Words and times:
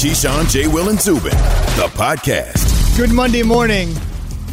Keyshawn, 0.00 0.50
J. 0.50 0.66
Will, 0.66 0.88
and 0.88 0.98
Zubin, 0.98 1.36
the 1.76 1.90
podcast. 1.92 2.96
Good 2.96 3.12
Monday 3.12 3.42
morning. 3.42 3.92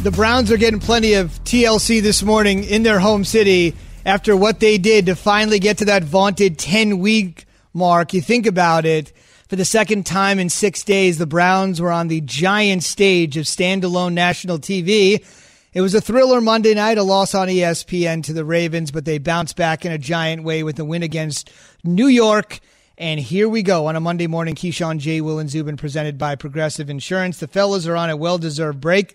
The 0.02 0.10
Browns 0.10 0.52
are 0.52 0.58
getting 0.58 0.78
plenty 0.78 1.14
of 1.14 1.30
TLC 1.44 2.02
this 2.02 2.22
morning 2.22 2.64
in 2.64 2.82
their 2.82 3.00
home 3.00 3.24
city 3.24 3.74
after 4.04 4.36
what 4.36 4.60
they 4.60 4.76
did 4.76 5.06
to 5.06 5.16
finally 5.16 5.58
get 5.58 5.78
to 5.78 5.86
that 5.86 6.04
vaunted 6.04 6.58
10 6.58 6.98
week 6.98 7.46
mark. 7.72 8.12
You 8.12 8.20
think 8.20 8.44
about 8.44 8.84
it. 8.84 9.14
For 9.48 9.56
the 9.56 9.64
second 9.64 10.04
time 10.04 10.38
in 10.38 10.50
six 10.50 10.84
days, 10.84 11.16
the 11.16 11.26
Browns 11.26 11.80
were 11.80 11.92
on 11.92 12.08
the 12.08 12.20
giant 12.20 12.82
stage 12.82 13.38
of 13.38 13.46
standalone 13.46 14.12
national 14.12 14.58
TV. 14.58 15.24
It 15.72 15.80
was 15.80 15.94
a 15.94 16.02
thriller 16.02 16.42
Monday 16.42 16.74
night, 16.74 16.98
a 16.98 17.02
loss 17.02 17.34
on 17.34 17.48
ESPN 17.48 18.22
to 18.24 18.34
the 18.34 18.44
Ravens, 18.44 18.90
but 18.90 19.06
they 19.06 19.16
bounced 19.16 19.56
back 19.56 19.86
in 19.86 19.92
a 19.92 19.98
giant 19.98 20.42
way 20.42 20.62
with 20.62 20.78
a 20.78 20.84
win 20.84 21.02
against 21.02 21.50
New 21.84 22.08
York. 22.08 22.60
And 22.98 23.20
here 23.20 23.48
we 23.48 23.62
go 23.62 23.86
on 23.86 23.94
a 23.94 24.00
Monday 24.00 24.26
morning. 24.26 24.56
Keyshawn 24.56 24.98
J. 24.98 25.20
Will 25.20 25.38
and 25.38 25.48
Zubin 25.48 25.76
presented 25.76 26.18
by 26.18 26.34
Progressive 26.34 26.90
Insurance. 26.90 27.38
The 27.38 27.46
fellas 27.46 27.86
are 27.86 27.94
on 27.94 28.10
a 28.10 28.16
well 28.16 28.38
deserved 28.38 28.80
break 28.80 29.14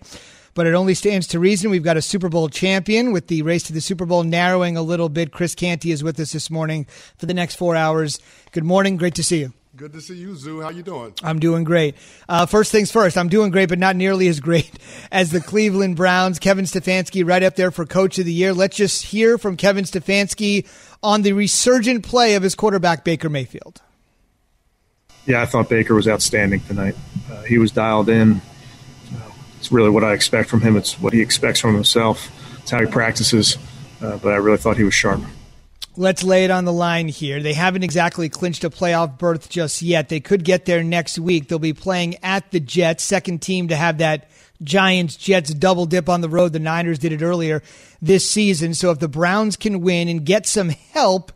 but 0.54 0.68
it 0.68 0.74
only 0.74 0.94
stands 0.94 1.26
to 1.26 1.40
reason. 1.40 1.68
We've 1.68 1.82
got 1.82 1.96
a 1.96 2.02
Super 2.02 2.28
Bowl 2.28 2.48
champion 2.48 3.12
with 3.12 3.26
the 3.26 3.42
race 3.42 3.64
to 3.64 3.72
the 3.72 3.80
Super 3.80 4.06
Bowl 4.06 4.22
narrowing 4.22 4.76
a 4.76 4.82
little 4.82 5.08
bit. 5.08 5.32
Chris 5.32 5.54
Canty 5.54 5.90
is 5.90 6.04
with 6.04 6.18
us 6.20 6.32
this 6.32 6.48
morning 6.48 6.86
for 7.18 7.26
the 7.26 7.34
next 7.34 7.56
four 7.56 7.74
hours. 7.74 8.20
Good 8.52 8.62
morning. 8.62 8.96
Great 8.96 9.16
to 9.16 9.24
see 9.24 9.40
you. 9.40 9.52
Good 9.76 9.92
to 9.94 10.00
see 10.00 10.14
you, 10.14 10.36
Zoo. 10.36 10.60
How 10.60 10.70
you 10.70 10.84
doing? 10.84 11.14
I'm 11.24 11.40
doing 11.40 11.64
great. 11.64 11.96
Uh, 12.28 12.46
first 12.46 12.70
things 12.70 12.92
first, 12.92 13.18
I'm 13.18 13.28
doing 13.28 13.50
great, 13.50 13.68
but 13.68 13.80
not 13.80 13.96
nearly 13.96 14.28
as 14.28 14.38
great 14.38 14.70
as 15.10 15.32
the 15.32 15.40
Cleveland 15.40 15.96
Browns. 15.96 16.38
Kevin 16.38 16.64
Stefanski 16.64 17.26
right 17.26 17.42
up 17.42 17.56
there 17.56 17.72
for 17.72 17.84
Coach 17.84 18.20
of 18.20 18.24
the 18.24 18.32
Year. 18.32 18.54
Let's 18.54 18.76
just 18.76 19.02
hear 19.02 19.36
from 19.36 19.56
Kevin 19.56 19.84
Stefanski 19.84 20.68
on 21.04 21.22
the 21.22 21.32
resurgent 21.32 22.02
play 22.04 22.34
of 22.34 22.42
his 22.42 22.56
quarterback, 22.56 23.04
Baker 23.04 23.28
Mayfield. 23.28 23.80
Yeah, 25.26 25.40
I 25.40 25.46
thought 25.46 25.68
Baker 25.68 25.94
was 25.94 26.08
outstanding 26.08 26.60
tonight. 26.60 26.96
Uh, 27.30 27.42
he 27.42 27.58
was 27.58 27.70
dialed 27.70 28.08
in 28.08 28.42
it's 29.64 29.72
really 29.72 29.88
what 29.88 30.04
I 30.04 30.12
expect 30.12 30.50
from 30.50 30.60
him. 30.60 30.76
It's 30.76 31.00
what 31.00 31.14
he 31.14 31.22
expects 31.22 31.58
from 31.58 31.72
himself. 31.72 32.30
It's 32.60 32.70
how 32.70 32.80
he 32.80 32.86
practices. 32.86 33.56
Uh, 33.98 34.18
but 34.18 34.34
I 34.34 34.36
really 34.36 34.58
thought 34.58 34.76
he 34.76 34.84
was 34.84 34.92
sharp. 34.92 35.22
Let's 35.96 36.22
lay 36.22 36.44
it 36.44 36.50
on 36.50 36.66
the 36.66 36.72
line 36.72 37.08
here. 37.08 37.40
They 37.40 37.54
haven't 37.54 37.82
exactly 37.82 38.28
clinched 38.28 38.64
a 38.64 38.68
playoff 38.68 39.16
berth 39.16 39.48
just 39.48 39.80
yet. 39.80 40.10
They 40.10 40.20
could 40.20 40.44
get 40.44 40.66
there 40.66 40.82
next 40.82 41.18
week. 41.18 41.48
They'll 41.48 41.58
be 41.58 41.72
playing 41.72 42.16
at 42.22 42.50
the 42.50 42.60
Jets, 42.60 43.04
second 43.04 43.40
team 43.40 43.68
to 43.68 43.76
have 43.76 43.98
that 43.98 44.28
Giants 44.64 45.16
Jets 45.16 45.52
double 45.54 45.86
dip 45.86 46.08
on 46.08 46.20
the 46.20 46.28
road. 46.28 46.52
The 46.52 46.58
Niners 46.58 46.98
did 46.98 47.12
it 47.12 47.22
earlier 47.22 47.62
this 48.02 48.28
season. 48.28 48.74
So 48.74 48.90
if 48.90 48.98
the 48.98 49.08
Browns 49.08 49.56
can 49.56 49.80
win 49.80 50.08
and 50.08 50.24
get 50.24 50.46
some 50.46 50.70
help 50.70 51.32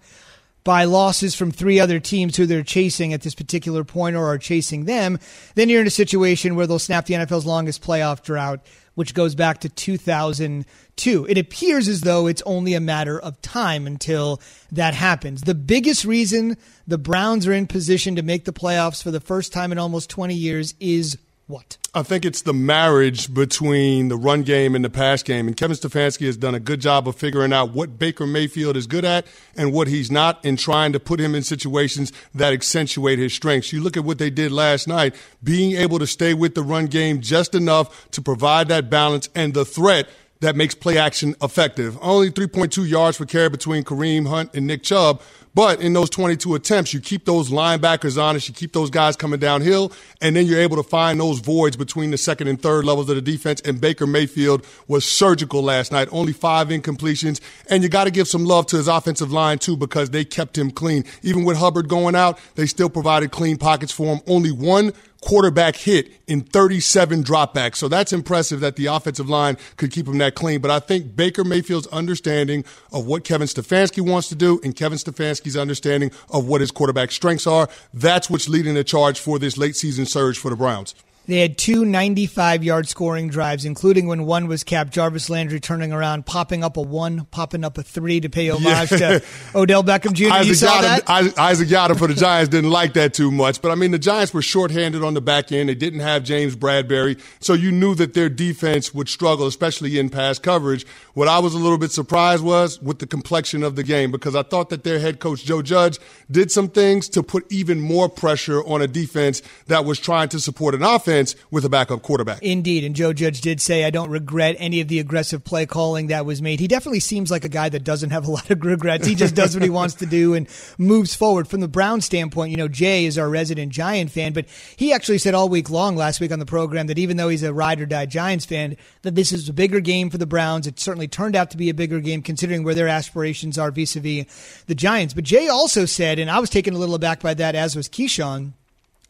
by 0.64 0.84
losses 0.84 1.34
from 1.34 1.50
three 1.50 1.80
other 1.80 1.98
teams 1.98 2.36
who 2.36 2.44
they're 2.44 2.62
chasing 2.62 3.14
at 3.14 3.22
this 3.22 3.34
particular 3.34 3.84
point 3.84 4.16
or 4.16 4.26
are 4.26 4.36
chasing 4.36 4.84
them, 4.84 5.18
then 5.54 5.70
you're 5.70 5.80
in 5.80 5.86
a 5.86 5.90
situation 5.90 6.56
where 6.56 6.66
they'll 6.66 6.78
snap 6.78 7.06
the 7.06 7.14
NFL's 7.14 7.46
longest 7.46 7.82
playoff 7.82 8.22
drought, 8.22 8.60
which 8.94 9.14
goes 9.14 9.34
back 9.34 9.60
to 9.60 9.70
2002. 9.70 11.26
It 11.26 11.38
appears 11.38 11.88
as 11.88 12.02
though 12.02 12.26
it's 12.26 12.42
only 12.42 12.74
a 12.74 12.80
matter 12.80 13.18
of 13.18 13.40
time 13.40 13.86
until 13.86 14.42
that 14.72 14.92
happens. 14.92 15.40
The 15.40 15.54
biggest 15.54 16.04
reason 16.04 16.58
the 16.86 16.98
Browns 16.98 17.46
are 17.46 17.54
in 17.54 17.66
position 17.66 18.16
to 18.16 18.22
make 18.22 18.44
the 18.44 18.52
playoffs 18.52 19.02
for 19.02 19.10
the 19.10 19.20
first 19.20 19.54
time 19.54 19.72
in 19.72 19.78
almost 19.78 20.10
20 20.10 20.34
years 20.34 20.74
is 20.80 21.16
what? 21.48 21.78
I 21.94 22.02
think 22.02 22.24
it's 22.24 22.42
the 22.42 22.52
marriage 22.52 23.32
between 23.32 24.08
the 24.08 24.16
run 24.16 24.42
game 24.42 24.74
and 24.74 24.84
the 24.84 24.90
pass 24.90 25.22
game. 25.22 25.48
And 25.48 25.56
Kevin 25.56 25.76
Stefanski 25.76 26.26
has 26.26 26.36
done 26.36 26.54
a 26.54 26.60
good 26.60 26.80
job 26.80 27.08
of 27.08 27.16
figuring 27.16 27.52
out 27.52 27.72
what 27.72 27.98
Baker 27.98 28.26
Mayfield 28.26 28.76
is 28.76 28.86
good 28.86 29.04
at 29.04 29.26
and 29.56 29.72
what 29.72 29.88
he's 29.88 30.10
not, 30.10 30.44
and 30.44 30.58
trying 30.58 30.92
to 30.92 31.00
put 31.00 31.18
him 31.18 31.34
in 31.34 31.42
situations 31.42 32.12
that 32.34 32.52
accentuate 32.52 33.18
his 33.18 33.32
strengths. 33.32 33.72
You 33.72 33.82
look 33.82 33.96
at 33.96 34.04
what 34.04 34.18
they 34.18 34.30
did 34.30 34.52
last 34.52 34.86
night, 34.86 35.16
being 35.42 35.72
able 35.72 35.98
to 35.98 36.06
stay 36.06 36.34
with 36.34 36.54
the 36.54 36.62
run 36.62 36.86
game 36.86 37.20
just 37.20 37.54
enough 37.54 38.08
to 38.10 38.22
provide 38.22 38.68
that 38.68 38.90
balance 38.90 39.28
and 39.34 39.54
the 39.54 39.64
threat 39.64 40.08
that 40.40 40.54
makes 40.54 40.74
play 40.74 40.98
action 40.98 41.34
effective. 41.42 41.98
Only 42.00 42.30
3.2 42.30 42.88
yards 42.88 43.18
per 43.18 43.24
carry 43.24 43.48
between 43.48 43.82
Kareem 43.84 44.28
Hunt 44.28 44.54
and 44.54 44.66
Nick 44.66 44.82
Chubb, 44.82 45.20
but 45.54 45.80
in 45.80 45.92
those 45.92 46.10
22 46.10 46.54
attempts, 46.54 46.94
you 46.94 47.00
keep 47.00 47.24
those 47.24 47.50
linebackers 47.50 48.20
honest, 48.20 48.48
you 48.48 48.54
keep 48.54 48.72
those 48.72 48.90
guys 48.90 49.16
coming 49.16 49.40
downhill, 49.40 49.92
and 50.20 50.36
then 50.36 50.46
you're 50.46 50.60
able 50.60 50.76
to 50.76 50.82
find 50.82 51.18
those 51.20 51.40
voids 51.40 51.76
between 51.76 52.10
the 52.10 52.18
second 52.18 52.48
and 52.48 52.60
third 52.60 52.84
levels 52.84 53.08
of 53.08 53.16
the 53.16 53.22
defense. 53.22 53.60
And 53.62 53.80
Baker 53.80 54.06
Mayfield 54.06 54.66
was 54.86 55.04
surgical 55.04 55.62
last 55.62 55.92
night, 55.92 56.08
only 56.12 56.32
five 56.32 56.68
incompletions. 56.68 57.40
And 57.68 57.82
you 57.82 57.88
got 57.88 58.04
to 58.04 58.10
give 58.10 58.28
some 58.28 58.44
love 58.44 58.66
to 58.66 58.76
his 58.76 58.88
offensive 58.88 59.32
line, 59.32 59.58
too, 59.58 59.76
because 59.76 60.10
they 60.10 60.24
kept 60.24 60.56
him 60.56 60.70
clean. 60.70 61.04
Even 61.22 61.44
with 61.44 61.56
Hubbard 61.56 61.88
going 61.88 62.14
out, 62.14 62.38
they 62.54 62.66
still 62.66 62.90
provided 62.90 63.30
clean 63.30 63.56
pockets 63.56 63.92
for 63.92 64.06
him. 64.06 64.20
Only 64.26 64.52
one 64.52 64.92
quarterback 65.20 65.76
hit 65.76 66.12
in 66.26 66.42
37 66.42 67.24
dropbacks. 67.24 67.76
So 67.76 67.88
that's 67.88 68.12
impressive 68.12 68.60
that 68.60 68.76
the 68.76 68.86
offensive 68.86 69.28
line 69.28 69.56
could 69.76 69.90
keep 69.90 70.06
him 70.06 70.18
that 70.18 70.34
clean. 70.34 70.60
But 70.60 70.70
I 70.70 70.78
think 70.78 71.16
Baker 71.16 71.44
Mayfield's 71.44 71.86
understanding 71.88 72.64
of 72.92 73.06
what 73.06 73.24
Kevin 73.24 73.48
Stefanski 73.48 74.00
wants 74.00 74.28
to 74.28 74.34
do 74.34 74.60
and 74.62 74.76
Kevin 74.76 74.98
Stefanski's 74.98 75.56
understanding 75.56 76.10
of 76.30 76.46
what 76.46 76.60
his 76.60 76.70
quarterback 76.70 77.10
strengths 77.10 77.46
are, 77.46 77.68
that's 77.92 78.30
what's 78.30 78.48
leading 78.48 78.74
the 78.74 78.84
charge 78.84 79.18
for 79.18 79.38
this 79.38 79.58
late 79.58 79.76
season 79.76 80.06
surge 80.06 80.38
for 80.38 80.50
the 80.50 80.56
Browns. 80.56 80.94
They 81.28 81.40
had 81.40 81.58
two 81.58 81.84
95 81.84 82.64
yard 82.64 82.88
scoring 82.88 83.28
drives, 83.28 83.66
including 83.66 84.06
when 84.06 84.24
one 84.24 84.46
was 84.46 84.64
capped. 84.64 84.94
Jarvis 84.94 85.28
Landry 85.28 85.60
turning 85.60 85.92
around, 85.92 86.24
popping 86.24 86.64
up 86.64 86.78
a 86.78 86.80
one, 86.80 87.26
popping 87.26 87.64
up 87.64 87.76
a 87.76 87.82
three 87.82 88.18
to 88.20 88.30
pay 88.30 88.48
homage 88.48 88.90
yeah. 88.92 89.18
to 89.18 89.24
Odell 89.54 89.84
Beckham 89.84 90.14
Jr. 90.14 90.32
Isaac 90.32 90.48
you 90.48 90.54
saw 90.54 90.78
Yiadom, 90.78 91.04
that? 91.04 91.38
Isaac 91.38 91.68
Yiadom 91.68 91.98
for 91.98 92.06
the 92.06 92.14
Giants 92.14 92.48
didn't 92.48 92.70
like 92.70 92.94
that 92.94 93.12
too 93.12 93.30
much. 93.30 93.60
But 93.60 93.72
I 93.72 93.74
mean, 93.74 93.90
the 93.90 93.98
Giants 93.98 94.32
were 94.32 94.40
shorthanded 94.40 95.04
on 95.04 95.12
the 95.12 95.20
back 95.20 95.52
end. 95.52 95.68
They 95.68 95.74
didn't 95.74 96.00
have 96.00 96.24
James 96.24 96.56
Bradberry. 96.56 97.20
So 97.40 97.52
you 97.52 97.72
knew 97.72 97.94
that 97.96 98.14
their 98.14 98.30
defense 98.30 98.94
would 98.94 99.10
struggle, 99.10 99.46
especially 99.46 99.98
in 99.98 100.08
pass 100.08 100.38
coverage. 100.38 100.86
What 101.12 101.28
I 101.28 101.40
was 101.40 101.52
a 101.52 101.58
little 101.58 101.76
bit 101.76 101.90
surprised 101.90 102.42
was 102.42 102.80
with 102.80 103.00
the 103.00 103.06
complexion 103.06 103.62
of 103.62 103.76
the 103.76 103.82
game 103.82 104.10
because 104.10 104.34
I 104.34 104.44
thought 104.44 104.70
that 104.70 104.82
their 104.82 104.98
head 104.98 105.20
coach, 105.20 105.44
Joe 105.44 105.60
Judge, 105.60 105.98
did 106.30 106.50
some 106.50 106.68
things 106.68 107.06
to 107.10 107.22
put 107.22 107.44
even 107.52 107.82
more 107.82 108.08
pressure 108.08 108.62
on 108.62 108.80
a 108.80 108.86
defense 108.86 109.42
that 109.66 109.84
was 109.84 109.98
trying 109.98 110.30
to 110.30 110.40
support 110.40 110.74
an 110.74 110.82
offense 110.82 111.17
with 111.50 111.64
a 111.64 111.68
backup 111.68 112.02
quarterback. 112.02 112.42
Indeed. 112.42 112.84
And 112.84 112.94
Joe 112.94 113.12
Judge 113.12 113.40
did 113.40 113.60
say, 113.60 113.84
I 113.84 113.90
don't 113.90 114.10
regret 114.10 114.56
any 114.58 114.80
of 114.80 114.88
the 114.88 114.98
aggressive 114.98 115.44
play 115.44 115.66
calling 115.66 116.08
that 116.08 116.26
was 116.26 116.42
made. 116.42 116.60
He 116.60 116.68
definitely 116.68 117.00
seems 117.00 117.30
like 117.30 117.44
a 117.44 117.48
guy 117.48 117.68
that 117.68 117.84
doesn't 117.84 118.10
have 118.10 118.26
a 118.26 118.30
lot 118.38 118.50
of 118.50 118.62
regrets. 118.62 119.06
He 119.06 119.14
just 119.14 119.34
does 119.34 119.54
what 119.54 119.62
he 119.62 119.70
wants 119.70 119.94
to 119.96 120.06
do 120.06 120.34
and 120.34 120.48
moves 120.78 121.14
forward. 121.14 121.48
From 121.48 121.60
the 121.60 121.68
Brown 121.68 122.00
standpoint, 122.00 122.50
you 122.50 122.56
know, 122.56 122.68
Jay 122.68 123.06
is 123.06 123.18
our 123.18 123.28
resident 123.28 123.72
Giant 123.72 124.10
fan, 124.10 124.32
but 124.32 124.46
he 124.76 124.92
actually 124.92 125.18
said 125.18 125.34
all 125.34 125.48
week 125.48 125.70
long 125.70 125.96
last 125.96 126.20
week 126.20 126.32
on 126.32 126.38
the 126.38 126.46
program 126.46 126.86
that 126.86 126.98
even 126.98 127.16
though 127.16 127.28
he's 127.28 127.42
a 127.42 127.52
ride 127.52 127.80
or 127.80 127.86
die 127.86 128.06
Giants 128.06 128.44
fan, 128.44 128.76
that 129.02 129.14
this 129.14 129.32
is 129.32 129.48
a 129.48 129.52
bigger 129.52 129.80
game 129.80 130.10
for 130.10 130.18
the 130.18 130.26
Browns. 130.26 130.66
It 130.66 130.78
certainly 130.78 131.08
turned 131.08 131.36
out 131.36 131.50
to 131.50 131.56
be 131.56 131.68
a 131.70 131.74
bigger 131.74 132.00
game 132.00 132.22
considering 132.22 132.64
where 132.64 132.74
their 132.74 132.88
aspirations 132.88 133.58
are 133.58 133.70
vis 133.70 133.96
a 133.96 134.00
vis 134.00 134.62
the 134.66 134.74
Giants. 134.74 135.14
But 135.14 135.24
Jay 135.24 135.48
also 135.48 135.84
said, 135.84 136.18
and 136.18 136.30
I 136.30 136.38
was 136.38 136.50
taken 136.50 136.74
a 136.74 136.78
little 136.78 136.94
aback 136.94 137.20
by 137.20 137.34
that, 137.34 137.54
as 137.54 137.74
was 137.76 137.88
Keyshawn, 137.88 138.52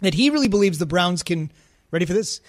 that 0.00 0.14
he 0.14 0.30
really 0.30 0.48
believes 0.48 0.78
the 0.78 0.86
Browns 0.86 1.22
can 1.22 1.50
ready 1.90 2.04
for 2.04 2.12
this? 2.12 2.40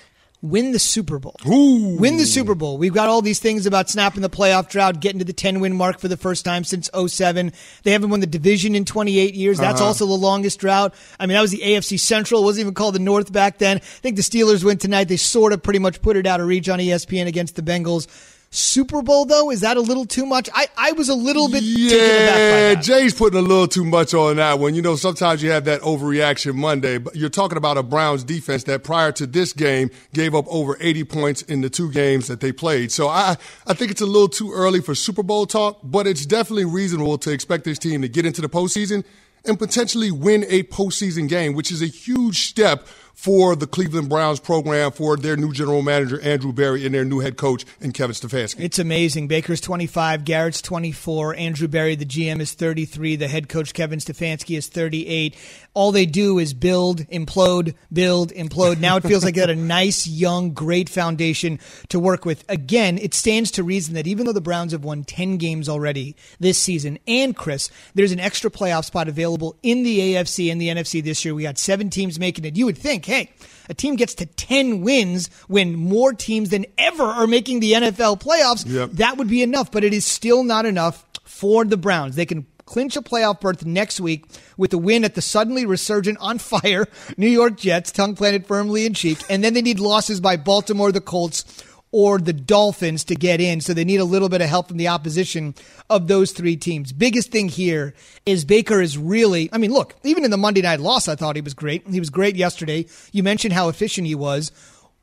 Win 0.42 0.72
the 0.72 0.80
Super 0.80 1.20
Bowl. 1.20 1.36
Ooh. 1.46 1.98
Win 2.00 2.16
the 2.16 2.26
Super 2.26 2.56
Bowl. 2.56 2.78
We've 2.78 2.94
got 2.94 3.10
all 3.10 3.22
these 3.22 3.40
things 3.40 3.66
about 3.66 3.90
snapping 3.90 4.22
the 4.22 4.30
playoff 4.30 4.70
drought, 4.70 5.02
getting 5.02 5.20
to 5.20 5.26
the 5.26 5.34
10 5.34 5.60
win 5.60 5.76
mark 5.76 6.00
for 6.00 6.08
the 6.08 6.16
first 6.16 6.46
time 6.46 6.64
since 6.64 6.90
07. 6.94 7.52
They 7.84 7.92
haven't 7.92 8.10
won 8.10 8.22
the 8.22 8.28
division 8.28 8.74
in 8.74 8.86
28 8.86 9.34
years. 9.34 9.58
That's 9.58 9.82
uh-huh. 9.82 9.88
also 9.88 10.06
the 10.06 10.14
longest 10.14 10.60
drought. 10.62 10.94
I 11.20 11.26
mean, 11.26 11.36
that 11.36 11.42
was 11.42 11.52
the 11.52 11.60
AFC 11.60 12.00
Central. 12.00 12.42
It 12.42 12.46
wasn't 12.46 12.62
even 12.62 12.74
called 12.74 12.96
the 12.96 13.00
North 13.00 13.34
back 13.34 13.58
then. 13.58 13.78
I 13.78 13.80
think 13.80 14.16
the 14.16 14.22
Steelers 14.22 14.64
win 14.64 14.78
tonight. 14.78 15.10
They 15.10 15.18
sort 15.18 15.52
of 15.52 15.62
pretty 15.62 15.80
much 15.80 16.02
put 16.02 16.16
it 16.16 16.26
out 16.26 16.40
of 16.40 16.48
reach 16.48 16.70
on 16.70 16.80
ESPN 16.80 17.28
against 17.28 17.58
the 17.58 17.62
Bengals. 17.62 18.08
Super 18.52 19.04
Bowl 19.04 19.26
though 19.26 19.52
is 19.52 19.62
that 19.62 19.78
a 19.78 19.82
little 19.82 20.06
too 20.06 20.26
much? 20.26 20.50
I, 20.54 20.68
I 20.76 20.92
was 20.94 21.08
a 21.08 21.16
little 21.16 21.50
bit 21.50 21.62
yeah. 21.62 22.74
Jay's 22.76 23.14
putting 23.14 23.38
a 23.38 23.44
little 23.44 23.68
too 23.68 23.86
much 23.86 24.14
on 24.14 24.38
that 24.38 24.58
one. 24.58 24.74
You 24.74 24.82
know, 24.82 24.96
sometimes 24.96 25.44
you 25.44 25.52
have 25.52 25.66
that 25.66 25.82
overreaction 25.82 26.56
Monday, 26.56 26.98
but 26.98 27.16
you're 27.16 27.30
talking 27.30 27.58
about 27.58 27.78
a 27.78 27.84
Browns 27.84 28.24
defense 28.24 28.64
that 28.64 28.84
prior 28.84 29.12
to 29.14 29.28
this 29.28 29.54
game 29.54 29.92
gave 30.14 30.34
up 30.34 30.46
over 30.48 30.78
80 30.80 31.04
points 31.04 31.42
in 31.44 31.62
the 31.62 31.70
two 31.70 31.92
games 31.92 32.28
that 32.28 32.40
they 32.40 32.52
played. 32.52 32.92
So 32.92 33.08
I 33.08 33.38
I 33.68 33.74
think 33.74 33.92
it's 33.92 34.02
a 34.02 34.08
little 34.08 34.30
too 34.30 34.52
early 34.52 34.82
for 34.82 34.96
Super 34.96 35.24
Bowl 35.24 35.46
talk, 35.46 35.80
but 35.84 36.08
it's 36.08 36.26
definitely 36.26 36.66
reasonable 36.66 37.20
to 37.20 37.32
expect 37.32 37.66
this 37.66 37.78
team 37.78 38.02
to 38.02 38.10
get 38.10 38.26
into 38.26 38.42
the 38.42 38.50
postseason 38.50 39.04
and 39.46 39.58
potentially 39.58 40.12
win 40.12 40.46
a 40.50 40.64
postseason 40.64 41.30
game, 41.30 41.54
which 41.54 41.72
is 41.72 41.82
a 41.82 41.88
huge 41.88 42.48
step 42.48 42.88
for 43.20 43.54
the 43.54 43.68
Cleveland 43.68 44.08
Browns 44.08 44.40
program, 44.40 44.94
for 44.94 45.18
their 45.18 45.36
new 45.36 45.52
general 45.52 45.82
manager, 45.82 46.22
Andrew 46.22 46.54
Berry, 46.54 46.86
and 46.86 46.96
their 46.96 47.04
new 47.04 47.20
head 47.20 47.36
coach, 47.36 47.66
and 47.82 47.94
Kevin 47.94 48.14
Stefanski. 48.14 48.62
It's 48.62 48.80
amazing. 48.80 49.28
Baker's 49.28 49.60
25, 49.60 50.24
Garrett's 50.24 50.62
24, 50.62 51.36
Andrew 51.36 51.68
Berry, 51.68 51.96
the 51.96 52.06
GM, 52.06 52.40
is 52.40 52.54
33, 52.54 53.18
the 53.18 53.28
head 53.28 53.50
coach, 53.50 53.74
Kevin 53.74 54.00
Stefanski, 54.00 54.58
is 54.58 54.70
38. 54.70 55.36
All 55.74 55.92
they 55.92 56.06
do 56.06 56.40
is 56.40 56.54
build, 56.54 57.00
implode, 57.10 57.76
build, 57.92 58.32
implode. 58.32 58.80
Now 58.80 58.96
it 58.96 59.04
feels 59.04 59.26
like 59.26 59.36
they 59.36 59.42
got 59.42 59.50
a 59.50 59.56
nice, 59.58 60.08
young, 60.08 60.54
great 60.54 60.88
foundation 60.88 61.60
to 61.90 62.00
work 62.00 62.24
with. 62.24 62.46
Again, 62.48 62.98
it 62.98 63.14
stands 63.14 63.52
to 63.52 63.64
reason 63.64 63.96
that 63.96 64.08
even 64.08 64.28
though 64.28 64.34
the 64.34 64.40
Browns 64.40 64.72
have 64.72 64.86
won 64.86 65.04
10 65.04 65.36
games 65.36 65.68
already 65.68 66.16
this 66.40 66.58
season, 66.58 66.98
and 67.06 67.36
Chris, 67.36 67.70
there's 67.96 68.14
an 68.14 68.20
extra 68.22 68.50
playoff 68.50 68.86
spot 68.86 69.10
available 69.10 69.58
in 69.62 69.84
the 69.84 70.16
AFC 70.16 70.50
and 70.50 70.62
the 70.62 70.70
NFC 70.70 71.04
this 71.04 71.26
year. 71.26 71.36
We 71.36 71.44
got 71.44 71.58
seven 71.58 71.90
teams 71.90 72.18
making 72.18 72.46
it. 72.46 72.56
You 72.56 72.66
would 72.66 72.78
think, 72.78 73.09
hey, 73.10 73.32
a 73.70 73.74
team 73.74 73.96
gets 73.96 74.14
to 74.16 74.26
10 74.26 74.82
wins 74.82 75.30
when 75.48 75.76
more 75.76 76.14
teams 76.14 76.50
than 76.50 76.66
ever 76.78 77.04
are 77.04 77.28
making 77.28 77.60
the 77.60 77.74
NFL 77.74 78.22
playoffs, 78.22 78.66
Yep. 78.68 78.92
that 78.94 79.18
would 79.18 79.28
be 79.30 79.42
enough, 79.44 79.72
but 79.72 79.84
it 79.84 79.94
is 79.94 80.06
still 80.06 80.44
not 80.44 80.66
enough 80.66 81.06
for 81.26 81.66
the 81.66 81.78
Browns. 81.78 82.16
They 82.16 82.26
can 82.26 82.46
clinch 82.66 82.96
a 82.96 83.02
playoff 83.02 83.42
berth 83.42 83.66
next 83.66 84.00
week 84.00 84.26
with 84.56 84.72
a 84.74 84.78
win 84.78 85.04
at 85.04 85.16
the 85.16 85.22
suddenly 85.22 85.66
resurgent 85.66 86.18
on 86.22 86.38
fire 86.38 86.88
New 87.18 87.28
York 87.30 87.58
Jets, 87.58 87.92
tongue 87.92 88.16
planted 88.16 88.46
firmly 88.46 88.86
in 88.86 88.94
cheek, 88.94 89.18
and 89.30 89.44
then 89.44 89.54
they 89.56 89.62
need 89.62 89.80
losses 89.80 90.20
by 90.22 90.38
Baltimore, 90.38 90.92
the 90.92 91.02
Colts, 91.02 91.44
or 91.92 92.20
the 92.20 92.34
Dolphins 92.34 93.04
to 93.06 93.16
get 93.16 93.42
in. 93.42 93.62
So 93.62 93.74
they 93.74 93.84
need 93.84 94.00
a 94.00 94.06
little 94.06 94.30
bit 94.30 94.42
of 94.42 94.50
help 94.50 94.68
from 94.68 94.78
the 94.78 94.90
opposition 94.90 95.56
of 95.90 96.08
those 96.08 96.32
three 96.32 96.56
teams. 96.56 96.92
Biggest 96.92 97.32
thing 97.32 97.50
here 97.50 97.96
is 98.26 98.46
Baker 98.46 98.82
is 98.82 98.98
really, 98.98 99.50
I 99.52 99.58
mean, 99.58 99.72
look, 99.72 99.96
even 100.04 100.24
in 100.24 100.32
the 100.32 100.38
Monday 100.38 100.62
night 100.62 100.80
loss, 100.80 101.08
I 101.08 101.16
thought 101.16 101.36
he 101.36 101.42
was 101.42 101.54
great. 101.54 101.88
He 101.88 102.00
was 102.00 102.10
great 102.10 102.36
yesterday. 102.36 102.86
You 103.12 103.24
mentioned 103.24 103.54
how 103.54 103.70
efficient 103.70 104.08
he 104.08 104.16
was. 104.16 104.52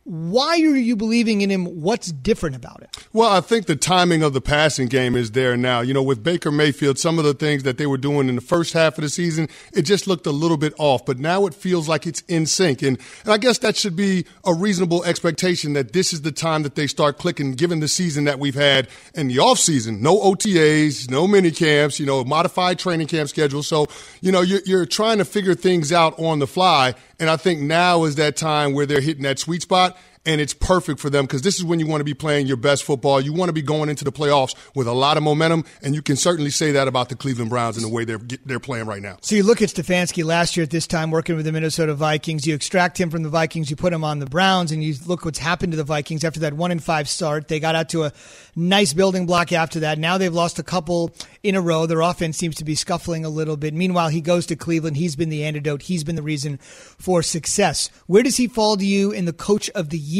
Why 0.06 0.60
are 0.60 0.76
you 0.76 0.94
believing 0.94 1.40
in 1.40 1.50
him? 1.50 1.64
What's 1.64 2.12
different 2.12 2.54
about 2.54 2.80
it? 2.80 2.96
Well, 3.12 3.28
I 3.28 3.40
think 3.40 3.66
the 3.66 3.74
timing 3.74 4.22
of 4.22 4.34
the 4.34 4.40
passing 4.40 4.86
game 4.86 5.16
is 5.16 5.32
there 5.32 5.56
now. 5.56 5.80
You 5.80 5.94
know, 5.94 6.02
with 6.02 6.22
Baker 6.22 6.52
Mayfield, 6.52 6.96
some 6.96 7.18
of 7.18 7.24
the 7.24 7.34
things 7.34 7.64
that 7.64 7.76
they 7.76 7.86
were 7.86 7.96
doing 7.96 8.28
in 8.28 8.36
the 8.36 8.40
first 8.40 8.72
half 8.72 8.98
of 8.98 9.02
the 9.02 9.08
season, 9.08 9.48
it 9.72 9.82
just 9.82 10.06
looked 10.06 10.24
a 10.26 10.30
little 10.30 10.58
bit 10.58 10.74
off. 10.78 11.04
But 11.04 11.18
now 11.18 11.44
it 11.46 11.54
feels 11.54 11.88
like 11.88 12.06
it's 12.06 12.20
in 12.28 12.46
sync. 12.46 12.82
And, 12.82 13.00
and 13.24 13.32
I 13.32 13.36
guess 13.36 13.58
that 13.58 13.76
should 13.76 13.96
be 13.96 14.26
a 14.44 14.54
reasonable 14.54 15.02
expectation 15.02 15.72
that 15.72 15.92
this 15.92 16.12
is 16.12 16.22
the 16.22 16.30
time 16.30 16.62
that 16.62 16.76
they 16.76 16.86
start 16.86 17.18
clicking, 17.18 17.54
given 17.54 17.80
the 17.80 17.88
season 17.88 18.26
that 18.26 18.38
we've 18.38 18.54
had 18.54 18.86
in 19.16 19.26
the 19.26 19.38
offseason. 19.38 19.98
No 19.98 20.20
OTAs, 20.20 21.10
no 21.10 21.26
mini 21.26 21.50
camps, 21.50 21.98
you 21.98 22.06
know, 22.06 22.22
modified 22.22 22.78
training 22.78 23.08
camp 23.08 23.28
schedule. 23.28 23.64
So, 23.64 23.88
you 24.20 24.30
know, 24.30 24.42
you're, 24.42 24.62
you're 24.66 24.86
trying 24.86 25.18
to 25.18 25.24
figure 25.24 25.56
things 25.56 25.92
out 25.92 26.16
on 26.16 26.38
the 26.38 26.46
fly. 26.46 26.94
And 27.18 27.30
I 27.30 27.36
think 27.36 27.60
now 27.60 28.04
is 28.04 28.16
that 28.16 28.36
time 28.36 28.74
where 28.74 28.86
they're 28.86 29.00
hitting 29.00 29.22
that 29.22 29.38
sweet 29.38 29.62
spot 29.62 29.96
and 30.26 30.40
it's 30.40 30.52
perfect 30.52 31.00
for 31.00 31.08
them 31.08 31.24
because 31.24 31.42
this 31.42 31.56
is 31.56 31.64
when 31.64 31.78
you 31.78 31.86
want 31.86 32.00
to 32.00 32.04
be 32.04 32.12
playing 32.12 32.46
your 32.46 32.56
best 32.56 32.82
football. 32.82 33.20
You 33.20 33.32
want 33.32 33.48
to 33.48 33.52
be 33.52 33.62
going 33.62 33.88
into 33.88 34.04
the 34.04 34.12
playoffs 34.12 34.54
with 34.74 34.88
a 34.88 34.92
lot 34.92 35.16
of 35.16 35.22
momentum, 35.22 35.64
and 35.82 35.94
you 35.94 36.02
can 36.02 36.16
certainly 36.16 36.50
say 36.50 36.72
that 36.72 36.88
about 36.88 37.08
the 37.08 37.14
Cleveland 37.14 37.48
Browns 37.50 37.76
in 37.76 37.82
the 37.82 37.88
way 37.88 38.04
they're 38.04 38.20
they're 38.44 38.60
playing 38.60 38.86
right 38.86 39.00
now. 39.00 39.16
So 39.22 39.36
you 39.36 39.44
look 39.44 39.62
at 39.62 39.68
Stefanski 39.68 40.24
last 40.24 40.56
year 40.56 40.64
at 40.64 40.70
this 40.70 40.86
time 40.86 41.10
working 41.10 41.36
with 41.36 41.44
the 41.44 41.52
Minnesota 41.52 41.94
Vikings. 41.94 42.46
You 42.46 42.54
extract 42.54 43.00
him 43.00 43.10
from 43.10 43.22
the 43.22 43.28
Vikings, 43.28 43.70
you 43.70 43.76
put 43.76 43.92
him 43.92 44.04
on 44.04 44.18
the 44.18 44.26
Browns, 44.26 44.72
and 44.72 44.82
you 44.82 44.94
look 45.06 45.24
what's 45.24 45.38
happened 45.38 45.72
to 45.72 45.76
the 45.76 45.84
Vikings 45.84 46.24
after 46.24 46.40
that 46.40 46.54
one 46.54 46.72
and 46.72 46.82
five 46.82 47.08
start. 47.08 47.48
They 47.48 47.60
got 47.60 47.76
out 47.76 47.88
to 47.90 48.04
a 48.04 48.12
nice 48.56 48.92
building 48.92 49.26
block 49.26 49.52
after 49.52 49.80
that. 49.80 49.98
Now 49.98 50.18
they've 50.18 50.34
lost 50.34 50.58
a 50.58 50.64
couple 50.64 51.14
in 51.42 51.54
a 51.54 51.60
row. 51.60 51.86
Their 51.86 52.00
offense 52.00 52.36
seems 52.36 52.56
to 52.56 52.64
be 52.64 52.74
scuffling 52.74 53.24
a 53.24 53.28
little 53.28 53.56
bit. 53.56 53.74
Meanwhile, 53.74 54.08
he 54.08 54.20
goes 54.20 54.46
to 54.46 54.56
Cleveland. 54.56 54.96
He's 54.96 55.14
been 55.14 55.28
the 55.28 55.44
antidote. 55.44 55.82
He's 55.82 56.02
been 56.02 56.16
the 56.16 56.22
reason 56.22 56.58
for 56.58 57.22
success. 57.22 57.90
Where 58.06 58.24
does 58.24 58.36
he 58.36 58.48
fall 58.48 58.76
to 58.76 58.84
you 58.84 59.12
in 59.12 59.26
the 59.26 59.32
coach 59.32 59.70
of 59.70 59.90
the 59.90 59.98
year 59.98 60.15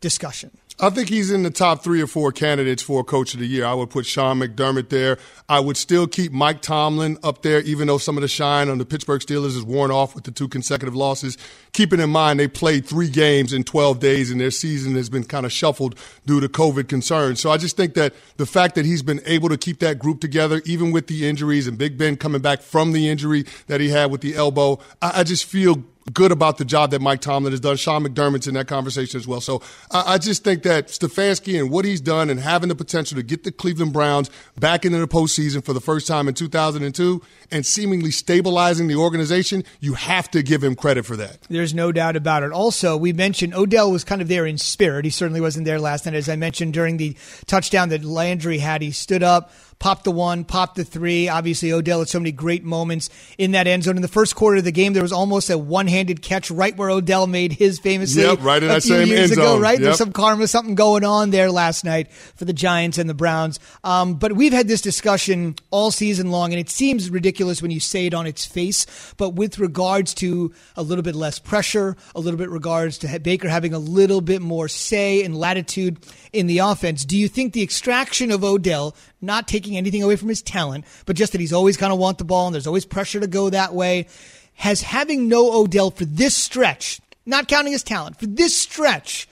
discussion? 0.00 0.50
I 0.80 0.90
think 0.90 1.08
he's 1.08 1.30
in 1.30 1.42
the 1.42 1.50
top 1.50 1.84
three 1.84 2.00
or 2.00 2.06
four 2.06 2.32
candidates 2.32 2.82
for 2.82 3.04
Coach 3.04 3.34
of 3.34 3.40
the 3.40 3.46
Year. 3.46 3.64
I 3.64 3.74
would 3.74 3.90
put 3.90 4.04
Sean 4.04 4.40
McDermott 4.40 4.88
there. 4.88 5.18
I 5.48 5.60
would 5.60 5.76
still 5.76 6.06
keep 6.08 6.32
Mike 6.32 6.60
Tomlin 6.60 7.18
up 7.22 7.42
there, 7.42 7.60
even 7.60 7.86
though 7.86 7.98
some 7.98 8.16
of 8.16 8.22
the 8.22 8.28
shine 8.28 8.68
on 8.68 8.78
the 8.78 8.84
Pittsburgh 8.84 9.20
Steelers 9.20 9.56
is 9.56 9.62
worn 9.62 9.90
off 9.90 10.14
with 10.14 10.24
the 10.24 10.30
two 10.30 10.48
consecutive 10.48 10.96
losses. 10.96 11.38
Keeping 11.72 12.00
in 12.00 12.10
mind 12.10 12.40
they 12.40 12.48
played 12.48 12.84
three 12.84 13.08
games 13.08 13.52
in 13.52 13.64
12 13.64 14.00
days 14.00 14.30
and 14.30 14.40
their 14.40 14.50
season 14.50 14.94
has 14.96 15.08
been 15.08 15.24
kind 15.24 15.46
of 15.46 15.52
shuffled 15.52 15.94
due 16.26 16.40
to 16.40 16.48
COVID 16.48 16.88
concerns. 16.88 17.38
So 17.38 17.50
I 17.50 17.58
just 17.58 17.76
think 17.76 17.94
that 17.94 18.14
the 18.38 18.46
fact 18.46 18.74
that 18.74 18.84
he's 18.84 19.02
been 19.02 19.20
able 19.24 19.50
to 19.50 19.58
keep 19.58 19.78
that 19.80 19.98
group 19.98 20.20
together, 20.20 20.62
even 20.64 20.90
with 20.90 21.06
the 21.06 21.28
injuries 21.28 21.68
and 21.68 21.78
Big 21.78 21.96
Ben 21.96 22.16
coming 22.16 22.42
back 22.42 22.60
from 22.60 22.92
the 22.92 23.08
injury 23.08 23.44
that 23.68 23.80
he 23.80 23.90
had 23.90 24.10
with 24.10 24.22
the 24.22 24.34
elbow, 24.34 24.80
I, 25.00 25.20
I 25.20 25.22
just 25.22 25.44
feel 25.44 25.84
good 26.12 26.32
about 26.32 26.58
the 26.58 26.64
job 26.64 26.90
that 26.90 27.00
Mike 27.00 27.20
Tomlin 27.20 27.52
has 27.52 27.60
done. 27.60 27.76
Sean 27.76 28.04
McDermott's 28.04 28.48
in 28.48 28.54
that 28.54 28.66
conversation 28.66 29.18
as 29.18 29.26
well. 29.26 29.40
So 29.40 29.62
I, 29.90 30.14
I, 30.14 30.18
just 30.18 30.44
think 30.44 30.62
that 30.64 30.88
Stefanski 30.88 31.58
and 31.58 31.70
what 31.70 31.84
he's 31.84 32.00
done 32.00 32.30
and 32.30 32.40
having 32.40 32.68
the 32.68 32.74
potential 32.74 33.16
to 33.16 33.22
get 33.22 33.44
the 33.44 33.52
Cleveland 33.52 33.92
Browns 33.92 34.30
back 34.58 34.84
into 34.84 34.98
the 34.98 35.08
postseason 35.08 35.64
for 35.64 35.72
the 35.72 35.80
first 35.80 36.06
time 36.06 36.28
in 36.28 36.34
2002 36.34 37.22
and 37.50 37.64
seemingly 37.64 38.10
stabilizing 38.10 38.88
the 38.88 38.96
organization, 38.96 39.64
you 39.80 39.94
have 39.94 40.30
to 40.32 40.42
give 40.42 40.62
him 40.62 40.74
credit 40.74 41.06
for 41.06 41.16
that. 41.16 41.42
There's 41.48 41.74
no 41.74 41.92
doubt 41.92 42.16
about 42.16 42.42
it. 42.42 42.52
Also, 42.52 42.96
we 42.96 43.12
mentioned 43.12 43.54
Odell 43.54 43.90
was 43.90 44.04
kind 44.04 44.22
of 44.22 44.28
there 44.28 44.46
in 44.46 44.58
spirit. 44.58 45.04
He 45.04 45.10
certainly 45.10 45.40
wasn't 45.40 45.66
there 45.66 45.78
last 45.78 46.06
night. 46.06 46.14
As 46.14 46.28
I 46.28 46.36
mentioned 46.36 46.74
during 46.74 46.96
the 46.96 47.16
touchdown 47.46 47.90
that 47.90 48.04
Landry 48.04 48.58
had, 48.58 48.82
he 48.82 48.90
stood 48.90 49.22
up 49.22 49.52
popped 49.82 50.04
the 50.04 50.12
one, 50.12 50.44
popped 50.44 50.76
the 50.76 50.84
three. 50.84 51.28
Obviously, 51.28 51.72
Odell 51.72 51.98
had 51.98 52.08
so 52.08 52.20
many 52.20 52.30
great 52.30 52.62
moments 52.62 53.10
in 53.36 53.50
that 53.50 53.66
end 53.66 53.82
zone. 53.82 53.96
In 53.96 54.02
the 54.02 54.06
first 54.06 54.36
quarter 54.36 54.58
of 54.58 54.64
the 54.64 54.70
game, 54.70 54.92
there 54.92 55.02
was 55.02 55.12
almost 55.12 55.50
a 55.50 55.58
one-handed 55.58 56.22
catch 56.22 56.52
right 56.52 56.76
where 56.76 56.88
Odell 56.88 57.26
made 57.26 57.52
his 57.52 57.80
famous 57.80 58.14
yep, 58.14 58.38
right 58.42 58.62
in 58.62 58.70
a 58.70 58.74
that 58.74 58.84
few 58.84 58.94
same 58.94 59.08
years 59.08 59.32
end 59.32 59.32
ago. 59.32 59.54
zone. 59.54 59.60
Right, 59.60 59.72
yep. 59.72 59.82
there's 59.82 59.98
some 59.98 60.12
karma, 60.12 60.46
something 60.46 60.76
going 60.76 61.02
on 61.02 61.30
there 61.30 61.50
last 61.50 61.84
night 61.84 62.12
for 62.12 62.44
the 62.44 62.52
Giants 62.52 62.96
and 62.96 63.10
the 63.10 63.14
Browns. 63.14 63.58
Um, 63.82 64.14
but 64.14 64.34
we've 64.34 64.52
had 64.52 64.68
this 64.68 64.80
discussion 64.80 65.56
all 65.72 65.90
season 65.90 66.30
long, 66.30 66.52
and 66.52 66.60
it 66.60 66.70
seems 66.70 67.10
ridiculous 67.10 67.60
when 67.60 67.72
you 67.72 67.80
say 67.80 68.06
it 68.06 68.14
on 68.14 68.24
its 68.24 68.46
face. 68.46 68.86
But 69.16 69.30
with 69.30 69.58
regards 69.58 70.14
to 70.14 70.54
a 70.76 70.84
little 70.84 71.02
bit 71.02 71.16
less 71.16 71.40
pressure, 71.40 71.96
a 72.14 72.20
little 72.20 72.38
bit 72.38 72.50
regards 72.50 72.98
to 72.98 73.18
Baker 73.18 73.48
having 73.48 73.74
a 73.74 73.80
little 73.80 74.20
bit 74.20 74.42
more 74.42 74.68
say 74.68 75.24
and 75.24 75.36
latitude 75.36 75.98
in 76.32 76.46
the 76.46 76.58
offense, 76.58 77.04
do 77.04 77.18
you 77.18 77.26
think 77.26 77.52
the 77.52 77.64
extraction 77.64 78.30
of 78.30 78.44
Odell, 78.44 78.94
not 79.22 79.48
taking 79.48 79.76
anything 79.76 80.02
away 80.02 80.16
from 80.16 80.28
his 80.28 80.42
talent, 80.42 80.84
but 81.06 81.16
just 81.16 81.32
that 81.32 81.40
he's 81.40 81.52
always 81.52 81.76
going 81.76 81.90
to 81.90 81.96
want 81.96 82.18
the 82.18 82.24
ball 82.24 82.46
and 82.46 82.54
there's 82.54 82.66
always 82.66 82.84
pressure 82.84 83.20
to 83.20 83.26
go 83.26 83.48
that 83.50 83.74
way, 83.74 84.06
has 84.54 84.82
having 84.82 85.28
no 85.28 85.52
Odell 85.52 85.90
for 85.90 86.04
this 86.04 86.36
stretch, 86.36 87.00
not 87.24 87.48
counting 87.48 87.72
his 87.72 87.82
talent, 87.82 88.18
for 88.18 88.26
this 88.26 88.56
stretch, 88.56 89.28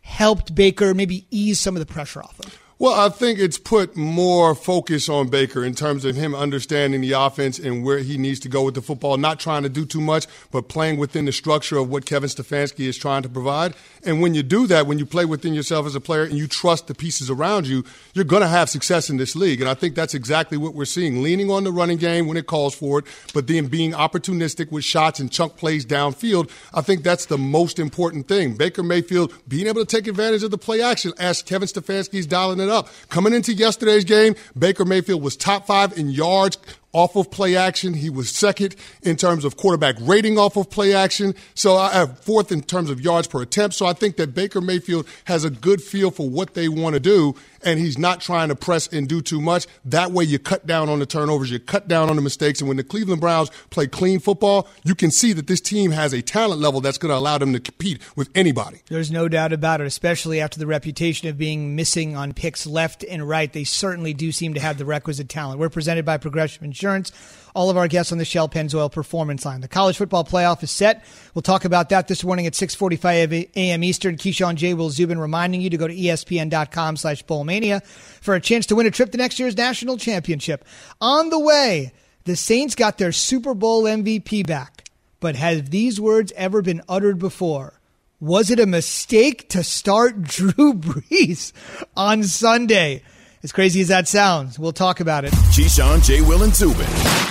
helped 0.00 0.54
Baker 0.54 0.94
maybe 0.94 1.26
ease 1.30 1.60
some 1.60 1.76
of 1.76 1.80
the 1.80 1.92
pressure 1.92 2.22
off 2.22 2.38
of? 2.40 2.58
Well, 2.76 2.92
I 2.94 3.08
think 3.08 3.38
it's 3.38 3.56
put 3.56 3.96
more 3.96 4.52
focus 4.56 5.08
on 5.08 5.28
Baker 5.28 5.64
in 5.64 5.76
terms 5.76 6.04
of 6.04 6.16
him 6.16 6.34
understanding 6.34 7.02
the 7.02 7.12
offense 7.12 7.60
and 7.60 7.84
where 7.84 7.98
he 7.98 8.18
needs 8.18 8.40
to 8.40 8.48
go 8.48 8.64
with 8.64 8.74
the 8.74 8.82
football, 8.82 9.16
not 9.16 9.38
trying 9.38 9.62
to 9.62 9.68
do 9.68 9.86
too 9.86 10.00
much, 10.00 10.26
but 10.50 10.68
playing 10.68 10.96
within 10.96 11.24
the 11.24 11.30
structure 11.30 11.78
of 11.78 11.88
what 11.88 12.04
Kevin 12.04 12.28
Stefanski 12.28 12.86
is 12.86 12.98
trying 12.98 13.22
to 13.22 13.28
provide. 13.28 13.74
And 14.04 14.20
when 14.20 14.34
you 14.34 14.42
do 14.42 14.66
that, 14.66 14.88
when 14.88 14.98
you 14.98 15.06
play 15.06 15.24
within 15.24 15.54
yourself 15.54 15.86
as 15.86 15.94
a 15.94 16.00
player 16.00 16.24
and 16.24 16.36
you 16.36 16.48
trust 16.48 16.88
the 16.88 16.96
pieces 16.96 17.30
around 17.30 17.68
you, 17.68 17.84
you're 18.12 18.24
going 18.24 18.42
to 18.42 18.48
have 18.48 18.68
success 18.68 19.08
in 19.08 19.18
this 19.18 19.36
league. 19.36 19.60
And 19.60 19.70
I 19.70 19.74
think 19.74 19.94
that's 19.94 20.14
exactly 20.14 20.58
what 20.58 20.74
we're 20.74 20.84
seeing 20.84 21.22
leaning 21.22 21.52
on 21.52 21.62
the 21.62 21.70
running 21.70 21.98
game 21.98 22.26
when 22.26 22.36
it 22.36 22.48
calls 22.48 22.74
for 22.74 22.98
it, 22.98 23.04
but 23.32 23.46
then 23.46 23.68
being 23.68 23.92
opportunistic 23.92 24.72
with 24.72 24.82
shots 24.82 25.20
and 25.20 25.30
chunk 25.30 25.56
plays 25.56 25.86
downfield. 25.86 26.50
I 26.72 26.80
think 26.80 27.04
that's 27.04 27.26
the 27.26 27.38
most 27.38 27.78
important 27.78 28.26
thing. 28.26 28.56
Baker 28.56 28.82
Mayfield 28.82 29.32
being 29.46 29.68
able 29.68 29.84
to 29.84 29.96
take 29.96 30.08
advantage 30.08 30.42
of 30.42 30.50
the 30.50 30.58
play 30.58 30.82
action 30.82 31.12
as 31.20 31.40
Kevin 31.40 31.68
Stefanski's 31.68 32.26
dialing 32.26 32.63
it 32.64 32.70
up. 32.70 32.88
Coming 33.08 33.34
into 33.34 33.52
yesterday's 33.52 34.04
game, 34.04 34.34
Baker 34.58 34.84
Mayfield 34.84 35.22
was 35.22 35.36
top 35.36 35.66
five 35.66 35.96
in 35.96 36.10
yards 36.10 36.58
off 36.94 37.16
of 37.16 37.30
play 37.30 37.56
action. 37.56 37.92
He 37.92 38.08
was 38.08 38.30
second 38.30 38.76
in 39.02 39.16
terms 39.16 39.44
of 39.44 39.56
quarterback 39.56 39.96
rating 40.00 40.38
off 40.38 40.56
of 40.56 40.70
play 40.70 40.94
action. 40.94 41.34
So 41.54 41.76
I 41.76 41.92
have 41.92 42.20
fourth 42.20 42.52
in 42.52 42.62
terms 42.62 42.88
of 42.88 43.00
yards 43.00 43.26
per 43.26 43.42
attempt. 43.42 43.74
So 43.74 43.84
I 43.84 43.92
think 43.92 44.16
that 44.16 44.32
Baker 44.32 44.60
Mayfield 44.60 45.06
has 45.24 45.44
a 45.44 45.50
good 45.50 45.82
feel 45.82 46.10
for 46.10 46.28
what 46.28 46.54
they 46.54 46.68
want 46.68 46.94
to 46.94 47.00
do, 47.00 47.34
and 47.64 47.78
he's 47.78 47.98
not 47.98 48.20
trying 48.20 48.48
to 48.48 48.56
press 48.56 48.86
and 48.88 49.08
do 49.08 49.20
too 49.20 49.40
much. 49.40 49.66
That 49.84 50.12
way 50.12 50.24
you 50.24 50.38
cut 50.38 50.66
down 50.66 50.88
on 50.88 50.98
the 50.98 51.06
turnovers, 51.06 51.50
you 51.50 51.58
cut 51.58 51.88
down 51.88 52.10
on 52.10 52.16
the 52.16 52.22
mistakes. 52.22 52.60
And 52.60 52.68
when 52.68 52.76
the 52.76 52.84
Cleveland 52.84 53.20
Browns 53.20 53.50
play 53.70 53.86
clean 53.86 54.20
football, 54.20 54.68
you 54.84 54.94
can 54.94 55.10
see 55.10 55.32
that 55.32 55.46
this 55.46 55.60
team 55.60 55.90
has 55.90 56.12
a 56.12 56.22
talent 56.22 56.60
level 56.60 56.80
that's 56.80 56.98
going 56.98 57.10
to 57.10 57.16
allow 57.16 57.38
them 57.38 57.52
to 57.52 57.60
compete 57.60 58.00
with 58.16 58.30
anybody. 58.34 58.80
There's 58.88 59.10
no 59.10 59.28
doubt 59.28 59.52
about 59.52 59.80
it, 59.80 59.86
especially 59.86 60.40
after 60.40 60.58
the 60.58 60.66
reputation 60.66 61.28
of 61.28 61.38
being 61.38 61.74
missing 61.76 62.16
on 62.16 62.32
picks 62.32 62.66
left 62.66 63.04
and 63.04 63.28
right. 63.28 63.52
They 63.52 63.64
certainly 63.64 64.14
do 64.14 64.32
seem 64.32 64.54
to 64.54 64.60
have 64.60 64.78
the 64.78 64.84
requisite 64.84 65.28
talent. 65.28 65.58
We're 65.58 65.68
presented 65.68 66.04
by 66.04 66.18
Progressive 66.18 66.62
Insurance. 66.62 67.12
All 67.54 67.70
of 67.70 67.76
our 67.76 67.86
guests 67.86 68.10
on 68.10 68.18
the 68.18 68.24
Shell 68.24 68.48
Pennzoil 68.48 68.90
Performance 68.90 69.44
Line. 69.44 69.60
The 69.60 69.68
college 69.68 69.96
football 69.96 70.24
playoff 70.24 70.62
is 70.64 70.72
set. 70.72 71.04
We'll 71.34 71.42
talk 71.42 71.64
about 71.64 71.90
that 71.90 72.08
this 72.08 72.24
morning 72.24 72.46
at 72.46 72.54
6:45 72.54 73.50
a.m. 73.54 73.84
Eastern. 73.84 74.16
Keyshawn 74.16 74.56
J. 74.56 74.74
Will 74.74 74.90
Zubin 74.90 75.18
reminding 75.18 75.60
you 75.60 75.70
to 75.70 75.76
go 75.76 75.86
to 75.86 75.94
E 75.94 76.06
ESPN.com/slash 76.06 77.24
Bowlmania 77.26 77.84
for 77.84 78.34
a 78.34 78.40
chance 78.40 78.66
to 78.66 78.74
win 78.74 78.86
a 78.86 78.90
trip 78.90 79.12
to 79.12 79.18
next 79.18 79.38
year's 79.38 79.56
national 79.56 79.98
championship. 79.98 80.64
On 81.00 81.30
the 81.30 81.38
way, 81.38 81.92
the 82.24 82.36
Saints 82.36 82.74
got 82.74 82.98
their 82.98 83.12
Super 83.12 83.54
Bowl 83.54 83.84
MVP 83.84 84.46
back, 84.46 84.88
but 85.20 85.36
have 85.36 85.70
these 85.70 86.00
words 86.00 86.32
ever 86.36 86.60
been 86.60 86.82
uttered 86.88 87.18
before? 87.18 87.80
Was 88.20 88.50
it 88.50 88.58
a 88.58 88.66
mistake 88.66 89.48
to 89.50 89.62
start 89.62 90.22
Drew 90.22 90.74
Brees 90.74 91.52
on 91.96 92.24
Sunday? 92.24 93.02
As 93.44 93.52
crazy 93.52 93.82
as 93.82 93.88
that 93.88 94.08
sounds, 94.08 94.58
we'll 94.58 94.72
talk 94.72 95.00
about 95.00 95.26
it. 95.26 95.32
Keyshawn, 95.52 96.02
J. 96.02 96.22
Will, 96.22 96.44
and 96.44 96.54
Zubin, 96.54 96.78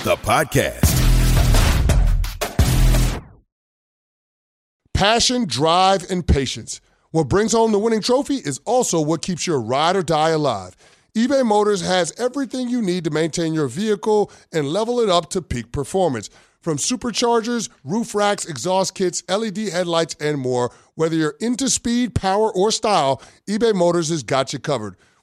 the 0.04 0.16
podcast. 0.22 0.92
Passion, 4.94 5.44
drive, 5.44 6.08
and 6.08 6.24
patience. 6.24 6.80
What 7.10 7.24
brings 7.24 7.50
home 7.50 7.72
the 7.72 7.80
winning 7.80 8.00
trophy 8.00 8.36
is 8.36 8.60
also 8.64 9.00
what 9.00 9.22
keeps 9.22 9.44
your 9.44 9.60
ride 9.60 9.96
or 9.96 10.04
die 10.04 10.28
alive. 10.30 10.76
eBay 11.16 11.44
Motors 11.44 11.80
has 11.80 12.12
everything 12.16 12.68
you 12.68 12.80
need 12.80 13.02
to 13.02 13.10
maintain 13.10 13.52
your 13.52 13.66
vehicle 13.66 14.30
and 14.52 14.68
level 14.68 15.00
it 15.00 15.08
up 15.08 15.30
to 15.30 15.42
peak 15.42 15.72
performance 15.72 16.30
From 16.60 16.76
superchargers, 16.76 17.68
roof 17.82 18.14
racks, 18.14 18.46
exhaust 18.46 18.94
kits, 18.94 19.24
LED 19.28 19.58
headlights, 19.70 20.14
and 20.20 20.38
more, 20.38 20.70
whether 20.94 21.16
you're 21.16 21.34
into 21.40 21.68
speed, 21.68 22.14
power, 22.14 22.52
or 22.52 22.70
style, 22.70 23.20
eBay 23.48 23.74
Motors 23.74 24.10
has 24.10 24.22
got 24.22 24.52
you 24.52 24.60
covered. 24.60 24.94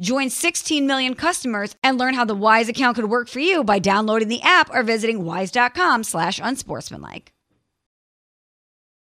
Join 0.00 0.30
16 0.30 0.86
million 0.86 1.14
customers 1.14 1.74
and 1.82 1.98
learn 1.98 2.14
how 2.14 2.24
the 2.24 2.34
Wise 2.34 2.68
account 2.68 2.96
could 2.96 3.06
work 3.10 3.28
for 3.28 3.40
you 3.40 3.64
by 3.64 3.78
downloading 3.78 4.28
the 4.28 4.42
app 4.42 4.70
or 4.72 4.82
visiting 4.82 5.24
wise.com 5.24 6.04
slash 6.04 6.40
unsportsmanlike. 6.42 7.32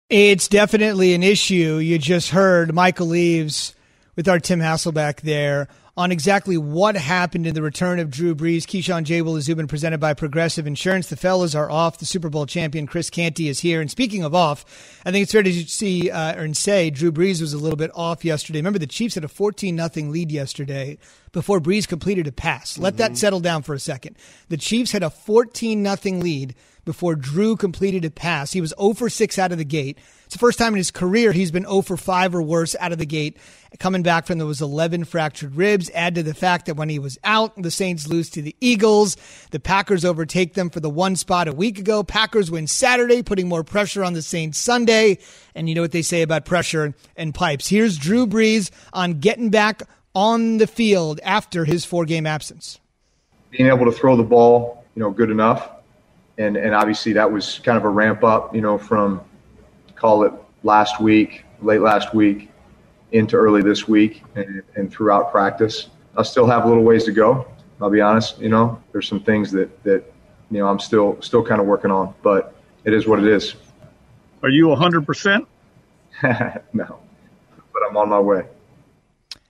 It's 0.09 0.47
definitely 0.47 1.15
an 1.15 1.23
issue. 1.23 1.77
You 1.77 1.97
just 1.97 2.29
heard 2.29 2.73
Michael 2.73 3.15
Eaves 3.15 3.73
with 4.15 4.27
our 4.27 4.39
Tim 4.39 4.59
Hasselbeck 4.59 5.21
there 5.21 5.67
on 5.95 6.11
exactly 6.11 6.57
what 6.57 6.95
happened 6.95 7.45
in 7.45 7.53
the 7.53 7.61
return 7.61 7.99
of 7.99 8.09
Drew 8.09 8.33
Brees. 8.33 8.63
Keyshawn 8.63 9.03
J. 9.03 9.21
Will 9.21 9.39
Zubin 9.41 9.67
presented 9.67 9.99
by 9.99 10.15
Progressive 10.15 10.65
Insurance. 10.65 11.07
The 11.07 11.15
fellas 11.15 11.53
are 11.53 11.69
off. 11.69 11.99
The 11.99 12.05
Super 12.05 12.29
Bowl 12.29 12.47
champion 12.47 12.87
Chris 12.87 13.11
Canty 13.11 13.47
is 13.47 13.59
here. 13.59 13.79
And 13.79 13.91
speaking 13.91 14.23
of 14.23 14.33
off, 14.33 14.65
I 15.05 15.11
think 15.11 15.23
it's 15.23 15.31
fair 15.31 15.43
to 15.43 15.53
see 15.53 16.09
uh, 16.09 16.41
or 16.41 16.51
say 16.55 16.89
Drew 16.89 17.11
Brees 17.11 17.41
was 17.41 17.53
a 17.53 17.59
little 17.59 17.77
bit 17.77 17.91
off 17.93 18.25
yesterday. 18.25 18.59
Remember, 18.59 18.79
the 18.79 18.87
Chiefs 18.87 19.15
had 19.15 19.23
a 19.23 19.27
14 19.27 19.75
nothing 19.75 20.11
lead 20.11 20.31
yesterday 20.31 20.97
before 21.31 21.59
Brees 21.59 21.87
completed 21.87 22.25
a 22.25 22.31
pass. 22.31 22.77
Let 22.79 22.93
mm-hmm. 22.93 22.97
that 22.97 23.17
settle 23.17 23.39
down 23.39 23.61
for 23.61 23.75
a 23.75 23.79
second. 23.79 24.15
The 24.49 24.57
Chiefs 24.57 24.93
had 24.93 25.03
a 25.03 25.11
14 25.11 25.83
nothing 25.83 26.21
lead 26.21 26.55
before 26.85 27.15
Drew 27.15 27.55
completed 27.55 28.05
a 28.05 28.11
pass. 28.11 28.51
He 28.51 28.61
was 28.61 28.73
0 28.79 28.93
for 28.93 29.09
6 29.09 29.39
out 29.39 29.51
of 29.51 29.57
the 29.57 29.65
gate. 29.65 29.97
It's 30.25 30.35
the 30.35 30.39
first 30.39 30.57
time 30.57 30.73
in 30.73 30.77
his 30.77 30.91
career 30.91 31.31
he's 31.31 31.51
been 31.51 31.63
0 31.63 31.81
for 31.81 31.97
5 31.97 32.35
or 32.35 32.41
worse 32.41 32.75
out 32.79 32.91
of 32.91 32.97
the 32.97 33.05
gate. 33.05 33.37
Coming 33.79 34.03
back 34.03 34.25
from 34.25 34.37
those 34.37 34.61
11 34.61 35.05
fractured 35.05 35.55
ribs. 35.55 35.89
Add 35.93 36.15
to 36.15 36.23
the 36.23 36.33
fact 36.33 36.65
that 36.65 36.75
when 36.75 36.89
he 36.89 36.99
was 36.99 37.17
out, 37.23 37.59
the 37.61 37.71
Saints 37.71 38.07
lose 38.07 38.29
to 38.31 38.41
the 38.41 38.55
Eagles. 38.61 39.17
The 39.51 39.59
Packers 39.59 40.05
overtake 40.05 40.53
them 40.53 40.69
for 40.69 40.79
the 40.79 40.89
one 40.89 41.15
spot 41.15 41.47
a 41.47 41.53
week 41.53 41.79
ago. 41.79 42.03
Packers 42.03 42.51
win 42.51 42.67
Saturday, 42.67 43.23
putting 43.23 43.47
more 43.47 43.63
pressure 43.63 44.03
on 44.03 44.13
the 44.13 44.21
Saints 44.21 44.59
Sunday. 44.59 45.19
And 45.55 45.69
you 45.69 45.75
know 45.75 45.81
what 45.81 45.91
they 45.91 46.01
say 46.01 46.21
about 46.21 46.45
pressure 46.45 46.93
and 47.15 47.33
pipes. 47.33 47.67
Here's 47.67 47.97
Drew 47.97 48.27
Brees 48.27 48.69
on 48.91 49.19
getting 49.19 49.49
back 49.49 49.83
on 50.15 50.57
the 50.57 50.67
field 50.67 51.19
after 51.23 51.65
his 51.65 51.85
four 51.85 52.05
game 52.05 52.27
absence. 52.27 52.79
Being 53.51 53.69
able 53.69 53.85
to 53.85 53.91
throw 53.91 54.15
the 54.15 54.23
ball, 54.23 54.83
you 54.95 55.01
know, 55.01 55.11
good 55.11 55.29
enough 55.29 55.69
and 56.37 56.57
and 56.57 56.73
obviously 56.73 57.13
that 57.13 57.31
was 57.31 57.59
kind 57.59 57.77
of 57.77 57.83
a 57.83 57.89
ramp 57.89 58.23
up, 58.23 58.53
you 58.55 58.61
know, 58.61 58.77
from 58.77 59.21
call 59.95 60.23
it 60.23 60.33
last 60.63 60.99
week, 60.99 61.45
late 61.61 61.81
last 61.81 62.13
week, 62.13 62.49
into 63.11 63.35
early 63.35 63.61
this 63.61 63.87
week, 63.87 64.23
and, 64.35 64.63
and 64.75 64.91
throughout 64.91 65.31
practice. 65.31 65.89
I 66.17 66.23
still 66.23 66.47
have 66.47 66.65
a 66.65 66.67
little 66.67 66.83
ways 66.83 67.03
to 67.05 67.11
go. 67.11 67.47
I'll 67.81 67.89
be 67.89 68.01
honest, 68.01 68.39
you 68.39 68.49
know, 68.49 68.81
there's 68.91 69.07
some 69.07 69.19
things 69.19 69.51
that 69.51 69.83
that 69.83 70.03
you 70.51 70.59
know 70.59 70.67
I'm 70.67 70.79
still 70.79 71.21
still 71.21 71.43
kind 71.43 71.59
of 71.61 71.67
working 71.67 71.91
on, 71.91 72.13
but 72.21 72.55
it 72.85 72.93
is 72.93 73.07
what 73.07 73.19
it 73.19 73.27
is. 73.27 73.55
Are 74.41 74.49
you 74.49 74.67
100%? 74.67 75.45
no, 76.73 76.99
but 77.73 77.81
I'm 77.89 77.95
on 77.95 78.09
my 78.09 78.19
way. 78.19 78.45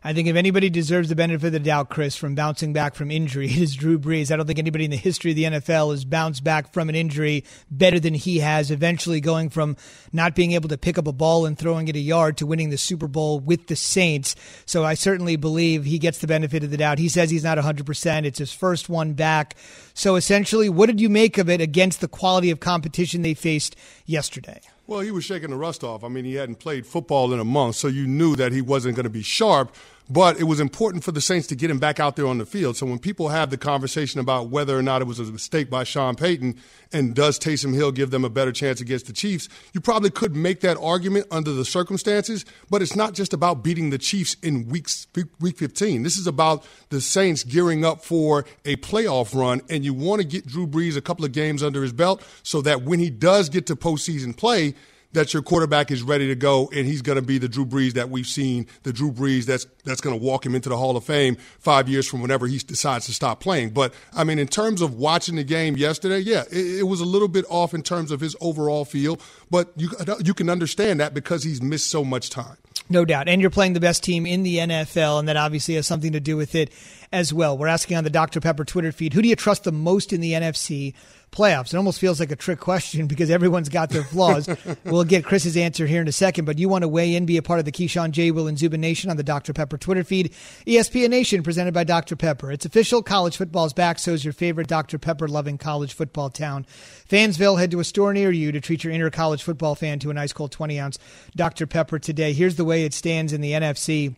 I 0.06 0.12
think 0.12 0.28
if 0.28 0.36
anybody 0.36 0.70
deserves 0.70 1.08
the 1.08 1.16
benefit 1.16 1.48
of 1.48 1.54
the 1.54 1.60
doubt, 1.62 1.88
Chris, 1.88 2.18
from 2.18 2.36
bouncing 2.36 2.74
back 2.74 2.94
from 2.94 3.10
injury, 3.10 3.46
it 3.50 3.58
is 3.58 3.74
Drew 3.74 3.98
Brees. 3.98 4.32
I 4.32 4.36
don't 4.36 4.46
think 4.46 4.60
anybody 4.60 4.84
in 4.84 4.92
the 4.92 4.98
history 4.98 5.32
of 5.32 5.38
the 5.38 5.44
NFL 5.46 5.92
has 5.92 6.04
bounced 6.04 6.44
back 6.44 6.74
from 6.74 6.90
an 6.90 6.96
injury 6.96 7.46
better 7.72 8.02
than 8.02 8.14
he 8.14 8.40
has, 8.40 8.70
eventually 8.70 9.22
going 9.22 9.50
from 9.50 9.78
not 10.12 10.36
being 10.36 10.52
able 10.52 10.68
to 10.70 10.78
pick 10.78 10.98
up 10.98 11.08
a 11.08 11.14
ball 11.14 11.46
and 11.46 11.58
throwing 11.58 11.88
it 11.88 11.96
a 11.96 12.00
yard 12.00 12.36
to 12.38 12.46
winning 12.46 12.70
the 12.70 12.78
Super 12.78 13.08
Bowl 13.08 13.40
with 13.40 13.68
the 13.68 13.78
Saints. 13.78 14.36
So 14.66 14.84
I 14.84 14.94
certainly 14.94 15.38
believe 15.38 15.86
he 15.86 16.00
gets 16.00 16.18
the 16.18 16.28
benefit 16.28 16.66
of 16.66 16.72
the 16.72 16.78
doubt. 16.78 17.00
He 17.00 17.08
says 17.08 17.30
he's 17.30 17.46
not 17.46 17.58
100%. 17.58 18.26
It's 18.26 18.40
his 18.40 18.52
first 18.52 18.90
one 18.90 19.14
back. 19.14 19.56
So 19.94 20.16
essentially, 20.16 20.68
what 20.68 20.88
did 20.88 21.00
you 21.00 21.10
make 21.10 21.38
of 21.38 21.50
it 21.50 21.62
against 21.62 22.02
the 22.02 22.10
quality 22.10 22.52
of 22.52 22.60
competition 22.60 23.22
they 23.22 23.36
faced 23.36 23.78
yesterday? 24.06 24.60
Well, 24.86 25.00
he 25.00 25.12
was 25.12 25.24
shaking 25.24 25.50
the 25.50 25.56
rust 25.56 25.84
off. 25.84 26.04
I 26.04 26.10
mean, 26.10 26.26
he 26.26 26.36
hadn't 26.36 26.60
played 26.60 26.86
football 26.86 27.34
in 27.34 27.40
a 27.40 27.46
month, 27.46 27.76
so 27.76 27.88
you 27.88 28.06
knew 28.06 28.36
that 28.36 28.52
he 28.52 28.62
wasn't 28.62 28.96
going 28.96 29.06
to 29.06 29.10
be 29.10 29.24
sharp. 29.24 29.74
But 30.10 30.38
it 30.38 30.44
was 30.44 30.60
important 30.60 31.04
for 31.04 31.14
the 31.14 31.22
Saints 31.22 31.48
to 31.48 31.56
get 31.56 31.72
him 31.72 31.80
back 31.80 32.00
out 32.00 32.18
there 32.18 32.28
on 32.28 32.38
the 32.38 32.46
field. 32.46 32.76
So 32.76 32.86
when 32.86 33.00
people 33.00 33.30
have 33.30 33.50
the 33.50 33.58
conversation 33.58 34.20
about 34.20 34.50
whether 34.50 34.78
or 34.78 34.82
not 34.82 35.02
it 35.02 35.06
was 35.06 35.20
a 35.20 35.24
mistake 35.24 35.70
by 35.70 35.86
Sean 35.86 36.16
Payton 36.16 36.58
and 36.92 37.16
does 37.16 37.40
Taysom 37.40 37.74
Hill 37.74 37.94
give 37.94 38.12
them 38.12 38.26
a 38.26 38.30
better 38.30 38.52
chance 38.52 38.82
against 38.82 39.08
the 39.08 39.14
Chiefs, 39.14 39.48
you 39.74 39.80
probably 39.80 40.10
could 40.10 40.36
make 40.36 40.60
that 40.60 40.78
argument 40.78 41.28
under 41.32 41.54
the 41.54 41.64
circumstances. 41.64 42.44
But 42.70 42.82
it's 42.82 42.98
not 42.98 43.14
just 43.14 43.34
about 43.34 43.64
beating 43.64 43.92
the 43.92 43.98
Chiefs 43.98 44.36
in 44.44 44.68
weeks, 44.68 45.08
week 45.40 45.58
15. 45.58 46.04
This 46.04 46.18
is 46.18 46.28
about 46.28 46.66
the 46.90 47.00
Saints 47.00 47.44
gearing 47.44 47.86
up 47.86 48.04
for 48.04 48.46
a 48.66 48.76
playoff 48.78 49.34
run, 49.34 49.62
and 49.70 49.86
you 49.86 49.94
want 49.94 50.22
to 50.22 50.28
get 50.28 50.46
Drew 50.46 50.68
Brees 50.68 50.98
a 50.98 51.02
couple 51.02 51.24
of 51.24 51.32
games 51.32 51.64
under 51.64 51.82
his 51.82 51.94
belt 51.94 52.22
so 52.44 52.62
that 52.62 52.84
when 52.84 53.00
he 53.00 53.10
does 53.10 53.48
get 53.48 53.68
to 53.68 53.76
postseason 53.76 54.36
play, 54.36 54.76
that 55.14 55.34
your 55.34 55.42
quarterback 55.42 55.92
is 55.92 56.04
ready 56.04 56.28
to 56.28 56.36
go 56.36 56.70
and 56.74 56.86
he's 56.86 57.02
going 57.02 57.16
to 57.16 57.22
be 57.22 57.38
the 57.38 57.48
Drew 57.48 57.66
Brees 57.66 57.94
that 57.94 58.10
we've 58.10 58.28
seen, 58.28 58.68
the 58.84 58.94
Drew 58.94 59.12
Brees 59.12 59.46
that's 59.46 59.66
that's 59.86 60.02
going 60.02 60.18
to 60.18 60.24
walk 60.24 60.46
him 60.46 60.56
into 60.56 60.70
the 60.70 60.78
Hall 60.78 60.98
of 60.98 61.04
Fame 61.04 61.38
five 61.60 61.88
years 61.90 62.08
from 62.08 62.22
whenever 62.22 62.48
he 62.48 62.58
decides 62.58 63.06
to 63.06 63.14
stop 63.14 63.40
playing. 63.40 63.72
But 63.72 63.94
I 64.14 64.24
mean, 64.24 64.40
in 64.40 64.48
terms 64.48 64.82
of 64.82 64.96
watching 64.96 65.36
the 65.36 65.44
game 65.44 65.78
yesterday, 65.78 66.20
yeah, 66.20 66.44
it, 66.52 66.80
it 66.80 66.88
was 66.88 67.00
a 67.00 67.06
little 67.06 67.28
bit 67.28 67.46
off 67.50 67.74
in 67.74 67.84
terms 67.84 68.12
of 68.12 68.20
his 68.20 68.36
overall 68.42 68.86
feel, 68.86 69.20
but 69.50 69.72
you 69.76 69.90
you 70.24 70.34
can 70.34 70.50
understand 70.50 71.00
that 71.00 71.14
because 71.14 71.44
he's 71.44 71.62
missed 71.62 71.88
so 71.88 72.04
much 72.04 72.30
time. 72.30 72.58
No 72.90 73.06
doubt. 73.06 73.30
And 73.30 73.40
you're 73.40 73.50
playing 73.50 73.74
the 73.74 73.80
best 73.80 74.04
team 74.04 74.26
in 74.26 74.44
the 74.44 74.58
NFL, 74.58 75.20
and 75.20 75.28
that 75.28 75.38
obviously 75.38 75.76
has 75.76 75.88
something 75.88 76.12
to 76.12 76.20
do 76.20 76.36
with 76.36 76.54
it 76.54 76.72
as 77.12 77.34
well. 77.34 77.58
We're 77.58 77.68
asking 77.68 77.98
on 77.98 78.04
the 78.04 78.10
Dr. 78.10 78.42
Pepper 78.42 78.66
Twitter 78.66 78.92
feed 78.92 79.14
who 79.14 79.22
do 79.22 79.30
you 79.30 79.36
trust 79.36 79.64
the 79.64 79.72
most 79.72 80.12
in 80.12 80.20
the 80.20 80.34
NFC 80.34 80.94
playoffs? 81.34 81.74
It 81.74 81.78
almost 81.78 82.00
feels 82.00 82.20
like 82.20 82.32
a 82.32 82.36
trick 82.36 82.60
question 82.60 83.08
because 83.14 83.30
everyone's 83.30 83.70
got 83.70 83.90
their 83.90 84.04
flaws. 84.04 84.48
we'll 84.86 85.04
get 85.04 85.26
Chris's 85.26 85.58
answer 85.58 85.86
here 85.86 86.02
in 86.02 86.08
a 86.08 86.14
second, 86.14 86.46
but 86.46 86.60
you 86.60 86.70
want 86.70 86.84
to 86.84 86.88
weigh 86.88 87.16
in, 87.16 87.26
be 87.26 87.38
a 87.38 87.42
part 87.42 87.60
of 87.60 87.66
the 87.66 87.72
Keyshawn 87.72 88.12
J. 88.12 88.32
Will 88.32 88.48
and 88.48 88.58
Zubin 88.58 88.82
Nation 88.82 89.10
on 89.10 89.18
the 89.18 89.24
Dr. 89.24 89.54
Pepper 89.54 89.78
Twitter 89.78 90.04
feed. 90.04 90.34
ESPN 90.66 91.10
Nation 91.10 91.44
presented 91.44 91.74
by 91.74 91.84
Dr. 91.84 92.16
Pepper. 92.16 92.52
It's 92.52 92.66
official. 92.66 93.04
College 93.04 93.36
football's 93.36 93.74
back, 93.74 94.00
so 94.00 94.14
is 94.14 94.24
your 94.24 94.34
favorite 94.34 94.68
Dr. 94.68 94.98
Pepper 94.98 95.28
loving 95.28 95.58
college 95.58 95.94
football 95.94 96.30
town. 96.30 96.66
Fansville, 97.10 97.60
head 97.60 97.72
to 97.72 97.80
a 97.80 97.84
store 97.84 98.14
near 98.14 98.32
you 98.32 98.52
to 98.52 98.62
treat 98.62 98.84
your 98.84 98.94
inner 98.94 99.10
college 99.10 99.44
football 99.44 99.76
fan 99.76 100.00
to 100.00 100.10
a 100.10 100.14
nice 100.14 100.34
cold 100.34 100.52
20 100.52 100.80
ounce 100.80 101.00
Dr. 101.36 101.68
Pepper 101.68 102.00
today. 102.00 102.34
Here's 102.34 102.56
the 102.56 102.66
way 102.66 102.86
it 102.86 102.94
stands 102.94 103.34
in 103.34 103.42
the 103.42 103.52
NFC 103.52 104.16